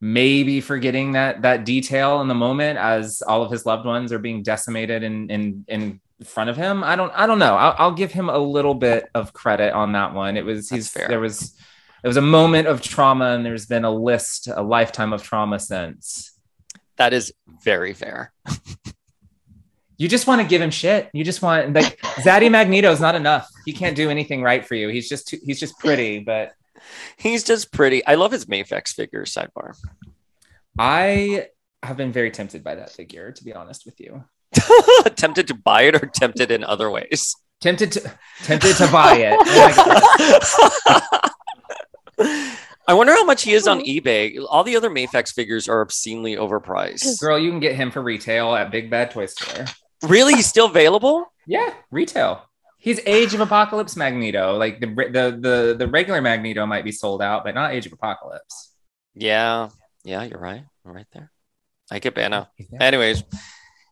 maybe 0.00 0.60
forgetting 0.60 1.12
that 1.12 1.42
that 1.42 1.64
detail 1.64 2.20
in 2.22 2.28
the 2.28 2.34
moment 2.34 2.78
as 2.78 3.22
all 3.22 3.42
of 3.42 3.52
his 3.52 3.66
loved 3.66 3.84
ones 3.86 4.12
are 4.12 4.18
being 4.18 4.42
decimated 4.42 5.02
in 5.02 5.30
in 5.30 5.64
in 5.68 6.00
front 6.24 6.48
of 6.48 6.56
him. 6.56 6.82
I 6.82 6.96
don't 6.96 7.12
I 7.14 7.26
don't 7.26 7.38
know. 7.38 7.54
I'll, 7.54 7.74
I'll 7.78 7.92
give 7.94 8.12
him 8.12 8.30
a 8.30 8.38
little 8.38 8.74
bit 8.74 9.08
of 9.14 9.32
credit 9.34 9.74
on 9.74 9.92
that 9.92 10.14
one. 10.14 10.36
It 10.36 10.44
was 10.44 10.68
That's 10.68 10.70
he's 10.70 10.88
fair. 10.90 11.08
there 11.08 11.20
was 11.20 11.54
it 12.02 12.08
was 12.08 12.16
a 12.16 12.22
moment 12.22 12.66
of 12.66 12.80
trauma 12.80 13.26
and 13.32 13.44
there's 13.44 13.66
been 13.66 13.84
a 13.84 13.90
list 13.90 14.48
a 14.48 14.62
lifetime 14.62 15.12
of 15.12 15.22
trauma 15.22 15.58
since. 15.58 16.31
That 16.96 17.12
is 17.12 17.32
very 17.64 17.94
fair. 17.94 18.32
You 19.96 20.08
just 20.08 20.26
want 20.26 20.42
to 20.42 20.46
give 20.46 20.60
him 20.60 20.70
shit. 20.70 21.10
You 21.12 21.24
just 21.24 21.42
want 21.42 21.72
like 21.74 22.00
Zaddy 22.00 22.50
Magneto 22.50 22.90
is 22.90 23.00
not 23.00 23.14
enough. 23.14 23.48
He 23.64 23.72
can't 23.72 23.94
do 23.94 24.10
anything 24.10 24.42
right 24.42 24.66
for 24.66 24.74
you. 24.74 24.88
He's 24.88 25.08
just 25.08 25.28
too, 25.28 25.38
he's 25.44 25.60
just 25.60 25.78
pretty, 25.78 26.18
but 26.18 26.52
He's 27.16 27.44
just 27.44 27.72
pretty. 27.72 28.04
I 28.06 28.14
love 28.16 28.32
his 28.32 28.46
Mafex 28.46 28.88
figure. 28.88 29.24
Sidebar. 29.24 29.76
I 30.78 31.48
have 31.82 31.96
been 31.96 32.12
very 32.12 32.30
tempted 32.30 32.62
by 32.62 32.76
that 32.76 32.90
figure 32.90 33.32
to 33.32 33.44
be 33.44 33.52
honest 33.52 33.84
with 33.84 34.00
you. 34.00 34.24
tempted 35.16 35.48
to 35.48 35.54
buy 35.54 35.82
it 35.82 35.94
or 35.94 36.06
tempted 36.06 36.50
in 36.50 36.64
other 36.64 36.90
ways. 36.90 37.34
Tempted 37.60 37.92
to 37.92 38.12
tempted 38.42 38.76
to 38.76 38.88
buy 38.88 39.16
it. 39.16 39.36
Oh 42.18 42.48
I 42.92 42.94
wonder 42.94 43.14
how 43.14 43.24
much 43.24 43.44
he 43.44 43.54
is 43.54 43.66
on 43.66 43.80
eBay. 43.80 44.38
All 44.50 44.64
the 44.64 44.76
other 44.76 44.90
Mafex 44.90 45.32
figures 45.32 45.66
are 45.66 45.80
obscenely 45.80 46.36
overpriced. 46.36 47.18
girl, 47.18 47.38
you 47.38 47.48
can 47.48 47.58
get 47.58 47.74
him 47.74 47.90
for 47.90 48.02
retail 48.02 48.54
at 48.54 48.70
Big 48.70 48.90
Bad 48.90 49.10
Toy 49.10 49.24
Store. 49.24 49.64
Really? 50.02 50.34
He's 50.34 50.46
still 50.46 50.66
available? 50.66 51.32
Yeah, 51.46 51.72
retail. 51.90 52.42
He's 52.76 53.00
Age 53.06 53.32
of 53.32 53.40
Apocalypse 53.40 53.96
Magneto. 53.96 54.58
Like 54.58 54.78
the 54.80 54.88
the 54.88 55.38
the 55.40 55.74
the 55.78 55.86
regular 55.86 56.20
Magneto 56.20 56.66
might 56.66 56.84
be 56.84 56.92
sold 56.92 57.22
out, 57.22 57.44
but 57.44 57.54
not 57.54 57.72
Age 57.72 57.86
of 57.86 57.94
Apocalypse. 57.94 58.74
Yeah. 59.14 59.70
Yeah, 60.04 60.24
you're 60.24 60.38
right. 60.38 60.64
Right 60.84 61.06
there. 61.14 61.32
I 61.90 61.98
get. 61.98 62.14
He's. 62.14 62.48
Anyways, 62.78 63.24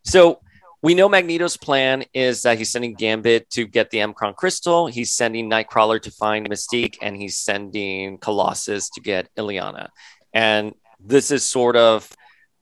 so 0.05 0.41
we 0.83 0.95
know 0.95 1.09
Magneto's 1.09 1.57
plan 1.57 2.05
is 2.14 2.43
that 2.43 2.57
he's 2.57 2.70
sending 2.70 2.95
Gambit 2.95 3.51
to 3.51 3.66
get 3.66 3.91
the 3.91 3.99
M'Kraan 3.99 4.35
crystal. 4.35 4.87
He's 4.87 5.12
sending 5.12 5.51
Nightcrawler 5.51 6.01
to 6.03 6.11
find 6.11 6.49
Mystique, 6.49 6.97
and 7.03 7.16
he's 7.16 7.37
sending 7.37 8.18
Colossus 8.18 8.89
to 8.91 9.01
get 9.01 9.28
Illyana. 9.37 9.89
And 10.33 10.74
this 10.99 11.31
is 11.31 11.45
sort 11.45 11.76
of 11.76 12.11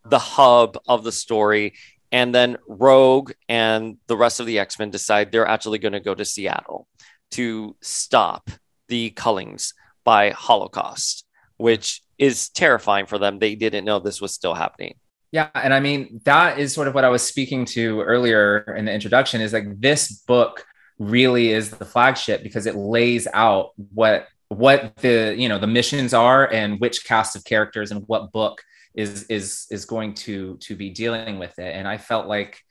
the 0.04 0.18
hub 0.18 0.78
of 0.88 1.04
the 1.04 1.12
story. 1.12 1.74
And 2.10 2.34
then 2.34 2.56
Rogue 2.66 3.32
and 3.48 3.98
the 4.06 4.16
rest 4.16 4.40
of 4.40 4.46
the 4.46 4.58
X 4.58 4.78
Men 4.78 4.90
decide 4.90 5.30
they're 5.30 5.46
actually 5.46 5.78
going 5.78 5.92
to 5.92 6.00
go 6.00 6.14
to 6.14 6.24
Seattle 6.24 6.88
to 7.32 7.76
stop 7.82 8.50
the 8.88 9.10
Cullings 9.10 9.74
by 10.04 10.30
Holocaust, 10.30 11.26
which 11.56 12.02
is 12.16 12.48
terrifying 12.48 13.06
for 13.06 13.18
them. 13.18 13.38
They 13.38 13.54
didn't 13.54 13.84
know 13.84 13.98
this 13.98 14.20
was 14.20 14.34
still 14.34 14.54
happening. 14.54 14.94
Yeah, 15.30 15.50
and 15.54 15.74
I 15.74 15.80
mean 15.80 16.20
that 16.24 16.58
is 16.58 16.72
sort 16.72 16.88
of 16.88 16.94
what 16.94 17.04
I 17.04 17.10
was 17.10 17.22
speaking 17.22 17.64
to 17.66 18.00
earlier 18.00 18.60
in 18.76 18.86
the 18.86 18.92
introduction. 18.92 19.40
Is 19.40 19.52
like 19.52 19.80
this 19.80 20.10
book 20.26 20.64
really 20.98 21.50
is 21.52 21.70
the 21.70 21.84
flagship 21.84 22.42
because 22.42 22.66
it 22.66 22.74
lays 22.74 23.28
out 23.34 23.70
what 23.94 24.26
what 24.48 24.96
the 24.96 25.34
you 25.36 25.48
know 25.48 25.58
the 25.58 25.66
missions 25.66 26.14
are 26.14 26.50
and 26.50 26.80
which 26.80 27.04
cast 27.04 27.36
of 27.36 27.44
characters 27.44 27.90
and 27.90 28.04
what 28.06 28.32
book 28.32 28.62
is 28.94 29.24
is 29.24 29.66
is 29.70 29.84
going 29.84 30.14
to 30.14 30.56
to 30.58 30.74
be 30.74 30.90
dealing 30.90 31.38
with 31.38 31.58
it. 31.58 31.74
And 31.74 31.86
I 31.86 31.98
felt 31.98 32.26
like 32.26 32.62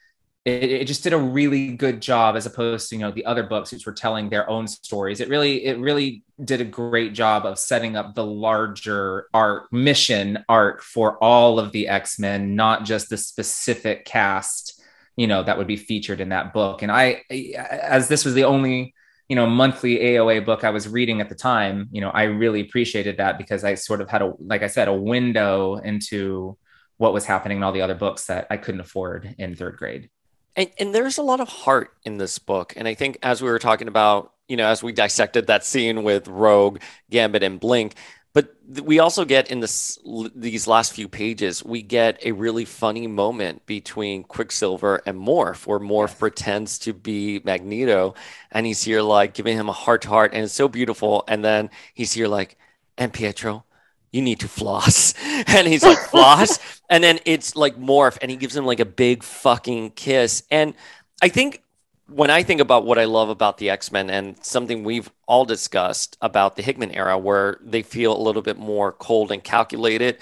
it, 0.47 0.71
it 0.71 0.85
just 0.85 1.03
did 1.03 1.11
a 1.11 1.17
really 1.17 1.73
good 1.73 2.01
job 2.01 2.37
as 2.37 2.45
opposed 2.45 2.89
to 2.89 2.95
you 2.95 3.01
know 3.01 3.11
the 3.11 3.25
other 3.25 3.43
books 3.43 3.73
which 3.73 3.85
were 3.85 3.91
telling 3.91 4.29
their 4.29 4.49
own 4.49 4.65
stories. 4.65 5.19
It 5.19 5.27
really 5.27 5.65
it 5.65 5.77
really 5.77 6.23
did 6.43 6.61
a 6.61 6.65
great 6.65 7.13
job 7.13 7.45
of 7.45 7.59
setting 7.59 7.97
up 7.97 8.15
the 8.15 8.25
larger 8.25 9.27
arc 9.33 9.71
mission 9.73 10.45
arc 10.47 10.81
for 10.81 11.21
all 11.21 11.59
of 11.59 11.73
the 11.73 11.89
X-Men, 11.89 12.55
not 12.55 12.85
just 12.85 13.09
the 13.09 13.17
specific 13.17 14.05
cast, 14.05 14.81
you 15.17 15.27
know, 15.27 15.43
that 15.43 15.57
would 15.57 15.67
be 15.67 15.75
featured 15.75 16.21
in 16.21 16.29
that 16.29 16.53
book. 16.53 16.81
And 16.81 16.91
I 16.91 17.23
as 17.29 18.07
this 18.07 18.23
was 18.23 18.33
the 18.33 18.45
only, 18.45 18.93
you 19.27 19.35
know, 19.35 19.47
monthly 19.47 19.97
AOA 19.97 20.45
book 20.45 20.63
I 20.63 20.69
was 20.69 20.87
reading 20.87 21.19
at 21.19 21.27
the 21.27 21.35
time, 21.35 21.89
you 21.91 21.99
know, 21.99 22.09
I 22.11 22.23
really 22.23 22.61
appreciated 22.61 23.17
that 23.17 23.37
because 23.37 23.65
I 23.65 23.75
sort 23.75 23.99
of 23.99 24.09
had 24.09 24.21
a 24.21 24.31
like 24.39 24.63
I 24.63 24.67
said, 24.67 24.87
a 24.87 24.93
window 24.93 25.75
into 25.75 26.57
what 26.97 27.13
was 27.13 27.25
happening 27.25 27.57
in 27.57 27.63
all 27.63 27.73
the 27.73 27.81
other 27.81 27.95
books 27.95 28.27
that 28.27 28.47
I 28.49 28.55
couldn't 28.57 28.81
afford 28.81 29.35
in 29.37 29.53
third 29.55 29.75
grade. 29.75 30.09
And, 30.57 30.71
and 30.79 30.93
there's 30.93 31.19
a 31.19 31.23
lot 31.23 31.39
of 31.39 31.47
heart 31.47 31.93
in 32.03 32.17
this 32.17 32.39
book. 32.39 32.73
And 32.75 32.87
I 32.87 32.95
think 32.95 33.17
as 33.23 33.41
we 33.41 33.49
were 33.49 33.59
talking 33.59 33.87
about, 33.87 34.33
you 34.49 34.57
know, 34.57 34.67
as 34.67 34.83
we 34.83 34.91
dissected 34.91 35.47
that 35.47 35.63
scene 35.63 36.03
with 36.03 36.27
Rogue, 36.27 36.79
Gambit, 37.09 37.43
and 37.43 37.59
Blink, 37.59 37.95
but 38.33 38.53
we 38.83 38.99
also 38.99 39.25
get 39.25 39.49
in 39.49 39.61
this 39.61 39.97
these 40.35 40.67
last 40.67 40.93
few 40.93 41.07
pages, 41.07 41.65
we 41.65 41.81
get 41.81 42.19
a 42.23 42.33
really 42.33 42.65
funny 42.65 43.07
moment 43.07 43.65
between 43.65 44.23
Quicksilver 44.23 45.01
and 45.07 45.17
Morph, 45.19 45.65
where 45.65 45.79
Morph 45.79 46.19
pretends 46.19 46.77
to 46.79 46.93
be 46.93 47.41
Magneto, 47.43 48.13
and 48.51 48.67
he's 48.67 48.83
here 48.83 49.01
like 49.01 49.33
giving 49.33 49.57
him 49.57 49.69
a 49.69 49.73
heart 49.73 50.03
to 50.03 50.09
heart, 50.09 50.33
and 50.33 50.43
it's 50.43 50.53
so 50.53 50.67
beautiful. 50.67 51.23
And 51.27 51.43
then 51.43 51.71
he's 51.95 52.13
here 52.13 52.27
like, 52.27 52.57
and 52.95 53.11
Pietro, 53.11 53.65
you 54.11 54.21
need 54.21 54.39
to 54.41 54.47
floss. 54.47 55.13
And 55.47 55.67
he's 55.67 55.83
like, 55.83 55.97
floss. 55.97 56.59
and 56.89 57.03
then 57.03 57.19
it's 57.25 57.55
like 57.55 57.77
morph, 57.77 58.17
and 58.21 58.31
he 58.31 58.37
gives 58.37 58.55
him 58.55 58.65
like 58.65 58.79
a 58.79 58.85
big 58.85 59.23
fucking 59.23 59.91
kiss. 59.91 60.43
And 60.49 60.73
I 61.21 61.29
think 61.29 61.63
when 62.09 62.29
I 62.29 62.43
think 62.43 62.61
about 62.61 62.85
what 62.85 62.97
I 62.97 63.05
love 63.05 63.29
about 63.29 63.57
the 63.57 63.69
X 63.69 63.91
Men 63.91 64.09
and 64.09 64.43
something 64.43 64.83
we've 64.83 65.11
all 65.27 65.45
discussed 65.45 66.17
about 66.21 66.55
the 66.55 66.61
Hickman 66.61 66.91
era, 66.91 67.17
where 67.17 67.59
they 67.61 67.81
feel 67.83 68.15
a 68.15 68.21
little 68.21 68.41
bit 68.41 68.57
more 68.57 68.91
cold 68.93 69.31
and 69.31 69.43
calculated, 69.43 70.17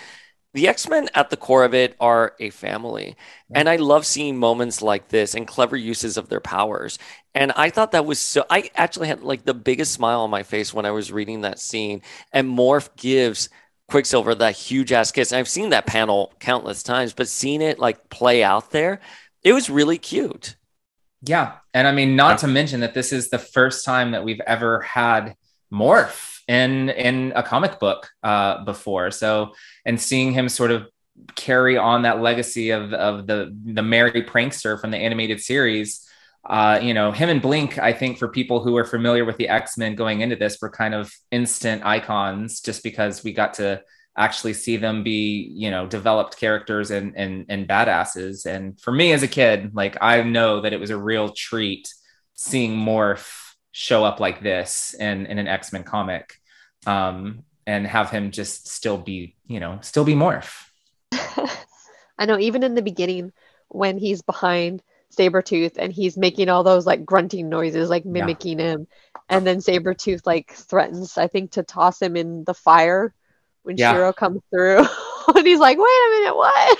the 0.54 0.68
X 0.68 0.90
Men 0.90 1.10
at 1.14 1.30
the 1.30 1.38
core 1.38 1.64
of 1.64 1.74
it 1.74 1.96
are 2.00 2.34
a 2.40 2.50
family. 2.50 3.16
And 3.54 3.70
I 3.70 3.76
love 3.76 4.06
seeing 4.06 4.38
moments 4.38 4.82
like 4.82 5.10
this 5.10 5.36
and 5.36 5.48
clever 5.48 5.76
uses 5.76 6.18
of 6.18 6.30
their 6.30 6.40
powers. 6.40 6.98
And 7.34 7.52
I 7.52 7.70
thought 7.70 7.92
that 7.92 8.06
was 8.06 8.20
so, 8.20 8.46
I 8.50 8.72
actually 8.76 9.10
had 9.10 9.22
like 9.22 9.44
the 9.44 9.54
biggest 9.54 9.92
smile 9.92 10.22
on 10.22 10.30
my 10.30 10.44
face 10.44 10.74
when 10.74 10.86
I 10.86 10.92
was 10.92 11.12
reading 11.12 11.42
that 11.42 11.60
scene. 11.60 12.02
And 12.32 12.48
Morph 12.48 12.90
gives 12.96 13.50
Quicksilver 13.88 14.36
that 14.36 14.56
huge 14.56 14.92
ass 14.92 15.12
kiss. 15.12 15.32
And 15.32 15.40
I've 15.40 15.48
seen 15.48 15.70
that 15.70 15.86
panel 15.86 16.34
countless 16.40 16.84
times, 16.84 17.14
but 17.14 17.28
seeing 17.28 17.62
it 17.62 17.80
like 17.80 18.10
play 18.10 18.44
out 18.44 18.72
there, 18.72 19.00
it 19.44 19.54
was 19.54 19.70
really 19.70 19.98
cute. 19.98 20.56
Yeah. 21.22 21.54
And 21.74 21.88
I 21.88 21.92
mean, 21.92 22.16
not 22.16 22.40
to 22.40 22.48
mention 22.48 22.82
that 22.82 22.94
this 22.94 23.12
is 23.12 23.30
the 23.30 23.40
first 23.40 23.86
time 23.86 24.12
that 24.12 24.24
we've 24.24 24.42
ever 24.42 24.82
had 24.82 25.36
Morph 25.72 26.42
in 26.48 26.90
in 26.90 27.34
a 27.36 27.44
comic 27.44 27.80
book 27.80 28.10
uh, 28.24 28.64
before. 28.64 29.12
So, 29.12 29.54
and 29.86 30.00
seeing 30.00 30.32
him 30.32 30.50
sort 30.50 30.72
of 30.72 30.88
carry 31.36 31.78
on 31.78 32.04
that 32.04 32.22
legacy 32.22 32.72
of 32.72 32.94
of 32.94 33.28
the 33.28 33.56
the 33.66 33.82
merry 33.82 34.24
prankster 34.24 34.80
from 34.80 34.92
the 34.92 34.98
animated 34.98 35.42
series. 35.42 36.05
Uh, 36.46 36.80
you 36.82 36.94
know, 36.94 37.12
him 37.12 37.30
and 37.30 37.42
Blink, 37.42 37.80
I 37.80 37.92
think 37.92 38.18
for 38.18 38.28
people 38.28 38.64
who 38.64 38.78
are 38.78 38.86
familiar 38.86 39.26
with 39.26 39.38
the 39.38 39.50
X 39.50 39.78
Men 39.78 39.96
going 39.96 40.22
into 40.22 40.36
this, 40.36 40.60
were 40.62 40.70
kind 40.70 40.94
of 40.94 41.12
instant 41.32 41.84
icons 41.86 42.62
just 42.62 42.84
because 42.84 43.24
we 43.24 43.34
got 43.34 43.56
to 43.56 43.82
actually 44.18 44.54
see 44.54 44.78
them 44.78 45.04
be 45.04 45.52
you 45.54 45.70
know 45.70 45.86
developed 45.86 46.38
characters 46.38 46.92
and 46.92 47.16
and 47.18 47.46
and 47.50 47.68
badasses. 47.68 48.46
And 48.46 48.80
for 48.80 48.92
me 48.92 49.12
as 49.12 49.24
a 49.24 49.28
kid 49.28 49.76
like 49.76 49.98
i 50.02 50.22
know 50.22 50.62
that 50.62 50.72
it 50.72 50.80
was 50.80 50.90
a 50.90 50.98
real 50.98 51.30
treat 51.30 51.94
seeing 52.34 52.78
morph 52.78 53.54
show 53.74 54.06
up 54.06 54.20
like 54.22 54.42
this 54.42 54.96
in 54.98 55.26
in 55.26 55.38
an 55.38 55.48
x-men 55.48 55.84
comic 55.84 56.34
um 56.88 57.44
and 57.68 57.86
have 57.86 58.10
him 58.10 58.32
just 58.32 58.68
still 58.68 58.98
be 58.98 59.36
you 59.48 59.60
know 59.60 59.80
still 59.82 60.04
be 60.04 60.14
morph. 60.14 60.66
I 62.18 62.26
know 62.26 62.40
even 62.40 62.64
in 62.64 62.76
the 62.76 62.82
beginning 62.82 63.34
when 63.68 63.98
he's 63.98 64.22
behind 64.22 64.82
Sabretooth 65.14 65.74
and 65.78 65.92
he's 65.92 66.18
making 66.18 66.50
all 66.50 66.64
those 66.64 66.86
like 66.86 67.06
grunting 67.06 67.50
noises, 67.50 67.90
like 67.90 68.06
mimicking 68.06 68.60
him. 68.60 68.88
And 69.30 69.46
then 69.46 69.58
Sabretooth 69.58 70.26
like 70.26 70.52
threatens, 70.54 71.18
I 71.18 71.28
think, 71.28 71.52
to 71.52 71.64
toss 71.64 72.02
him 72.02 72.16
in 72.16 72.44
the 72.44 72.54
fire 72.54 73.14
when 73.64 73.78
Yeah. 73.78 73.94
Shiro 73.94 74.14
comes 74.14 74.42
through. 74.52 74.86
and 75.36 75.48
he's 75.48 75.60
like, 75.60 75.78
wait 75.78 75.84
a 75.84 76.10
minute, 76.20 76.36
what? 76.36 76.80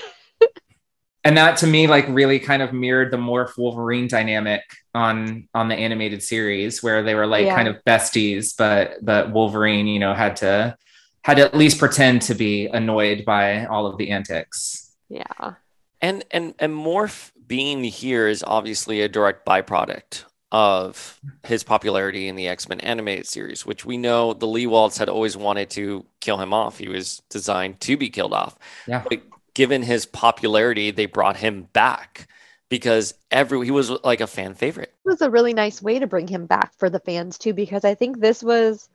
and 1.24 1.36
that 1.36 1.56
to 1.56 1.66
me 1.66 1.86
like 1.88 2.06
really 2.08 2.38
kind 2.38 2.62
of 2.62 2.72
mirrored 2.72 3.10
the 3.10 3.16
morph 3.16 3.56
wolverine 3.58 4.06
dynamic 4.06 4.62
on 4.94 5.48
on 5.54 5.66
the 5.68 5.74
animated 5.74 6.22
series 6.22 6.82
where 6.84 7.02
they 7.02 7.16
were 7.16 7.26
like 7.26 7.46
Yeah. 7.46 7.56
kind 7.56 7.66
of 7.66 7.76
besties 7.84 8.54
but 8.56 9.04
but 9.04 9.32
wolverine 9.32 9.88
you 9.88 9.98
know 9.98 10.14
had 10.14 10.36
to 10.36 10.76
had 11.22 11.38
to 11.38 11.42
at 11.44 11.56
least 11.56 11.78
pretend 11.80 12.22
to 12.22 12.34
be 12.34 12.66
annoyed 12.66 13.24
by 13.24 13.64
all 13.64 13.86
of 13.86 13.98
the 13.98 14.10
antics 14.10 14.94
Yeah. 15.08 15.54
And 16.00 16.24
and 16.30 16.54
and 16.60 16.72
Morph 16.72 17.32
being 17.46 17.84
here 17.84 18.28
is 18.28 18.44
obviously 18.46 19.00
a 19.00 19.08
direct 19.08 19.46
byproduct 19.46 20.24
of 20.52 21.20
his 21.44 21.64
popularity 21.64 22.28
in 22.28 22.36
the 22.36 22.48
X-Men 22.48 22.80
animated 22.80 23.26
series, 23.26 23.66
which 23.66 23.84
we 23.84 23.96
know 23.96 24.32
the 24.32 24.46
Lewalds 24.46 24.98
had 24.98 25.08
always 25.08 25.36
wanted 25.36 25.70
to 25.70 26.06
kill 26.20 26.38
him 26.38 26.54
off. 26.54 26.78
He 26.78 26.88
was 26.88 27.20
designed 27.30 27.80
to 27.80 27.96
be 27.96 28.08
killed 28.08 28.32
off. 28.32 28.56
Yeah. 28.86 29.04
But 29.08 29.22
given 29.54 29.82
his 29.82 30.06
popularity, 30.06 30.90
they 30.92 31.06
brought 31.06 31.36
him 31.36 31.68
back 31.72 32.28
because 32.68 33.14
every 33.30 33.64
he 33.64 33.70
was 33.70 33.90
like 34.04 34.20
a 34.20 34.26
fan 34.26 34.54
favorite. 34.54 34.94
It 35.04 35.08
was 35.08 35.22
a 35.22 35.30
really 35.30 35.54
nice 35.54 35.82
way 35.82 35.98
to 35.98 36.06
bring 36.06 36.28
him 36.28 36.46
back 36.46 36.72
for 36.78 36.90
the 36.90 37.00
fans 37.00 37.38
too, 37.38 37.52
because 37.52 37.84
I 37.84 37.94
think 37.94 38.20
this 38.20 38.42
was 38.42 38.88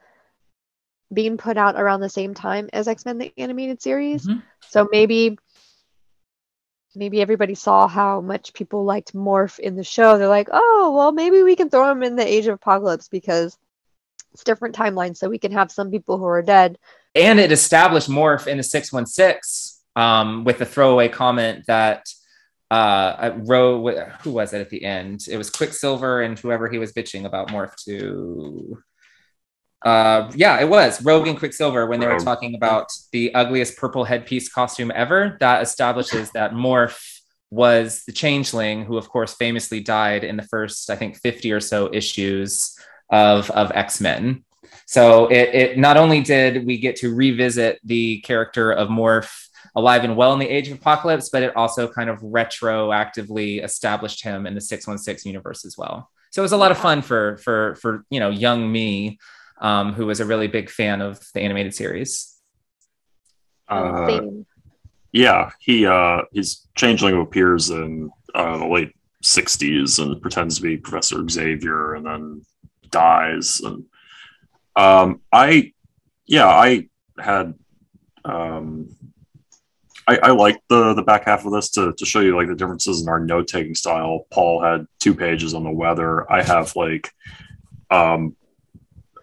being 1.13 1.37
put 1.37 1.57
out 1.57 1.75
around 1.75 1.99
the 1.99 2.09
same 2.09 2.33
time 2.33 2.69
as 2.71 2.87
X 2.87 3.05
Men 3.05 3.17
the 3.17 3.33
animated 3.37 3.81
series. 3.81 4.25
Mhm. 4.25 4.41
So 4.69 4.87
maybe 4.91 5.37
maybe 6.95 7.21
everybody 7.21 7.55
saw 7.55 7.87
how 7.87 8.21
much 8.21 8.53
people 8.53 8.83
liked 8.83 9.13
Morph 9.13 9.59
in 9.59 9.75
the 9.75 9.83
show. 9.83 10.17
They're 10.17 10.27
like, 10.27 10.49
oh, 10.51 10.93
well, 10.95 11.11
maybe 11.11 11.43
we 11.43 11.55
can 11.55 11.69
throw 11.69 11.89
him 11.91 12.03
in 12.03 12.15
the 12.15 12.27
Age 12.27 12.47
of 12.47 12.55
Apocalypse 12.55 13.07
because 13.07 13.57
it's 14.33 14.43
different 14.43 14.75
timelines, 14.75 15.17
so 15.17 15.29
we 15.29 15.39
can 15.39 15.51
have 15.51 15.71
some 15.71 15.91
people 15.91 16.17
who 16.17 16.25
are 16.25 16.41
dead. 16.41 16.77
And 17.15 17.39
it 17.39 17.51
established 17.51 18.09
Morph 18.09 18.47
in 18.47 18.57
the 18.57 18.63
616 18.63 19.81
um, 19.95 20.43
with 20.43 20.57
the 20.59 20.65
throwaway 20.65 21.09
comment 21.09 21.65
that 21.67 22.05
uh, 22.69 23.31
Rogue, 23.37 23.97
who 24.21 24.31
was 24.31 24.53
it 24.53 24.61
at 24.61 24.69
the 24.69 24.85
end? 24.85 25.25
It 25.29 25.37
was 25.37 25.49
Quicksilver 25.49 26.21
and 26.21 26.39
whoever 26.39 26.69
he 26.69 26.77
was 26.77 26.93
bitching 26.93 27.25
about 27.25 27.49
Morph 27.49 27.75
to. 27.83 28.81
Uh, 29.83 30.31
yeah, 30.35 30.59
it 30.59 30.69
was 30.69 31.03
Rogue 31.03 31.27
and 31.27 31.37
Quicksilver 31.37 31.87
when 31.87 31.99
they 31.99 32.07
were 32.07 32.19
talking 32.19 32.55
about 32.55 32.87
the 33.11 33.33
ugliest 33.33 33.77
purple 33.77 34.03
headpiece 34.03 34.47
costume 34.47 34.91
ever. 34.93 35.37
That 35.39 35.63
establishes 35.63 36.31
that 36.31 36.53
Morph 36.53 37.21
was 37.49 38.03
the 38.05 38.11
changeling 38.13 38.85
who, 38.85 38.97
of 38.97 39.09
course, 39.09 39.33
famously 39.33 39.79
died 39.79 40.23
in 40.23 40.37
the 40.37 40.43
first, 40.43 40.89
I 40.89 40.95
think, 40.95 41.17
50 41.17 41.51
or 41.51 41.59
so 41.59 41.89
issues 41.91 42.77
of, 43.09 43.49
of 43.51 43.71
X 43.71 43.99
Men. 43.99 44.43
So 44.85 45.27
it, 45.27 45.55
it 45.55 45.77
not 45.77 45.97
only 45.97 46.21
did 46.21 46.65
we 46.65 46.77
get 46.77 46.97
to 46.97 47.13
revisit 47.13 47.79
the 47.83 48.19
character 48.21 48.71
of 48.71 48.89
Morph 48.89 49.47
alive 49.75 50.03
and 50.03 50.15
well 50.15 50.33
in 50.33 50.39
the 50.39 50.49
Age 50.49 50.67
of 50.67 50.77
Apocalypse, 50.77 51.29
but 51.29 51.43
it 51.43 51.55
also 51.55 51.87
kind 51.87 52.09
of 52.09 52.19
retroactively 52.19 53.63
established 53.63 54.23
him 54.23 54.45
in 54.45 54.53
the 54.53 54.61
616 54.61 55.29
universe 55.29 55.65
as 55.65 55.77
well. 55.77 56.09
So 56.31 56.41
it 56.41 56.43
was 56.43 56.51
a 56.51 56.57
lot 56.57 56.71
of 56.71 56.77
fun 56.77 57.01
for 57.01 57.37
for 57.37 57.75
for 57.75 58.05
you 58.09 58.19
know 58.19 58.29
young 58.29 58.71
me, 58.71 59.19
um, 59.61 59.93
who 59.93 60.05
was 60.05 60.19
a 60.19 60.25
really 60.25 60.47
big 60.47 60.69
fan 60.69 61.01
of 61.01 61.19
the 61.33 61.41
animated 61.41 61.73
series. 61.73 62.35
Uh, 63.67 64.21
yeah, 65.13 65.51
he 65.59 65.85
uh, 65.85 66.23
he's 66.31 66.67
changeling 66.75 67.13
who 67.13 67.21
appears 67.21 67.69
in 67.69 68.09
uh, 68.35 68.57
the 68.57 68.65
late 68.65 68.93
'60s 69.23 70.03
and 70.03 70.21
pretends 70.21 70.57
to 70.57 70.61
be 70.61 70.77
Professor 70.77 71.27
Xavier, 71.29 71.93
and 71.93 72.05
then 72.05 72.45
dies. 72.89 73.61
And 73.61 73.85
um, 74.75 75.21
I, 75.31 75.73
yeah, 76.25 76.47
I 76.47 76.89
had 77.17 77.53
um, 78.25 78.89
I, 80.07 80.17
I 80.23 80.31
like 80.31 80.61
the 80.67 80.93
the 80.93 81.03
back 81.03 81.25
half 81.25 81.45
of 81.45 81.51
this 81.51 81.69
to, 81.71 81.93
to 81.93 82.05
show 82.05 82.19
you 82.19 82.35
like 82.35 82.47
the 82.47 82.55
differences 82.55 83.01
in 83.01 83.09
our 83.09 83.19
note 83.19 83.47
taking 83.47 83.75
style. 83.75 84.25
Paul 84.31 84.61
had 84.61 84.87
two 84.99 85.13
pages 85.13 85.53
on 85.53 85.63
the 85.63 85.71
weather. 85.71 86.29
I 86.31 86.41
have 86.43 86.75
like 86.75 87.09
um 87.89 88.35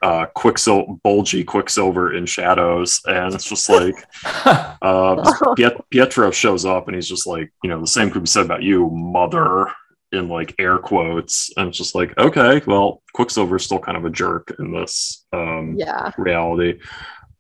uh 0.03 0.27
quicksilver 0.35 0.93
bulgy 1.03 1.43
quicksilver 1.45 2.15
in 2.15 2.25
shadows 2.27 3.01
and 3.07 3.35
it's 3.35 3.49
just 3.49 3.69
like 3.69 3.95
uh 4.83 5.35
Piet- 5.57 5.81
pietro 5.91 6.31
shows 6.31 6.65
up 6.65 6.89
and 6.89 6.95
he's 6.95 7.09
just 7.09 7.27
like 7.27 7.53
you 7.63 7.71
know 7.71 7.81
the 7.81 7.87
same 7.87 8.11
could 8.11 8.23
be 8.23 8.29
said 8.29 8.45
about 8.45 8.63
you 8.63 8.89
mother 8.91 9.67
in 10.13 10.29
like 10.29 10.55
air 10.59 10.79
quotes 10.79 11.51
and 11.57 11.69
it's 11.69 11.79
just 11.79 11.95
like 11.95 12.17
okay 12.19 12.63
well 12.67 13.03
quicksilver's 13.13 13.65
still 13.65 13.79
kind 13.79 13.97
of 13.99 14.05
a 14.05 14.11
jerk 14.11 14.55
in 14.59 14.73
this 14.73 15.25
um 15.33 15.77
Yeah. 15.79 16.11
reality. 16.19 16.79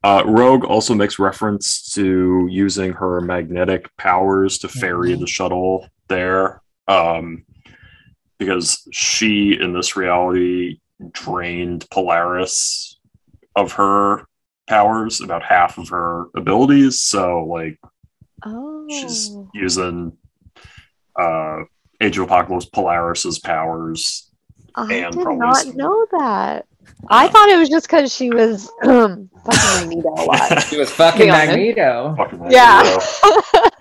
Uh, 0.05 0.23
Rogue 0.27 0.65
also 0.65 0.95
makes 0.95 1.19
reference 1.19 1.91
to 1.95 2.47
using 2.49 2.93
her 2.93 3.21
magnetic 3.21 3.91
powers 3.97 4.59
to 4.59 4.69
ferry 4.69 5.11
Mhm. 5.17 5.21
the 5.21 5.27
shuttle 5.27 5.89
there, 6.09 6.63
um, 6.87 7.45
because 8.39 8.87
she, 8.93 9.59
in 9.61 9.73
this 9.73 9.97
reality, 9.97 10.79
drained 11.13 11.89
Polaris 11.91 12.99
of 13.57 13.73
her 13.73 14.27
powers, 14.69 15.21
about 15.21 15.43
half 15.43 15.79
of 15.79 15.89
her 15.89 16.27
abilities. 16.37 17.01
So, 17.01 17.45
like, 17.45 17.79
Oh. 18.45 18.87
she's 18.89 19.37
using 19.55 20.13
uh, 21.19 21.59
Age 22.01 22.19
of 22.19 22.25
Apocalypse 22.25 22.67
Polaris's 22.67 23.39
powers. 23.41 24.31
I 24.77 24.95
and 24.95 25.13
did 25.15 25.23
probably 25.23 25.39
not 25.41 25.57
some- 25.57 25.77
know 25.77 26.07
that. 26.13 26.67
I 27.11 27.29
thought 27.29 27.49
it 27.51 27.57
was 27.59 27.69
just 27.69 27.87
because 27.87 28.15
she 28.15 28.31
was 28.31 28.71
um, 28.83 29.29
fucking 29.45 29.89
Magneto 29.89 30.09
a 30.09 30.25
lot. 30.25 30.63
He 30.71 30.77
was 30.79 30.91
fucking 30.91 31.27
Be 31.27 31.31
honest. 31.31 31.49
Magneto. 31.49 32.49
Yeah. 32.51 32.83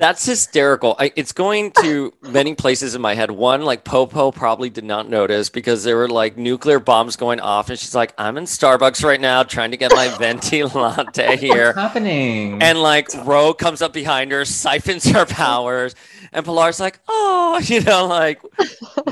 That's 0.00 0.24
hysterical. 0.24 0.96
I, 0.98 1.12
it's 1.14 1.32
going 1.32 1.72
to 1.82 2.14
many 2.22 2.54
places 2.54 2.94
in 2.94 3.02
my 3.02 3.14
head. 3.14 3.30
One, 3.30 3.66
like 3.66 3.84
Popo 3.84 4.32
probably 4.32 4.70
did 4.70 4.84
not 4.84 5.10
notice 5.10 5.50
because 5.50 5.84
there 5.84 5.98
were 5.98 6.08
like 6.08 6.38
nuclear 6.38 6.80
bombs 6.80 7.16
going 7.16 7.38
off, 7.38 7.68
and 7.68 7.78
she's 7.78 7.94
like, 7.94 8.14
"I'm 8.16 8.38
in 8.38 8.44
Starbucks 8.44 9.04
right 9.04 9.20
now, 9.20 9.42
trying 9.42 9.72
to 9.72 9.76
get 9.76 9.92
my 9.94 10.08
venti 10.18 10.64
latte 10.64 11.36
here." 11.36 11.66
What's 11.66 11.78
happening? 11.78 12.62
And 12.62 12.80
like 12.80 13.08
Ro 13.26 13.52
comes 13.52 13.82
up 13.82 13.92
behind 13.92 14.32
her, 14.32 14.46
siphons 14.46 15.04
her 15.04 15.26
powers, 15.26 15.94
and 16.32 16.46
Pilar's 16.46 16.80
like, 16.80 16.98
"Oh, 17.06 17.60
you 17.64 17.82
know, 17.82 18.06
like 18.06 18.40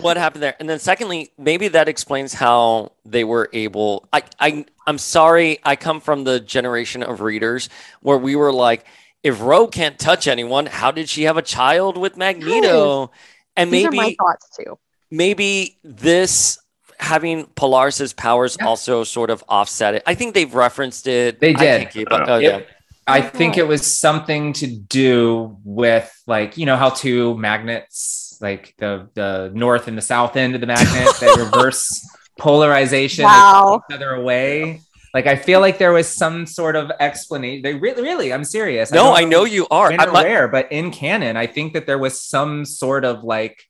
what 0.00 0.16
happened 0.16 0.42
there?" 0.42 0.56
And 0.58 0.70
then 0.70 0.78
secondly, 0.78 1.32
maybe 1.36 1.68
that 1.68 1.90
explains 1.90 2.32
how 2.32 2.92
they 3.04 3.24
were 3.24 3.50
able. 3.52 4.08
I, 4.10 4.22
I, 4.40 4.64
I'm 4.86 4.96
sorry, 4.96 5.58
I 5.64 5.76
come 5.76 6.00
from 6.00 6.24
the 6.24 6.40
generation 6.40 7.02
of 7.02 7.20
readers 7.20 7.68
where 8.00 8.16
we 8.16 8.36
were 8.36 8.54
like, 8.54 8.86
if 9.22 9.40
Ro 9.40 9.66
can't 9.66 9.98
touch 9.98 10.26
anyone, 10.28 10.66
how 10.66 10.90
did 10.90 11.08
she 11.08 11.24
have 11.24 11.36
a 11.36 11.42
child 11.42 11.96
with 11.96 12.16
Magneto? 12.16 13.10
And 13.56 13.72
These 13.72 13.86
are 13.86 13.90
my 13.90 14.02
maybe, 14.04 14.16
thoughts 14.16 14.56
too. 14.56 14.78
maybe 15.10 15.78
this 15.82 16.58
having 17.00 17.46
Polaris's 17.56 18.12
powers 18.12 18.56
Yeah. 18.60 18.66
also 18.66 19.04
sort 19.04 19.30
of 19.30 19.42
offset 19.48 19.94
it. 19.94 20.02
I 20.06 20.14
think 20.14 20.34
they've 20.34 20.52
referenced 20.54 21.06
it. 21.06 21.40
They 21.40 21.52
did. 21.52 21.58
can't 21.58 21.90
keep 21.90 22.12
up- 22.12 22.28
oh, 22.28 22.38
yeah. 22.38 22.60
I 23.06 23.22
think 23.22 23.56
it 23.56 23.66
was 23.66 23.86
something 23.98 24.52
to 24.54 24.66
do 24.66 25.56
with 25.64 26.12
like 26.26 26.58
you 26.58 26.66
know 26.66 26.76
how 26.76 26.90
two 26.90 27.34
magnets, 27.38 28.36
like 28.42 28.74
the 28.78 29.08
the 29.14 29.50
north 29.54 29.88
and 29.88 29.96
the 29.96 30.02
south 30.02 30.36
end 30.36 30.54
of 30.54 30.60
the 30.60 30.66
magnet, 30.66 31.08
they 31.18 31.26
reverse 31.42 32.06
polarization, 32.38 33.24
Wow. 33.24 33.82
each 33.90 33.94
other 33.96 34.10
away. 34.10 34.82
Like 35.14 35.26
I 35.26 35.36
feel 35.36 35.60
like 35.60 35.78
there 35.78 35.92
was 35.92 36.06
some 36.08 36.46
sort 36.46 36.76
of 36.76 36.90
explanation. 37.00 37.62
They 37.62 37.74
really, 37.74 38.02
really, 38.02 38.32
I'm 38.32 38.44
serious. 38.44 38.90
No, 38.92 39.04
don't 39.04 39.18
I 39.18 39.24
know 39.24 39.44
you 39.44 39.66
are. 39.70 39.90
when 39.90 40.00
I, 40.00 40.04
or 40.06 40.12
my- 40.12 40.22
where, 40.22 40.48
but 40.48 40.70
in 40.70 40.90
canon, 40.90 41.36
I 41.36 41.46
think 41.46 41.72
that 41.72 41.86
there 41.86 41.98
was 41.98 42.20
some 42.20 42.64
sort 42.64 43.04
of 43.04 43.24
like 43.24 43.64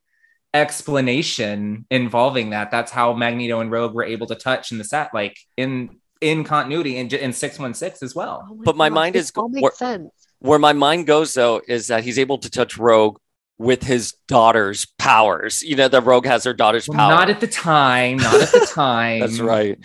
explanation 0.54 1.86
involving 1.90 2.50
that. 2.50 2.70
That's 2.70 2.90
how 2.90 3.12
Magneto 3.14 3.60
and 3.60 3.70
Rogue 3.70 3.94
were 3.94 4.04
able 4.04 4.26
to 4.28 4.34
touch 4.34 4.72
in 4.72 4.78
the 4.78 4.84
set, 4.84 5.12
like 5.14 5.36
in 5.56 5.98
in 6.20 6.42
continuity 6.44 6.96
in 6.96 7.08
in 7.14 7.32
six 7.32 7.58
one 7.58 7.74
six 7.74 8.02
as 8.02 8.14
well. 8.14 8.46
Oh 8.50 8.60
But 8.64 8.76
my 8.76 8.88
gosh, 8.88 8.94
mind 8.94 9.16
is- 9.16 9.32
all 9.36 9.48
makes 9.48 9.62
what- 9.62 9.76
sense. 9.76 10.10
where 10.40 10.58
my 10.58 10.72
mind 10.72 11.06
goes 11.06 11.34
though 11.34 11.60
is 11.68 11.86
that 11.88 12.04
he's 12.04 12.18
able 12.18 12.38
to 12.38 12.50
touch 12.50 12.76
Rogue 12.78 13.18
with 13.58 13.82
his 13.82 14.12
daughter's 14.28 14.86
powers. 14.98 15.62
You 15.64 15.74
know, 15.76 15.88
the 15.88 16.00
Rogue 16.00 16.26
has 16.26 16.44
her 16.44 16.54
daughter's 16.54 16.88
Well, 16.88 16.96
power. 16.98 17.10
not 17.10 17.30
at 17.30 17.40
the 17.40 17.46
time. 17.48 18.18
Not 18.18 18.34
at 18.40 18.52
the 18.52 18.66
time. 18.74 19.20
That's 19.20 19.40
right. 19.40 19.78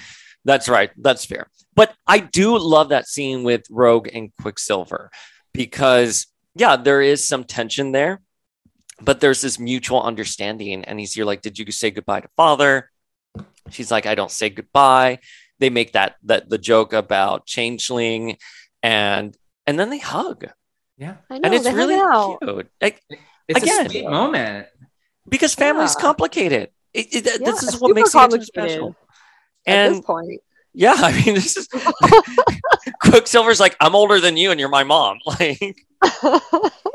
That's 0.45 0.67
right. 0.69 0.91
That's 0.97 1.25
fair. 1.25 1.47
But 1.75 1.93
I 2.05 2.19
do 2.19 2.57
love 2.57 2.89
that 2.89 3.07
scene 3.07 3.43
with 3.43 3.63
Rogue 3.69 4.09
and 4.13 4.31
Quicksilver 4.41 5.09
because, 5.53 6.27
yeah, 6.55 6.75
there 6.75 7.01
is 7.01 7.25
some 7.25 7.43
tension 7.45 7.91
there, 7.93 8.21
but 9.01 9.19
there's 9.21 9.41
this 9.41 9.57
mutual 9.57 10.01
understanding. 10.01 10.83
And 10.85 10.99
he's 10.99 11.13
here 11.13 11.25
like, 11.25 11.41
Did 11.41 11.57
you 11.57 11.71
say 11.71 11.91
goodbye 11.91 12.21
to 12.21 12.29
father? 12.35 12.89
She's 13.69 13.89
like, 13.91 14.05
I 14.05 14.15
don't 14.15 14.31
say 14.31 14.49
goodbye. 14.49 15.19
They 15.59 15.69
make 15.69 15.93
that 15.93 16.15
that 16.23 16.49
the 16.49 16.57
joke 16.57 16.91
about 16.93 17.45
changeling 17.45 18.37
and 18.81 19.35
and 19.65 19.79
then 19.79 19.89
they 19.89 19.99
hug. 19.99 20.45
Yeah, 20.97 21.15
I 21.29 21.37
know. 21.37 21.45
and 21.45 21.53
it's 21.53 21.69
really 21.71 21.95
out. 21.95 22.39
cute. 22.41 22.69
Like, 22.81 23.01
it's 23.47 23.63
Again. 23.63 23.85
a 23.85 23.89
sweet 23.89 24.05
moment. 24.05 24.67
because 25.27 25.55
family's 25.55 25.95
Yeah. 25.97 26.01
complicated. 26.01 26.69
It, 26.93 27.15
it- 27.15 27.25
Yeah, 27.25 27.37
this 27.51 27.63
is 27.63 27.79
what 27.79 27.95
makes 27.95 28.09
it 28.09 28.17
complicated 28.17 28.93
special. 29.65 29.79
At 29.79 29.85
And 29.85 29.95
this 29.95 30.05
point, 30.05 30.41
Yeah, 30.73 30.95
I 30.97 31.23
mean, 31.23 31.35
this 31.35 31.57
is 31.57 31.67
Quicksilver's 33.01 33.59
like, 33.59 33.75
I'm 33.79 33.95
older 33.95 34.19
than 34.19 34.37
you, 34.37 34.51
and 34.51 34.59
you're 34.59 34.69
my 34.69 34.83
mom. 34.83 35.19
Like, 35.25 35.77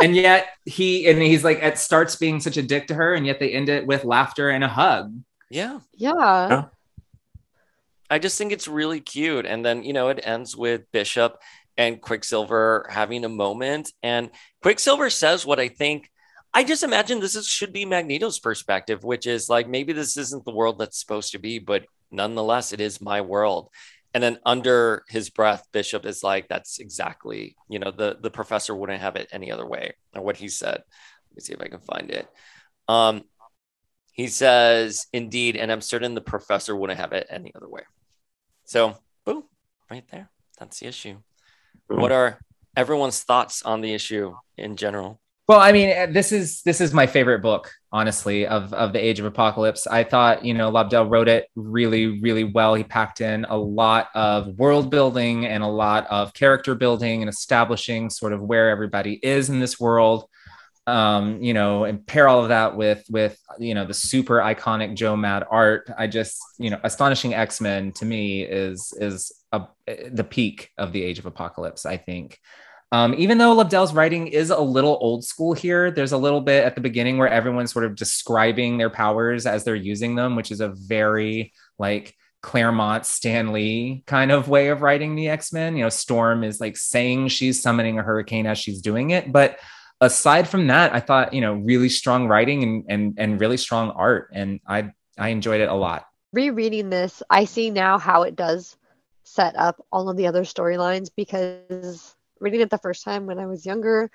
And 0.00 0.14
yet 0.14 0.48
he 0.64 1.08
and 1.08 1.20
he's 1.20 1.42
like 1.42 1.62
it 1.62 1.78
starts 1.78 2.16
being 2.16 2.40
such 2.40 2.56
a 2.56 2.62
dick 2.62 2.86
to 2.88 2.94
her, 2.94 3.14
and 3.14 3.26
yet 3.26 3.40
they 3.40 3.52
end 3.52 3.68
it 3.68 3.86
with 3.86 4.04
laughter 4.04 4.50
and 4.50 4.62
a 4.62 4.68
hug. 4.68 5.12
yeah, 5.50 5.80
yeah. 5.94 6.66
I 8.10 8.18
just 8.18 8.38
think 8.38 8.52
it's 8.52 8.68
really 8.68 9.00
cute. 9.00 9.44
And 9.46 9.64
then, 9.64 9.82
you 9.82 9.92
know, 9.92 10.08
it 10.08 10.20
ends 10.22 10.56
with 10.56 10.90
Bishop 10.92 11.38
and 11.76 12.00
Quicksilver 12.00 12.86
having 12.90 13.24
a 13.24 13.28
moment. 13.28 13.92
And 14.02 14.30
Quicksilver 14.62 15.10
says 15.10 15.44
what 15.44 15.60
I 15.60 15.68
think. 15.68 16.10
I 16.54 16.64
just 16.64 16.82
imagine 16.82 17.20
this 17.20 17.36
is, 17.36 17.46
should 17.46 17.72
be 17.72 17.84
Magneto's 17.84 18.38
perspective, 18.38 19.04
which 19.04 19.26
is 19.26 19.50
like 19.50 19.68
maybe 19.68 19.92
this 19.92 20.16
isn't 20.16 20.44
the 20.46 20.54
world 20.54 20.78
that's 20.78 20.98
supposed 20.98 21.32
to 21.32 21.38
be, 21.38 21.58
but 21.58 21.84
nonetheless, 22.11 22.72
it 22.72 22.80
is 22.80 23.00
my 23.00 23.20
world. 23.20 23.70
And 24.14 24.22
then 24.22 24.38
under 24.44 25.04
his 25.09 25.30
breath, 25.30 25.66
Bishop 25.72 26.06
is 26.06 26.22
like, 26.22 26.48
"That's 26.48 26.78
exactly, 26.78 27.56
you 27.68 27.78
know, 27.78 27.90
the 27.90 28.18
the 28.20 28.30
professor 28.30 28.74
wouldn't 28.74 29.00
have 29.00 29.16
it 29.16 29.28
any 29.32 29.52
other 29.52 29.66
way," 29.66 29.94
or 30.14 30.22
what 30.22 30.38
he 30.38 30.48
said. 30.48 30.82
Let 31.30 31.36
me 31.36 31.40
see 31.40 31.52
if 31.52 31.61
I 31.61 31.68
can 31.68 31.80
find 31.80 32.11
it. 32.11 32.26
Um, 32.88 33.24
he 34.12 34.28
says, 34.28 35.06
"Indeed, 35.12 35.56
and 35.56 35.70
I'm 35.70 35.82
certain 35.82 36.14
the 36.14 36.20
professor 36.20 36.74
wouldn't 36.74 36.98
have 36.98 37.12
it 37.12 37.26
any 37.30 37.52
other 37.54 37.68
way." 37.68 37.82
So, 38.64 38.98
boom, 39.24 39.44
right 39.90 40.06
there. 40.09 40.30
That's 40.59 40.80
the 40.80 40.86
issue. 40.86 41.18
What 41.86 42.12
are 42.12 42.40
everyone's 42.78 43.22
thoughts 43.24 43.62
on 43.62 43.80
the 43.80 43.92
issue 43.92 44.32
in 44.56 44.76
general. 44.76 45.20
Well, 45.49 45.61
I 45.61 45.72
mean, 45.72 45.96
uh, 45.96 46.07
this 46.11 46.30
is 46.30 46.61
this 46.62 46.78
is 46.78 46.92
my 46.92 47.07
favorite 47.07 47.40
book, 47.40 47.70
honestly, 47.90 48.46
of 48.46 48.74
of 48.74 48.92
the 48.92 48.99
Age 48.99 49.18
of 49.18 49.24
Apocalypse. 49.24 49.86
I 49.86 50.05
thought, 50.05 50.44
you 50.44 50.53
know, 50.53 50.70
Lobdell 50.70 51.09
wrote 51.11 51.26
it 51.26 51.46
really, 51.55 52.20
really 52.20 52.44
well. 52.44 52.74
He 52.74 52.84
packed 52.84 53.22
in 53.22 53.46
a 53.46 53.57
lot 53.57 54.09
of 54.14 54.59
world 54.59 54.90
building 54.90 55.46
and 55.46 55.62
a 55.62 55.66
lot 55.68 56.07
of 56.11 56.34
character 56.34 56.74
building 56.74 57.22
and 57.22 57.30
establishing 57.30 58.11
sort 58.11 58.34
of 58.34 58.42
where 58.42 58.68
everybody 58.68 59.14
is 59.22 59.49
in 59.49 59.59
this 59.59 59.80
world. 59.80 60.26
Um, 60.86 61.42
you 61.42 61.55
know, 61.55 61.84
and 61.84 62.07
pair 62.07 62.28
all 62.28 62.42
of 62.42 62.49
that 62.49 62.76
with 62.76 63.05
with 63.09 63.38
you 63.59 63.74
know 63.74 63.86
the 63.86 63.94
super 63.94 64.40
iconic 64.40 64.96
Joe 64.96 65.16
Mad 65.16 65.44
art. 65.51 65.90
I 65.96 66.09
just, 66.09 66.38
you 66.59 66.68
know, 66.68 66.80
astonishing 66.82 67.32
X 67.32 67.59
Men 67.62 67.92
to 67.92 68.05
me 68.05 68.42
is 68.42 68.92
is 69.01 69.32
a, 69.53 69.62
the 70.11 70.24
peak 70.24 70.70
of 70.76 70.92
the 70.92 71.03
Age 71.03 71.18
of 71.18 71.24
Apocalypse. 71.24 71.86
I 71.86 71.96
think. 71.96 72.38
Um, 72.91 73.14
even 73.18 73.36
though 73.36 73.55
Lobdell's 73.55 73.93
writing 73.93 74.28
is 74.28 74.51
a 74.51 74.61
little 74.61 74.97
old 75.01 75.24
school 75.24 75.53
here, 75.53 75.91
there's 75.91 76.12
a 76.12 76.18
little 76.18 76.41
bit 76.41 76.64
at 76.64 76.74
the 76.74 76.80
beginning 76.80 77.18
where 77.18 77.28
everyone's 77.28 77.72
sort 77.72 77.84
of 77.84 77.95
describing 77.95 78.78
their 78.78 78.89
powers 78.89 79.45
as 79.45 79.64
they're 79.64 79.74
using 79.74 80.14
them, 80.14 80.36
which 80.36 80.51
is 80.51 80.61
a 80.61 80.68
very 80.68 81.53
like 81.78 82.16
Claremont 82.41 83.05
Stan 83.05 83.53
Lee 83.53 84.05
kind 84.07 84.30
of 84.30 84.49
way 84.49 84.68
of 84.68 84.80
writing 84.80 85.16
the 85.16 85.28
X 85.28 85.53
Men. 85.53 85.76
You 85.76 85.84
know, 85.84 85.91
Storm 85.91 86.45
is 86.45 86.61
like 86.61 86.76
saying 86.76 87.28
she's 87.28 87.61
summoning 87.61 87.99
a 87.99 88.03
hurricane 88.03 88.47
as 88.47 88.59
she's 88.59 88.80
doing 88.80 89.11
it, 89.11 89.32
but 89.32 89.59
aside 90.01 90.49
from 90.49 90.68
that, 90.68 90.95
I 90.95 91.01
thought 91.01 91.34
you 91.34 91.41
know 91.41 91.55
really 91.55 91.89
strong 91.89 92.26
writing 92.28 92.62
and 92.62 92.84
and 92.89 93.14
and 93.18 93.41
really 93.41 93.57
strong 93.57 93.91
art, 93.91 94.30
and 94.32 94.61
I 94.66 94.93
I 95.18 95.28
enjoyed 95.28 95.61
it 95.61 95.68
a 95.68 95.74
lot. 95.74 96.07
Rereading 96.32 96.91
this, 96.91 97.22
I 97.28 97.45
see 97.45 97.70
now 97.70 97.99
how 97.99 98.22
it 98.22 98.36
does 98.36 98.76
set 99.24 99.57
up 99.57 99.84
all 99.93 100.09
of 100.09 100.16
the 100.16 100.26
other 100.26 100.43
storylines 100.43 101.11
because 101.14 102.14
reading 102.41 102.61
it 102.61 102.70
the 102.70 102.78
first 102.78 103.05
time 103.05 103.26
when 103.26 103.39
I 103.39 103.47
was 103.47 103.66
younger, 103.66 104.11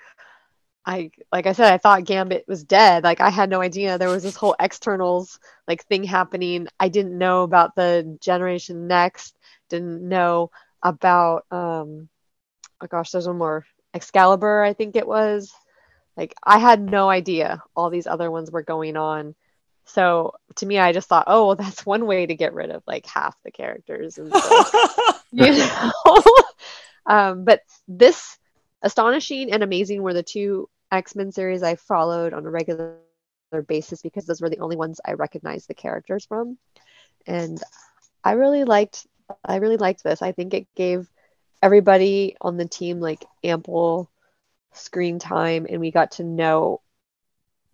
I 0.86 1.10
like 1.32 1.46
I 1.46 1.52
said, 1.52 1.72
I 1.72 1.78
thought 1.78 2.04
Gambit 2.04 2.44
was 2.46 2.64
dead. 2.64 3.04
Like 3.04 3.20
I 3.20 3.30
had 3.30 3.48
no 3.48 3.60
idea 3.60 3.96
there 3.96 4.10
was 4.10 4.22
this 4.22 4.36
whole 4.36 4.54
externals 4.60 5.38
like 5.66 5.84
thing 5.86 6.04
happening. 6.04 6.68
I 6.78 6.88
didn't 6.88 7.16
know 7.16 7.42
about 7.42 7.74
the 7.74 8.18
Generation 8.20 8.86
Next. 8.86 9.36
Didn't 9.70 10.06
know 10.06 10.50
about 10.82 11.46
um 11.50 12.08
oh 12.80 12.86
gosh, 12.88 13.10
there's 13.10 13.26
one 13.26 13.38
more 13.38 13.64
Excalibur, 13.94 14.62
I 14.62 14.74
think 14.74 14.96
it 14.96 15.06
was. 15.06 15.52
Like 16.16 16.34
I 16.42 16.58
had 16.58 16.82
no 16.82 17.08
idea 17.08 17.62
all 17.74 17.90
these 17.90 18.06
other 18.06 18.30
ones 18.30 18.50
were 18.50 18.62
going 18.62 18.96
on. 18.96 19.34
So 19.86 20.34
to 20.56 20.66
me, 20.66 20.78
I 20.78 20.92
just 20.92 21.08
thought, 21.08 21.24
oh, 21.26 21.46
well, 21.46 21.56
that's 21.56 21.86
one 21.86 22.06
way 22.06 22.26
to 22.26 22.34
get 22.34 22.54
rid 22.54 22.70
of 22.70 22.82
like 22.86 23.06
half 23.06 23.36
the 23.42 23.50
characters 23.50 24.18
and 24.18 24.34
stuff. 24.34 25.24
you 25.32 25.50
know. 25.50 25.92
Um, 27.06 27.44
but 27.44 27.60
this 27.88 28.38
astonishing 28.82 29.52
and 29.52 29.62
amazing 29.62 30.02
were 30.02 30.14
the 30.14 30.22
two 30.22 30.68
X-Men 30.90 31.32
series 31.32 31.62
I 31.62 31.76
followed 31.76 32.32
on 32.32 32.46
a 32.46 32.50
regular 32.50 32.96
basis 33.66 34.02
because 34.02 34.26
those 34.26 34.40
were 34.40 34.50
the 34.50 34.60
only 34.60 34.76
ones 34.76 35.00
I 35.04 35.12
recognized 35.14 35.68
the 35.68 35.74
characters 35.74 36.24
from. 36.24 36.58
And 37.26 37.62
I 38.22 38.32
really 38.32 38.64
liked 38.64 39.06
I 39.44 39.56
really 39.56 39.78
liked 39.78 40.04
this. 40.04 40.20
I 40.22 40.32
think 40.32 40.52
it 40.52 40.66
gave 40.74 41.08
everybody 41.62 42.36
on 42.40 42.56
the 42.56 42.66
team 42.66 43.00
like 43.00 43.24
ample 43.42 44.10
screen 44.72 45.18
time 45.18 45.66
and 45.68 45.80
we 45.80 45.90
got 45.90 46.12
to 46.12 46.24
know 46.24 46.80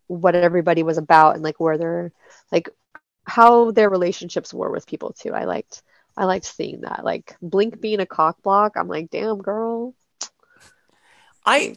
what 0.07 0.35
everybody 0.35 0.83
was 0.83 0.99
about 0.99 1.35
and 1.35 1.43
like 1.43 1.59
where 1.59 1.79
their 1.79 2.13
like 2.53 2.69
how 3.25 3.71
their 3.71 3.89
relationships 3.91 4.53
were 4.53 4.71
with 4.71 4.87
people 4.87 5.13
too. 5.13 5.33
I 5.33 5.45
liked 5.45 5.83
I 6.21 6.25
liked 6.25 6.45
seeing 6.45 6.83
that. 6.83 7.03
Like 7.03 7.35
Blink 7.41 7.81
being 7.81 7.99
a 7.99 8.07
cock 8.07 8.43
block, 8.43 8.75
I'm 8.77 8.89
like, 8.89 9.09
damn 9.09 9.39
girl. 9.39 9.95
I 11.47 11.77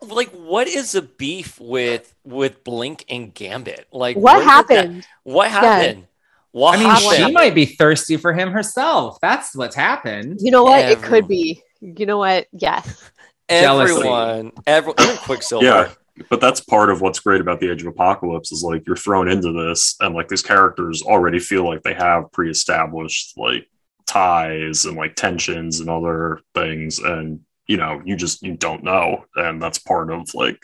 like 0.00 0.30
what 0.30 0.68
is 0.68 0.92
the 0.92 1.02
beef 1.02 1.58
with 1.60 2.14
with 2.22 2.62
Blink 2.62 3.04
and 3.08 3.34
Gambit? 3.34 3.88
Like 3.90 4.16
what 4.16 4.44
happened? 4.44 5.04
What 5.24 5.50
happened? 5.50 5.98
Yeah. 5.98 6.06
What 6.52 6.76
I 6.76 6.78
mean, 6.78 6.88
happened? 6.88 7.26
she 7.26 7.32
might 7.32 7.56
be 7.56 7.66
thirsty 7.66 8.16
for 8.18 8.32
him 8.32 8.52
herself. 8.52 9.18
That's 9.20 9.56
what's 9.56 9.74
happened. 9.74 10.38
You 10.40 10.52
know 10.52 10.62
what? 10.62 10.84
Everyone. 10.84 11.04
It 11.04 11.08
could 11.08 11.28
be. 11.28 11.62
You 11.80 12.06
know 12.06 12.18
what? 12.18 12.46
Yes. 12.52 13.10
Everyone, 13.48 14.52
everyone, 14.64 15.16
Quicksilver. 15.18 15.64
Yeah, 15.64 15.90
but 16.30 16.40
that's 16.40 16.60
part 16.60 16.88
of 16.88 17.00
what's 17.00 17.18
great 17.18 17.40
about 17.40 17.58
the 17.58 17.70
Age 17.70 17.82
of 17.82 17.88
Apocalypse 17.88 18.52
is 18.52 18.62
like 18.62 18.86
you're 18.86 18.96
thrown 18.96 19.28
into 19.28 19.52
this, 19.52 19.96
and 20.00 20.14
like 20.14 20.28
these 20.28 20.42
characters 20.42 21.02
already 21.02 21.40
feel 21.40 21.64
like 21.64 21.82
they 21.82 21.94
have 21.94 22.30
pre-established 22.30 23.36
like 23.36 23.66
ties 24.06 24.84
and 24.84 24.96
like 24.96 25.16
tensions 25.16 25.80
and 25.80 25.88
other 25.88 26.40
things, 26.54 26.98
and 26.98 27.40
you 27.66 27.76
know 27.76 28.02
you 28.04 28.16
just 28.16 28.42
you 28.42 28.56
don't 28.56 28.84
know, 28.84 29.24
and 29.36 29.60
that's 29.62 29.78
part 29.78 30.10
of 30.10 30.34
like 30.34 30.62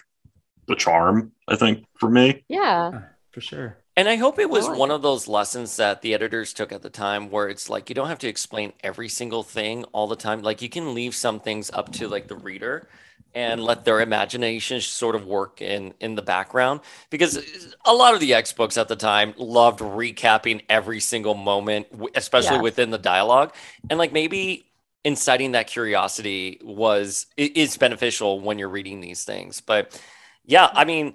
the 0.67 0.77
charm, 0.77 1.33
I 1.49 1.57
think, 1.57 1.85
for 1.99 2.11
me. 2.11 2.45
Yeah, 2.49 3.03
for 3.33 3.41
sure. 3.41 3.79
And 3.97 4.09
I 4.09 4.15
hope 4.15 4.39
it 4.39 4.49
was 4.49 4.69
one 4.69 4.93
of 4.93 5.03
those 5.03 5.27
lessons 5.27 5.77
that 5.77 6.03
the 6.03 6.15
editors 6.15 6.53
took 6.53 6.71
at 6.71 6.83
the 6.83 6.91
time 6.91 7.31
where 7.31 7.49
it's 7.49 7.69
like 7.69 7.89
you 7.89 7.97
don't 7.97 8.07
have 8.07 8.21
to 8.21 8.29
explain 8.29 8.73
every 8.85 9.09
single 9.09 9.43
thing 9.43 9.83
all 9.87 10.07
the 10.07 10.15
time. 10.15 10.41
Like 10.41 10.63
you 10.63 10.69
can 10.69 10.95
leave 10.95 11.17
some 11.17 11.41
things 11.41 11.69
up 11.73 11.91
to 11.95 12.07
like 12.07 12.29
the 12.29 12.37
reader 12.37 12.89
and 13.35 13.63
let 13.63 13.85
their 13.85 14.01
imagination 14.01 14.81
sort 14.81 15.15
of 15.15 15.27
work 15.27 15.61
in 15.61 15.95
in 16.01 16.15
the 16.15 16.23
background 16.23 16.81
because 17.11 17.39
a 17.85 17.95
lot 17.95 18.15
of 18.15 18.21
the 18.21 18.35
X 18.35 18.53
books 18.53 18.77
at 18.77 18.89
the 18.89 18.97
time 18.97 19.35
loved 19.37 19.81
recapping 19.81 20.63
every 20.69 21.01
single 21.01 21.35
moment 21.35 21.87
especially 22.15 22.57
yeah. 22.57 22.63
within 22.63 22.91
the 22.91 22.99
dialogue 22.99 23.55
and 23.91 23.99
like 23.99 24.13
maybe 24.13 24.67
inciting 25.05 25.53
that 25.53 25.67
curiosity 25.67 26.61
was 26.63 27.27
is 27.37 27.77
beneficial 27.77 28.41
when 28.41 28.59
you're 28.59 28.69
reading 28.69 29.01
these 29.01 29.25
things 29.25 29.61
but 29.61 30.01
yeah 30.45 30.69
I 30.73 30.85
mean 30.85 31.15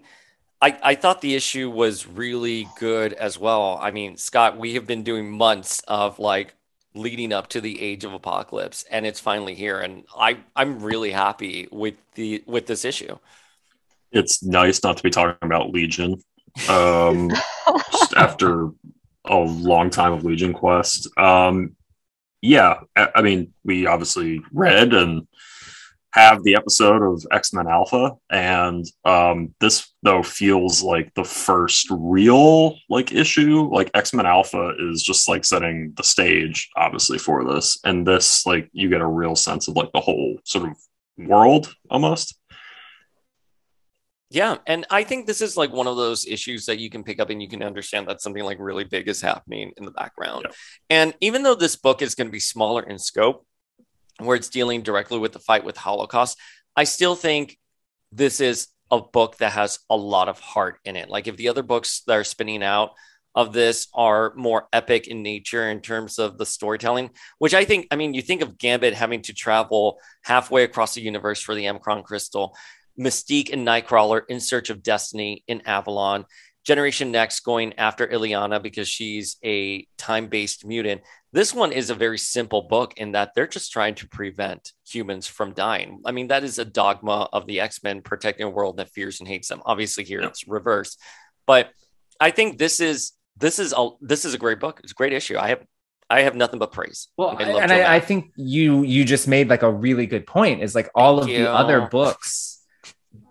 I, 0.64 0.80
I 0.82 0.96
thought 0.96 1.20
the 1.20 1.36
issue 1.36 1.70
was 1.70 2.08
really 2.08 2.70
good 2.80 3.12
as 3.12 3.38
well. 3.38 3.78
I 3.82 3.92
mean, 3.92 4.16
Scott, 4.16 4.58
we 4.58 4.76
have 4.76 4.88
been 4.88 5.04
doing 5.04 5.30
months 5.30 5.82
of 5.90 6.20
like 6.20 6.56
leading 6.96 7.34
up 7.34 7.48
to 7.48 7.62
the 7.62 7.82
age 7.82 8.04
of 8.04 8.14
apocalypse 8.14 8.86
and 8.92 9.06
it's 9.06 9.20
finally 9.20 9.56
here 9.56 9.80
and 9.80 10.04
i 10.16 10.38
i'm 10.56 10.80
really 10.80 11.12
happy 11.12 11.68
with 11.72 11.96
the 12.16 12.44
with 12.46 12.68
this 12.68 12.86
issue. 12.86 13.18
It's 14.12 14.44
nice 14.44 14.84
not 14.84 14.98
to 14.98 15.04
be 15.04 15.10
talking 15.10 15.38
about 15.42 15.72
legion 15.72 16.22
um 16.70 17.30
just 17.92 18.14
after 18.16 18.70
a 19.26 19.38
long 19.38 19.90
time 19.90 20.14
of 20.14 20.24
legion 20.24 20.54
quest. 20.54 21.10
Um 21.18 21.76
yeah 22.42 22.82
I, 22.96 23.10
I 23.16 23.22
mean 23.22 23.54
we 23.64 23.88
obviously 23.88 24.42
read 24.52 24.94
and 24.94 25.28
have 26.14 26.44
the 26.44 26.56
episode 26.56 27.02
of 27.02 27.26
X 27.32 27.54
Men 27.54 27.68
Alpha, 27.68 28.12
and 28.30 28.86
um, 29.04 29.54
this 29.60 29.92
though 30.04 30.22
feels 30.22 30.84
like 30.84 31.12
the 31.16 31.24
first 31.24 31.88
real 31.90 32.78
like 32.90 33.12
issue. 33.12 33.68
Like 33.72 33.90
X 33.96 34.14
Men 34.14 34.28
Alpha 34.28 34.74
is 34.80 35.02
just 35.02 35.28
like 35.28 35.44
setting 35.44 35.94
the 35.98 36.04
stage, 36.04 36.70
obviously, 36.76 37.18
for 37.18 37.44
this, 37.44 37.80
and 37.84 38.06
this 38.06 38.46
like 38.46 38.70
you 38.74 38.90
get 38.90 39.02
a 39.02 39.08
real 39.08 39.36
sense 39.36 39.68
of 39.68 39.76
like 39.76 39.92
the 39.92 40.02
whole 40.02 40.38
sort 40.46 40.70
of 40.70 40.78
world 41.18 41.74
almost. 41.90 42.40
Yeah, 44.30 44.58
and 44.66 44.86
I 44.90 45.04
think 45.04 45.26
this 45.26 45.42
is 45.42 45.58
like 45.58 45.72
one 45.72 45.88
of 45.88 45.96
those 45.98 46.26
issues 46.26 46.66
that 46.66 46.80
you 46.80 46.90
can 46.90 47.04
pick 47.04 47.20
up 47.20 47.30
and 47.30 47.42
you 47.42 47.48
can 47.48 47.62
understand 47.62 48.08
that 48.08 48.22
something 48.22 48.44
like 48.44 48.58
really 48.60 48.84
big 48.84 49.08
is 49.08 49.22
happening 49.22 49.74
in 49.78 49.86
the 49.86 49.92
background. 49.92 50.46
Yeah. 50.48 50.56
And 50.90 51.14
even 51.22 51.44
though 51.44 51.54
this 51.54 51.76
book 51.76 52.02
is 52.02 52.16
going 52.16 52.28
to 52.28 52.32
be 52.32 52.40
smaller 52.40 52.82
in 52.82 52.98
scope, 52.98 53.46
where 54.20 54.36
it's 54.36 54.50
dealing 54.50 54.82
directly 54.82 55.20
with 55.20 55.32
the 55.32 55.40
fight 55.40 55.64
with 55.64 55.78
Holocaust, 55.78 56.38
I 56.76 56.84
still 56.84 57.16
think 57.16 57.58
this 58.12 58.40
is 58.40 58.68
a 58.92 59.02
book 59.02 59.38
that 59.38 59.54
has 59.54 59.80
a 59.90 59.98
lot 59.98 60.30
of 60.30 60.40
heart 60.40 60.80
in 60.86 60.96
it. 60.96 61.10
Like 61.10 61.28
if 61.28 61.38
the 61.38 61.50
other 61.50 61.64
books 61.64 62.04
that 62.08 62.14
are 62.14 62.24
spinning 62.24 62.64
out 62.64 62.92
of 63.36 63.52
this 63.52 63.88
are 63.94 64.34
more 64.36 64.68
epic 64.72 65.08
in 65.08 65.24
nature 65.24 65.70
in 65.70 65.82
terms 65.82 66.20
of 66.20 66.38
the 66.38 66.46
storytelling, 66.46 67.10
which 67.40 67.56
I 67.56 67.66
think, 67.66 67.88
I 67.90 67.96
mean, 67.96 68.14
you 68.14 68.22
think 68.22 68.42
of 68.42 68.58
Gambit 68.58 68.94
having 68.94 69.24
to 69.24 69.34
travel 69.34 69.98
halfway 70.24 70.64
across 70.64 70.94
the 70.94 71.02
universe 71.02 71.42
for 71.42 71.56
the 71.56 71.66
M'Kraan 71.66 72.04
crystal, 72.04 72.56
Mystique 73.00 73.52
and 73.52 73.68
Nightcrawler 73.68 74.22
in 74.30 74.40
search 74.40 74.70
of 74.70 74.84
destiny 74.84 75.44
in 75.48 75.62
Avalon, 75.66 76.26
Generation 76.64 77.12
Next 77.12 77.42
going 77.42 77.74
after 77.78 78.08
Illyana 78.08 78.62
because 78.62 78.88
she's 78.88 79.38
a 79.44 79.86
time 79.98 80.28
based 80.28 80.66
mutant. 80.66 81.02
This 81.34 81.54
one 81.54 81.72
is 81.72 81.90
a 81.90 81.96
very 81.96 82.18
simple 82.18 82.64
book 82.64 82.94
in 82.98 83.12
that 83.14 83.34
they're 83.36 83.48
just 83.48 83.72
trying 83.72 83.96
to 83.96 84.08
prevent 84.08 84.72
humans 84.88 85.28
from 85.28 85.54
dying. 85.54 86.02
I 86.06 86.12
mean, 86.12 86.30
that 86.30 86.44
is 86.44 86.60
a 86.60 86.66
dogma 86.66 87.28
of 87.34 87.48
the 87.48 87.60
X 87.60 87.84
Men 87.84 88.02
protecting 88.02 88.46
a 88.46 88.50
world 88.50 88.78
that 88.78 88.92
fears 88.92 89.20
and 89.20 89.28
hates 89.28 89.50
them. 89.50 89.62
Obviously, 89.66 90.04
here 90.04 90.22
it's 90.22 90.48
reversed, 90.48 91.00
but 91.46 91.72
I 92.20 92.32
think 92.32 92.58
this 92.58 92.80
is 92.80 93.12
this 93.38 93.60
is 93.60 93.74
a 93.76 93.90
this 94.00 94.24
is 94.24 94.34
a 94.34 94.38
great 94.38 94.60
book. 94.60 94.80
It's 94.84 94.94
a 94.94 94.96
great 94.96 95.14
issue. 95.14 95.38
I 95.38 95.50
have 95.50 95.66
I 96.10 96.22
have 96.22 96.36
nothing 96.36 96.60
but 96.60 96.72
praise. 96.72 97.08
Well, 97.18 97.36
I 97.38 97.44
and 97.44 97.72
I, 97.72 97.96
I, 97.96 98.00
think 98.00 98.32
you 98.36 98.84
you 98.84 99.04
just 99.04 99.28
made 99.28 99.50
like 99.50 99.64
a 99.64 99.72
really 99.72 100.06
good 100.06 100.28
point. 100.28 100.62
Is 100.62 100.76
like 100.76 100.90
all 100.94 101.18
Thank 101.18 101.32
of 101.32 101.38
you. 101.38 101.44
the 101.44 101.52
other 101.52 101.88
books, 101.88 102.62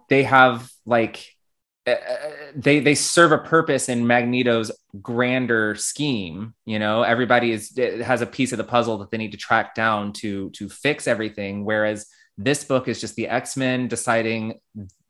they 0.09 0.25
have 0.25 0.69
like 0.85 1.25
uh, 1.87 1.95
they 2.55 2.81
they 2.81 2.95
serve 2.95 3.33
a 3.33 3.39
purpose 3.39 3.89
in 3.89 4.07
Magneto's 4.07 4.71
grander 5.01 5.75
scheme. 5.75 6.55
You 6.65 6.79
know, 6.79 7.03
everybody 7.03 7.53
is 7.53 7.77
has 8.05 8.21
a 8.21 8.27
piece 8.27 8.53
of 8.53 8.59
the 8.59 8.65
puzzle 8.65 8.99
that 8.99 9.11
they 9.11 9.19
need 9.19 9.33
to 9.33 9.39
track 9.39 9.75
down 9.75 10.13
to 10.15 10.51
to 10.51 10.69
fix 10.69 11.07
everything. 11.07 11.65
Whereas 11.65 12.07
This 12.39 12.65
book 12.65 12.89
is 12.89 13.01
just 13.01 13.15
the 13.15 13.29
X 13.29 13.57
Men 13.57 13.89
deciding 13.89 14.61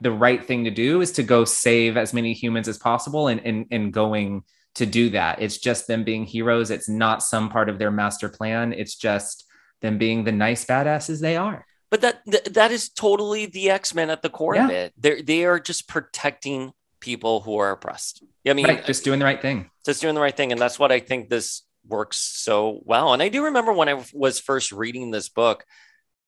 the 0.00 0.10
right 0.10 0.44
thing 0.44 0.64
to 0.64 0.70
do 0.70 1.00
is 1.00 1.12
to 1.12 1.22
go 1.22 1.44
save 1.44 1.96
as 1.96 2.12
many 2.12 2.32
humans 2.32 2.66
as 2.66 2.78
possible 2.78 3.28
and, 3.28 3.40
and, 3.44 3.66
and 3.70 3.92
going 3.92 4.42
to 4.74 4.86
do 4.86 5.10
that. 5.10 5.40
It's 5.40 5.58
just 5.58 5.86
them 5.86 6.02
being 6.02 6.24
heroes. 6.24 6.70
It's 6.70 6.88
not 6.88 7.22
some 7.22 7.48
part 7.48 7.68
of 7.68 7.78
their 7.78 7.90
master 7.90 8.28
plan. 8.28 8.72
It's 8.72 8.96
just 8.96 9.44
them 9.80 9.98
being 9.98 10.24
the 10.24 10.32
nice 10.32 10.64
badasses 10.64 11.20
they 11.20 11.36
are. 11.36 11.64
But 11.92 12.00
that 12.00 12.24
th- 12.24 12.44
that 12.44 12.72
is 12.72 12.88
totally 12.88 13.44
the 13.44 13.68
X 13.68 13.94
Men 13.94 14.08
at 14.08 14.22
the 14.22 14.30
core 14.30 14.56
Yeah. 14.56 14.64
of 14.64 14.70
it. 14.70 14.94
They 14.96 15.20
they 15.20 15.44
are 15.44 15.60
just 15.60 15.86
protecting 15.86 16.72
people 17.00 17.40
who 17.42 17.58
are 17.58 17.70
oppressed. 17.70 18.24
Yeah, 18.44 18.52
I 18.52 18.54
mean, 18.54 18.66
Right, 18.66 18.84
just 18.86 19.04
doing 19.04 19.18
the 19.18 19.26
right 19.26 19.40
thing. 19.42 19.70
just 19.84 20.00
doing 20.00 20.14
the 20.14 20.20
right 20.22 20.34
thing, 20.36 20.52
and 20.52 20.60
that's 20.60 20.78
what 20.78 20.90
I 20.90 21.00
think 21.00 21.28
this 21.28 21.62
works 21.86 22.16
so 22.16 22.80
well. 22.84 23.12
And 23.12 23.22
I 23.22 23.28
do 23.28 23.44
remember 23.44 23.74
when 23.74 23.90
I 23.90 24.02
was 24.14 24.40
first 24.40 24.72
reading 24.72 25.10
this 25.10 25.28
book. 25.28 25.64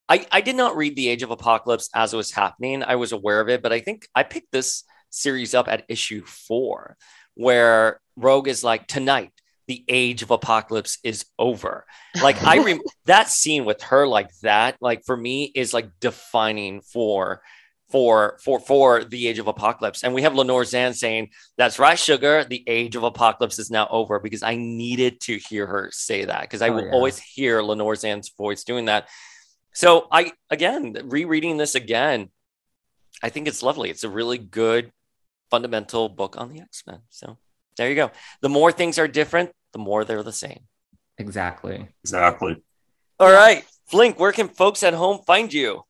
I, 0.07 0.27
I 0.31 0.43
did 0.43 0.55
not 0.57 0.77
read 0.77 0.97
The 0.97 1.09
Age 1.09 1.23
of 1.23 1.31
Apocalypse 1.31 1.89
as 1.95 2.12
it 2.12 2.17
was 2.19 2.31
happening. 2.31 2.83
I 2.83 2.97
was 2.97 3.12
aware 3.12 3.41
of 3.41 3.49
it, 3.49 3.62
but 3.62 3.73
I 3.73 3.81
think 3.81 4.07
I 4.15 4.23
picked 4.23 4.53
this 4.53 4.85
series 5.09 5.55
up 5.55 5.67
at 5.67 5.85
issue 5.89 6.25
four, 6.27 6.99
where 7.35 8.01
Rogue 8.17 8.49
is 8.49 8.62
like, 8.62 8.87
tonight, 8.87 9.33
the 9.67 9.85
age 9.89 10.23
of 10.23 10.31
apocalypse 10.31 10.99
is 11.03 11.25
over. 11.39 11.87
Like 12.23 12.43
I 12.45 12.59
rem- 12.59 12.81
that 13.07 13.29
scene 13.29 13.65
with 13.65 13.83
her 13.83 14.07
like 14.07 14.31
that, 14.43 14.77
like 14.81 15.05
for 15.05 15.17
me 15.17 15.51
is 15.55 15.75
like 15.75 15.89
defining 16.01 16.81
for 16.81 17.43
for 17.91 18.39
for 18.43 18.61
for 18.61 19.05
the 19.05 19.27
age 19.27 19.39
of 19.41 19.49
apocalypse. 19.49 20.05
And 20.05 20.15
we 20.15 20.23
have 20.23 20.35
Lenore 20.35 20.65
Zann 20.65 20.95
saying, 20.95 21.31
That's 21.59 21.79
right, 21.81 21.99
sugar. 21.99 22.45
The 22.45 22.62
age 22.69 22.95
of 22.95 23.03
apocalypse 23.03 23.59
is 23.59 23.71
now 23.71 23.89
over 23.91 24.21
because 24.21 24.43
I 24.45 24.55
needed 24.57 25.21
to 25.23 25.39
hear 25.39 25.67
her 25.67 25.91
say 25.93 26.25
that 26.25 26.43
because 26.43 26.62
I 26.62 26.69
Oh, 26.69 26.75
will 26.75 26.85
yeah. 26.87 26.93
always 26.93 27.19
hear 27.19 27.62
Lenore 27.62 27.95
Zann's 27.97 28.31
voice 28.39 28.62
doing 28.65 28.85
that. 28.87 29.09
So 29.73 30.07
I 30.12 30.33
again 30.51 30.97
rereading 31.05 31.57
this 31.57 31.75
again, 31.75 32.31
I 33.25 33.29
think 33.29 33.49
it's 33.49 33.62
lovely. 33.62 33.91
It's 33.91 34.05
a 34.05 34.09
really 34.09 34.39
good 34.39 34.93
fundamental 35.51 36.09
book 36.09 36.37
on 36.39 36.53
the 36.53 36.61
X-Men. 36.61 37.01
So 37.11 37.39
there 37.77 37.89
you 37.89 37.95
go. 37.95 38.11
The 38.41 38.49
more 38.49 38.72
things 38.72 38.99
are 38.99 39.09
different, 39.09 39.53
the 39.72 39.79
more 39.79 40.05
they're 40.05 40.22
the 40.22 40.33
same. 40.33 40.61
Exactly. 41.18 41.89
Exactly. 42.03 42.62
All 43.20 43.33
right. 43.33 43.64
Flink, 43.87 44.18
where 44.18 44.33
can 44.33 44.49
folks 44.49 44.83
at 44.83 44.95
home 44.95 45.20
find 45.27 45.53
you? 45.53 45.83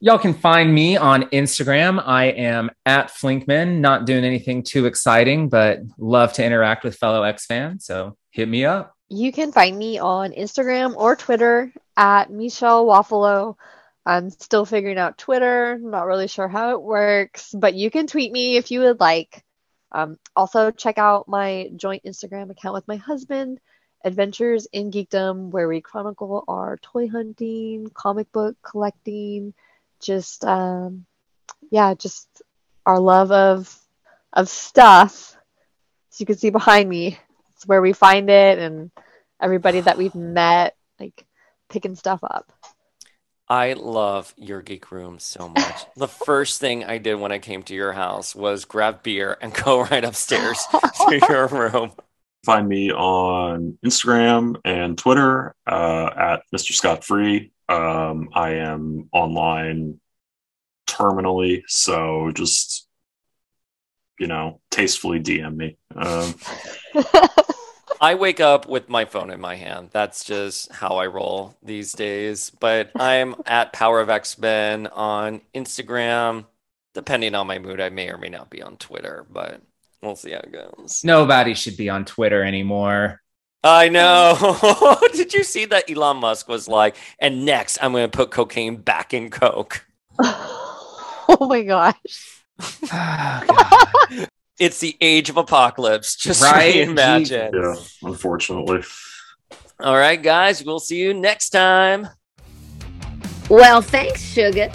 Y'all 0.00 0.18
can 0.18 0.34
find 0.34 0.74
me 0.74 0.96
on 0.96 1.24
Instagram. 1.24 2.02
I 2.04 2.26
am 2.26 2.70
at 2.84 3.08
Flinkman, 3.08 3.80
not 3.80 4.06
doing 4.06 4.24
anything 4.24 4.62
too 4.62 4.86
exciting, 4.86 5.48
but 5.48 5.80
love 5.98 6.32
to 6.34 6.44
interact 6.44 6.84
with 6.84 6.96
fellow 6.96 7.22
X 7.22 7.46
fans. 7.46 7.84
So 7.84 8.16
hit 8.30 8.48
me 8.48 8.64
up. 8.64 8.94
You 9.08 9.32
can 9.32 9.52
find 9.52 9.76
me 9.78 9.98
on 9.98 10.32
Instagram 10.32 10.96
or 10.96 11.14
Twitter 11.14 11.72
at 11.96 12.30
Michelle 12.30 12.86
Waffalo. 12.86 13.56
I'm 14.04 14.30
still 14.30 14.64
figuring 14.64 14.98
out 14.98 15.18
Twitter, 15.18 15.78
not 15.78 16.06
really 16.06 16.28
sure 16.28 16.48
how 16.48 16.70
it 16.70 16.82
works, 16.82 17.52
but 17.52 17.74
you 17.74 17.90
can 17.90 18.06
tweet 18.06 18.32
me 18.32 18.56
if 18.56 18.70
you 18.70 18.80
would 18.80 19.00
like. 19.00 19.42
Um, 19.92 20.18
also, 20.34 20.70
check 20.70 20.98
out 20.98 21.28
my 21.28 21.70
joint 21.76 22.04
Instagram 22.04 22.50
account 22.50 22.74
with 22.74 22.88
my 22.88 22.96
husband, 22.96 23.60
Adventures 24.04 24.66
in 24.72 24.90
Geekdom, 24.90 25.50
where 25.50 25.68
we 25.68 25.80
chronicle 25.80 26.44
our 26.48 26.78
toy 26.78 27.08
hunting, 27.08 27.88
comic 27.94 28.30
book 28.32 28.56
collecting, 28.62 29.54
just 30.00 30.44
um, 30.44 31.06
yeah, 31.70 31.94
just 31.94 32.42
our 32.84 33.00
love 33.00 33.32
of 33.32 33.74
of 34.32 34.48
stuff. 34.48 35.36
As 36.12 36.20
you 36.20 36.26
can 36.26 36.36
see 36.36 36.50
behind 36.50 36.88
me, 36.88 37.18
it's 37.54 37.66
where 37.66 37.82
we 37.82 37.92
find 37.92 38.30
it 38.30 38.58
and 38.58 38.90
everybody 39.40 39.80
that 39.80 39.98
we've 39.98 40.14
met, 40.14 40.76
like 41.00 41.24
picking 41.68 41.94
stuff 41.94 42.20
up. 42.22 42.52
I 43.48 43.74
love 43.74 44.34
your 44.36 44.60
geek 44.62 44.90
room 44.90 45.18
so 45.18 45.48
much. 45.48 45.86
the 45.96 46.08
first 46.08 46.60
thing 46.60 46.84
I 46.84 46.98
did 46.98 47.16
when 47.16 47.32
I 47.32 47.38
came 47.38 47.62
to 47.64 47.74
your 47.74 47.92
house 47.92 48.34
was 48.34 48.64
grab 48.64 49.02
beer 49.02 49.36
and 49.40 49.54
go 49.64 49.84
right 49.84 50.04
upstairs 50.04 50.64
to 51.08 51.20
your 51.28 51.46
room. 51.48 51.92
Find 52.44 52.68
me 52.68 52.92
on 52.92 53.78
Instagram 53.84 54.56
and 54.64 54.96
Twitter 54.96 55.54
uh, 55.66 56.10
at 56.16 56.42
Mr. 56.54 56.72
Scott 56.72 57.04
Free. 57.04 57.50
Um, 57.68 58.28
I 58.32 58.50
am 58.54 59.08
online 59.12 60.00
terminally, 60.86 61.62
so 61.66 62.30
just 62.32 62.86
you 64.18 64.26
know, 64.26 64.60
tastefully 64.70 65.20
DM 65.20 65.56
me. 65.56 65.76
Um, 65.94 66.34
I 68.00 68.14
wake 68.14 68.40
up 68.40 68.68
with 68.68 68.88
my 68.88 69.04
phone 69.04 69.30
in 69.30 69.40
my 69.40 69.56
hand. 69.56 69.90
That's 69.92 70.24
just 70.24 70.72
how 70.72 70.96
I 70.96 71.06
roll 71.06 71.56
these 71.62 71.92
days. 71.92 72.50
But 72.50 72.90
I'm 72.94 73.36
at 73.46 73.72
Power 73.72 74.00
of 74.00 74.10
X 74.10 74.38
Men 74.38 74.86
on 74.88 75.40
Instagram. 75.54 76.46
Depending 76.94 77.34
on 77.34 77.46
my 77.46 77.58
mood, 77.58 77.80
I 77.80 77.90
may 77.90 78.08
or 78.08 78.18
may 78.18 78.28
not 78.28 78.50
be 78.50 78.62
on 78.62 78.76
Twitter, 78.76 79.26
but 79.30 79.60
we'll 80.02 80.16
see 80.16 80.30
how 80.30 80.38
it 80.38 80.52
goes. 80.52 81.02
Nobody 81.04 81.54
should 81.54 81.76
be 81.76 81.90
on 81.90 82.04
Twitter 82.04 82.42
anymore. 82.42 83.20
I 83.62 83.88
know. 83.88 84.98
Did 85.12 85.34
you 85.34 85.42
see 85.42 85.64
that 85.66 85.90
Elon 85.90 86.18
Musk 86.18 86.48
was 86.48 86.68
like, 86.68 86.96
and 87.18 87.44
next 87.44 87.78
I'm 87.82 87.92
going 87.92 88.08
to 88.08 88.16
put 88.16 88.30
cocaine 88.30 88.76
back 88.76 89.12
in 89.12 89.28
Coke? 89.28 89.84
oh 90.18 91.46
my 91.48 91.62
gosh. 91.62 92.42
Oh, 92.90 93.44
God. 93.46 94.28
It's 94.58 94.80
the 94.80 94.96
age 95.00 95.28
of 95.30 95.36
apocalypse. 95.36 96.16
Just 96.26 96.42
Right? 96.42 96.76
imagine. 96.76 97.50
yeah, 97.54 97.74
unfortunately. 98.02 98.82
All 99.80 99.96
right, 99.96 100.22
guys, 100.22 100.64
we'll 100.64 100.80
see 100.80 100.96
you 100.98 101.12
next 101.12 101.50
time. 101.50 102.08
Well, 103.50 103.82
thanks, 103.82 104.22
Sugar. 104.22 104.70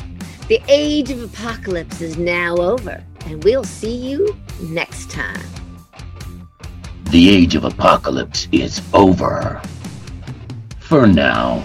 The 0.47 0.61
age 0.67 1.09
of 1.11 1.23
apocalypse 1.23 2.01
is 2.01 2.17
now 2.17 2.55
over, 2.57 3.03
and 3.25 3.43
we'll 3.43 3.63
see 3.63 3.95
you 3.95 4.35
next 4.61 5.09
time. 5.09 5.41
The 7.09 7.29
age 7.29 7.55
of 7.55 7.63
apocalypse 7.65 8.47
is 8.51 8.81
over. 8.93 9.61
For 10.79 11.07
now. 11.07 11.63